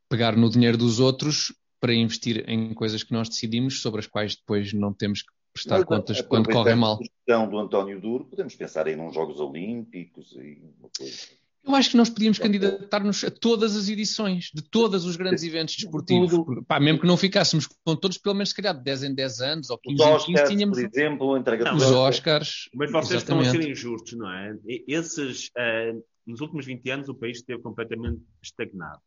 Pegar 0.08 0.36
no 0.36 0.50
dinheiro 0.50 0.76
dos 0.76 1.00
outros 1.00 1.54
para 1.80 1.94
investir 1.94 2.44
em 2.46 2.74
coisas 2.74 3.02
que 3.02 3.12
nós 3.12 3.28
decidimos, 3.28 3.80
sobre 3.80 4.00
as 4.00 4.06
quais 4.06 4.36
depois 4.36 4.72
não 4.74 4.92
temos 4.92 5.22
que 5.22 5.32
prestar 5.52 5.78
Mas, 5.78 5.84
contas 5.84 6.20
quando 6.22 6.50
corre 6.50 6.74
mal. 6.74 6.94
A 6.94 6.98
questão 6.98 7.48
do 7.48 7.58
António 7.58 8.00
Duro, 8.00 8.24
podemos 8.24 8.54
pensar 8.54 8.86
em 8.88 8.98
uns 8.98 9.14
Jogos 9.14 9.40
Olímpicos 9.40 10.32
e 10.32 10.62
uma 10.78 10.90
coisa. 10.96 11.40
Eu 11.62 11.74
acho 11.74 11.90
que 11.90 11.96
nós 11.96 12.08
podíamos 12.08 12.38
candidatar-nos 12.38 13.22
a 13.22 13.30
todas 13.30 13.76
as 13.76 13.88
edições, 13.88 14.50
de 14.54 14.62
todos 14.62 15.04
os 15.04 15.16
grandes 15.16 15.44
eventos 15.44 15.76
desportivos. 15.76 16.32
Pá, 16.66 16.80
mesmo 16.80 17.00
que 17.00 17.06
não 17.06 17.18
ficássemos 17.18 17.68
com 17.84 17.94
todos, 17.94 18.16
pelo 18.16 18.34
menos 18.34 18.48
se 18.48 18.54
calhar 18.54 18.74
de 18.74 18.82
10 18.82 19.02
em 19.04 19.14
10 19.14 19.40
anos 19.40 19.70
ou 19.70 19.78
15 19.78 20.02
Oscars, 20.02 20.28
em 20.28 20.34
15, 20.34 20.48
tínhamos. 20.48 20.78
Por 20.78 20.88
exemplo, 20.88 21.38
não, 21.38 21.76
Os 21.76 21.82
Oscars. 21.82 22.70
Mas 22.74 22.90
vocês 22.90 23.22
exatamente. 23.22 23.46
estão 23.46 23.60
a 23.60 23.62
ser 23.62 23.70
injustos, 23.70 24.16
não 24.16 24.30
é? 24.32 24.56
Esses, 24.88 25.48
uh, 25.48 26.02
nos 26.26 26.40
últimos 26.40 26.64
20 26.64 26.90
anos, 26.90 27.08
o 27.10 27.14
país 27.14 27.38
esteve 27.38 27.60
completamente 27.60 28.22
estagnado. 28.42 29.00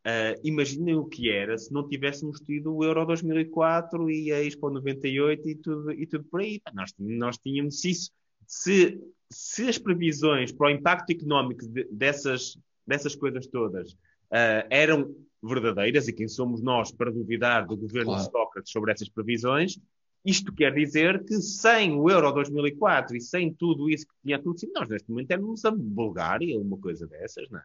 Uh, 0.00 0.40
imaginem 0.42 0.94
o 0.94 1.04
que 1.04 1.30
era 1.30 1.58
se 1.58 1.70
não 1.70 1.86
tivéssemos 1.86 2.40
tido 2.40 2.74
o 2.74 2.82
Euro 2.82 3.04
2004 3.04 4.10
e 4.10 4.32
a 4.32 4.42
Expo 4.42 4.70
98 4.70 5.48
e 5.48 5.54
tudo, 5.54 5.92
e 5.92 6.06
tudo 6.06 6.24
por 6.24 6.40
aí. 6.40 6.60
Nós, 6.72 6.94
nós 6.98 7.36
tínhamos 7.36 7.84
isso. 7.84 8.10
Se, 8.46 8.98
se 9.30 9.68
as 9.68 9.76
previsões 9.76 10.52
para 10.52 10.68
o 10.68 10.70
impacto 10.70 11.10
económico 11.10 11.66
de, 11.66 11.84
dessas, 11.92 12.58
dessas 12.86 13.14
coisas 13.14 13.46
todas 13.46 13.92
uh, 13.92 14.66
eram 14.70 15.14
verdadeiras, 15.42 16.08
e 16.08 16.12
quem 16.14 16.28
somos 16.28 16.62
nós 16.62 16.90
para 16.90 17.10
duvidar 17.10 17.66
do 17.66 17.76
governo 17.76 18.12
claro. 18.12 18.24
de 18.24 18.30
Sócrates 18.30 18.72
sobre 18.72 18.92
essas 18.92 19.08
previsões, 19.08 19.78
isto 20.24 20.52
quer 20.52 20.72
dizer 20.72 21.24
que 21.24 21.34
sem 21.40 21.94
o 21.94 22.10
Euro 22.10 22.32
2004 22.32 23.16
e 23.16 23.20
sem 23.20 23.52
tudo 23.52 23.88
isso 23.88 24.06
que 24.06 24.14
tinha 24.22 24.36
acontecido, 24.36 24.72
nós 24.74 24.88
neste 24.88 25.10
momento 25.10 25.30
éramos 25.30 25.64
a 25.64 25.70
Bulgária, 25.70 26.58
uma 26.58 26.78
coisa 26.78 27.06
dessas, 27.06 27.48
não 27.50 27.58
é? 27.58 27.64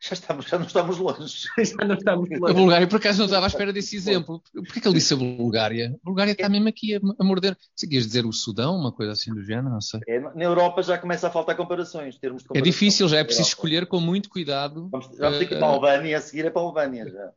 Já, 0.00 0.12
estamos, 0.14 0.46
já 0.46 0.58
não 0.58 0.66
estamos 0.66 0.98
longe. 0.98 1.48
já 1.58 1.84
não 1.84 1.94
estamos 1.94 2.28
longe. 2.30 2.52
A 2.52 2.54
Bulgária, 2.54 2.86
por 2.86 2.96
acaso, 2.96 3.18
não 3.18 3.26
estava 3.26 3.46
à 3.46 3.48
espera 3.48 3.72
desse 3.72 3.96
exemplo. 3.96 4.42
Porquê 4.52 4.80
que 4.80 4.88
ele 4.88 4.94
disse 4.94 5.14
a 5.14 5.16
Bulgária? 5.16 5.94
A 6.02 6.04
Bulgária 6.04 6.32
está 6.32 6.48
mesmo 6.48 6.68
aqui 6.68 6.94
a, 6.94 7.00
a 7.18 7.24
morder. 7.24 7.56
Se 7.74 7.88
queres 7.88 8.06
dizer 8.06 8.26
o 8.26 8.32
Sudão, 8.32 8.76
uma 8.76 8.92
coisa 8.92 9.12
assim 9.12 9.32
do 9.32 9.42
género, 9.42 9.70
não 9.70 9.80
sei. 9.80 10.00
É, 10.06 10.20
na 10.20 10.44
Europa 10.44 10.82
já 10.82 10.98
começa 10.98 11.26
a 11.26 11.30
faltar 11.30 11.56
comparações. 11.56 12.18
Termos 12.18 12.42
comparação. 12.42 12.60
É 12.60 12.70
difícil, 12.70 13.08
já 13.08 13.18
é 13.18 13.24
preciso 13.24 13.48
escolher 13.48 13.86
com 13.86 14.00
muito 14.00 14.28
cuidado. 14.28 14.88
Vamos, 14.90 15.08
vamos 15.18 15.38
ter 15.38 15.46
que 15.46 15.54
ir 15.54 15.58
para 15.58 15.66
a 15.66 15.70
Albânia, 15.70 16.18
a 16.18 16.20
seguir 16.20 16.46
é 16.46 16.50
para 16.50 16.62
a 16.62 16.64
Albânia 16.64 17.10
já. 17.10 17.32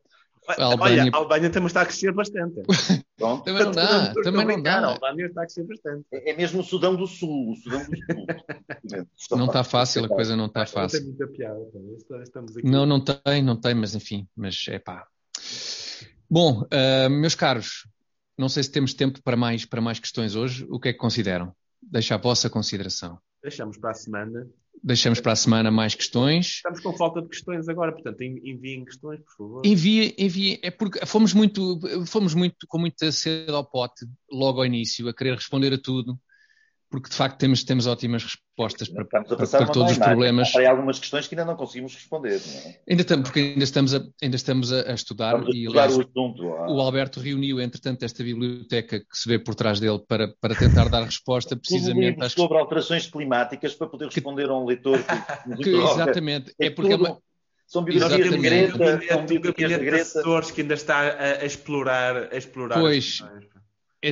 A 0.47 0.63
Albânia... 0.65 1.03
Olha, 1.03 1.11
a 1.13 1.17
Albânia 1.17 1.49
também 1.49 1.67
está 1.67 1.81
a 1.81 1.85
crescer 1.85 2.11
bastante. 2.11 2.61
Pronto. 3.17 3.43
Também 3.43 3.63
não 3.63 3.71
dá, 3.71 4.13
também 4.23 4.45
não 4.45 4.63
dá. 4.63 4.79
A 4.79 4.85
Albânia 4.93 5.27
está 5.27 5.41
a 5.41 5.45
crescer 5.45 5.63
bastante. 5.63 6.05
É, 6.11 6.31
é 6.31 6.35
mesmo 6.35 6.61
o 6.61 6.63
Sudão 6.63 6.95
do 6.95 7.05
Sul, 7.05 7.51
o 7.51 7.55
Sudão 7.55 7.79
do 7.79 7.95
Sul. 9.15 9.37
não 9.37 9.45
está 9.45 9.63
fácil, 9.63 10.05
a 10.05 10.09
coisa 10.09 10.35
não 10.35 10.47
está 10.47 10.65
fácil. 10.65 10.99
Não 10.99 11.05
tem 11.05 11.27
muita 11.27 11.27
piada, 11.27 11.59
estamos 12.23 12.57
aqui. 12.57 12.67
Não, 12.67 12.85
não 12.85 12.99
tem, 12.99 13.43
não 13.43 13.55
tem, 13.55 13.75
mas 13.75 13.93
enfim, 13.93 14.27
mas 14.35 14.65
é 14.67 14.79
pá. 14.79 15.05
Bom, 16.29 16.61
uh, 16.61 17.09
meus 17.09 17.35
caros, 17.35 17.87
não 18.37 18.49
sei 18.49 18.63
se 18.63 18.71
temos 18.71 18.93
tempo 18.93 19.21
para 19.21 19.37
mais, 19.37 19.65
para 19.65 19.81
mais 19.81 19.99
questões 19.99 20.35
hoje. 20.35 20.65
O 20.69 20.79
que 20.79 20.89
é 20.89 20.93
que 20.93 20.99
consideram? 20.99 21.53
Deixa 21.81 22.15
a 22.15 22.17
vossa 22.17 22.49
consideração. 22.49 23.19
Deixamos 23.41 23.77
para 23.77 23.91
a 23.91 23.93
semana. 23.93 24.47
Deixamos 24.83 25.19
para 25.19 25.33
a 25.33 25.35
semana 25.35 25.69
mais 25.69 25.93
questões. 25.93 26.55
Estamos 26.55 26.79
com 26.79 26.95
falta 26.97 27.21
de 27.21 27.27
questões 27.27 27.69
agora, 27.69 27.91
portanto, 27.91 28.21
enviem 28.21 28.83
questões, 28.83 29.19
por 29.21 29.35
favor. 29.37 29.61
Enviem, 29.65 30.13
enviem. 30.17 30.59
É 30.63 30.71
porque 30.71 31.05
fomos 31.05 31.33
muito, 31.33 31.79
fomos 32.07 32.33
muito 32.33 32.65
com 32.67 32.79
muita 32.79 33.11
sede 33.11 33.51
ao 33.51 33.63
pote 33.63 34.05
logo 34.31 34.59
ao 34.59 34.65
início, 34.65 35.07
a 35.07 35.13
querer 35.13 35.35
responder 35.35 35.73
a 35.73 35.77
tudo. 35.77 36.19
Porque 36.91 37.09
de 37.09 37.15
facto 37.15 37.37
temos, 37.37 37.63
temos 37.63 37.87
ótimas 37.87 38.21
respostas 38.21 38.89
para, 38.89 39.05
para, 39.05 39.23
para 39.23 39.67
todos 39.67 39.93
os 39.93 39.97
problemas. 39.97 40.53
Há 40.53 40.69
algumas 40.69 40.99
questões 40.99 41.25
que 41.25 41.33
ainda 41.33 41.45
não 41.45 41.55
conseguimos 41.55 41.95
responder. 41.95 42.41
Não 42.45 42.69
é? 42.69 42.79
Ainda 42.89 43.01
estamos, 43.01 43.29
porque 43.29 43.39
ainda 43.39 43.63
estamos 43.63 43.95
a, 43.95 44.03
ainda 44.21 44.35
estamos 44.35 44.73
a, 44.73 44.91
a 44.91 44.93
estudar. 44.93 45.37
Vamos 45.37 45.55
e, 45.55 45.67
aliás, 45.67 45.95
o, 45.95 46.01
assunto, 46.01 46.43
o 46.43 46.81
Alberto 46.81 47.21
reuniu, 47.21 47.61
entretanto, 47.61 48.03
esta 48.03 48.21
biblioteca 48.21 48.99
que 48.99 49.17
se 49.17 49.29
vê 49.29 49.39
por 49.39 49.55
trás 49.55 49.79
dele 49.79 50.01
para, 50.05 50.35
para 50.41 50.53
tentar 50.53 50.89
dar 50.89 51.05
resposta 51.05 51.55
precisamente 51.57 52.21
às... 52.21 52.33
sobre 52.33 52.57
alterações 52.57 53.07
climáticas 53.07 53.73
para 53.73 53.87
poder 53.87 54.05
responder 54.07 54.43
que... 54.43 54.49
a 54.49 54.53
um 54.53 54.65
leitor 54.65 54.99
que, 54.99 55.55
que 55.63 55.69
exatamente, 55.69 56.53
é, 56.59 56.65
é 56.65 56.69
porque 56.71 56.91
é 56.91 56.97
tudo... 56.97 57.07
é 57.07 57.11
uma 57.11 57.21
são 57.71 57.85
biografias 57.85 58.29
de 58.29 58.37
Greta, 58.37 59.01
são 59.07 59.25
biografias 59.25 59.69
de 59.69 59.85
Greta. 59.85 60.21
que 60.53 60.61
ainda 60.61 60.73
está 60.73 60.99
a, 60.99 61.41
a 61.41 61.45
explorar, 61.45 62.27
a 62.29 62.35
explorar. 62.35 62.77
Pois, 62.77 63.23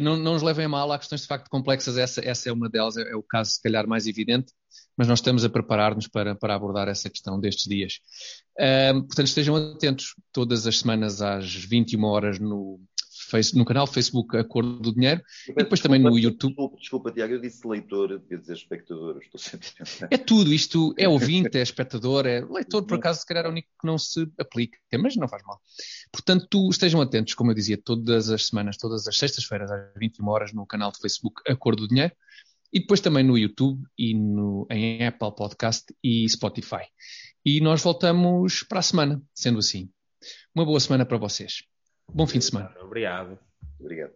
não, 0.01 0.15
não 0.17 0.33
nos 0.33 0.41
levem 0.43 0.65
a 0.65 0.69
mal, 0.69 0.91
há 0.91 0.99
questões 0.99 1.21
de 1.21 1.27
facto 1.27 1.49
complexas, 1.49 1.97
essa, 1.97 2.21
essa 2.23 2.49
é 2.49 2.53
uma 2.53 2.69
delas, 2.69 2.97
é, 2.97 3.11
é 3.11 3.15
o 3.15 3.23
caso 3.23 3.51
se 3.51 3.61
calhar 3.61 3.87
mais 3.87 4.05
evidente, 4.07 4.53
mas 4.95 5.07
nós 5.07 5.19
estamos 5.19 5.43
a 5.45 5.49
preparar-nos 5.49 6.07
para, 6.07 6.35
para 6.35 6.53
abordar 6.53 6.87
essa 6.87 7.09
questão 7.09 7.39
destes 7.39 7.65
dias. 7.65 7.99
Portanto, 9.07 9.27
estejam 9.27 9.55
atentos 9.55 10.13
todas 10.31 10.67
as 10.67 10.79
semanas 10.79 11.21
às 11.21 11.55
21 11.55 12.03
horas 12.03 12.39
no, 12.39 12.81
face, 13.29 13.55
no 13.55 13.65
canal 13.65 13.85
Facebook 13.87 14.35
Acordo 14.37 14.79
do 14.79 14.93
Dinheiro 14.93 15.21
e 15.47 15.53
depois 15.53 15.79
também 15.79 15.99
no 15.99 16.17
YouTube. 16.17 16.51
Desculpa, 16.51 16.77
desculpa, 16.77 17.11
Tiago, 17.11 17.33
eu 17.33 17.41
disse 17.41 17.67
leitor, 17.67 18.19
devia 18.19 18.37
dizer 18.37 18.53
espectador, 18.53 19.19
estou 19.21 19.39
sempre 19.39 19.67
É 20.09 20.17
tudo, 20.17 20.53
isto 20.53 20.93
é 20.97 21.07
ouvinte, 21.07 21.57
é 21.57 21.61
espectador, 21.61 22.25
é 22.25 22.41
leitor, 22.41 22.83
por 22.83 22.97
acaso, 22.97 23.21
se 23.21 23.25
calhar 23.25 23.45
é 23.45 23.47
o 23.47 23.51
único 23.51 23.67
que 23.79 23.87
não 23.87 23.97
se 23.97 24.27
aplica, 24.39 24.77
mas 24.99 25.15
não 25.15 25.27
faz 25.27 25.43
mal. 25.43 25.61
Portanto, 26.11 26.69
estejam 26.69 27.01
atentos, 27.01 27.33
como 27.33 27.51
eu 27.51 27.55
dizia, 27.55 27.77
todas 27.77 28.29
as 28.29 28.47
semanas, 28.47 28.77
todas 28.77 29.07
as 29.07 29.17
sextas-feiras, 29.17 29.71
às 29.71 29.93
21 29.97 30.27
horas, 30.27 30.53
no 30.53 30.65
canal 30.65 30.91
Facebook 30.99 31.41
Acordo 31.47 31.83
do 31.83 31.87
Dinheiro 31.87 32.13
e 32.71 32.79
depois 32.79 33.01
também 33.01 33.23
no 33.23 33.37
YouTube 33.37 33.83
e 33.97 34.13
no, 34.13 34.67
em 34.69 35.05
Apple 35.05 35.35
Podcast 35.35 35.85
e 36.03 36.27
Spotify. 36.29 36.85
E 37.43 37.59
nós 37.61 37.81
voltamos 37.81 38.63
para 38.63 38.79
a 38.79 38.83
semana, 38.83 39.21
sendo 39.33 39.59
assim. 39.59 39.89
Uma 40.53 40.65
boa 40.65 40.79
semana 40.79 41.05
para 41.05 41.17
vocês. 41.17 41.63
Bom 42.13 42.27
fim 42.27 42.39
de 42.39 42.45
semana. 42.45 42.71
Obrigado. 42.81 43.37
Obrigado. 43.79 44.13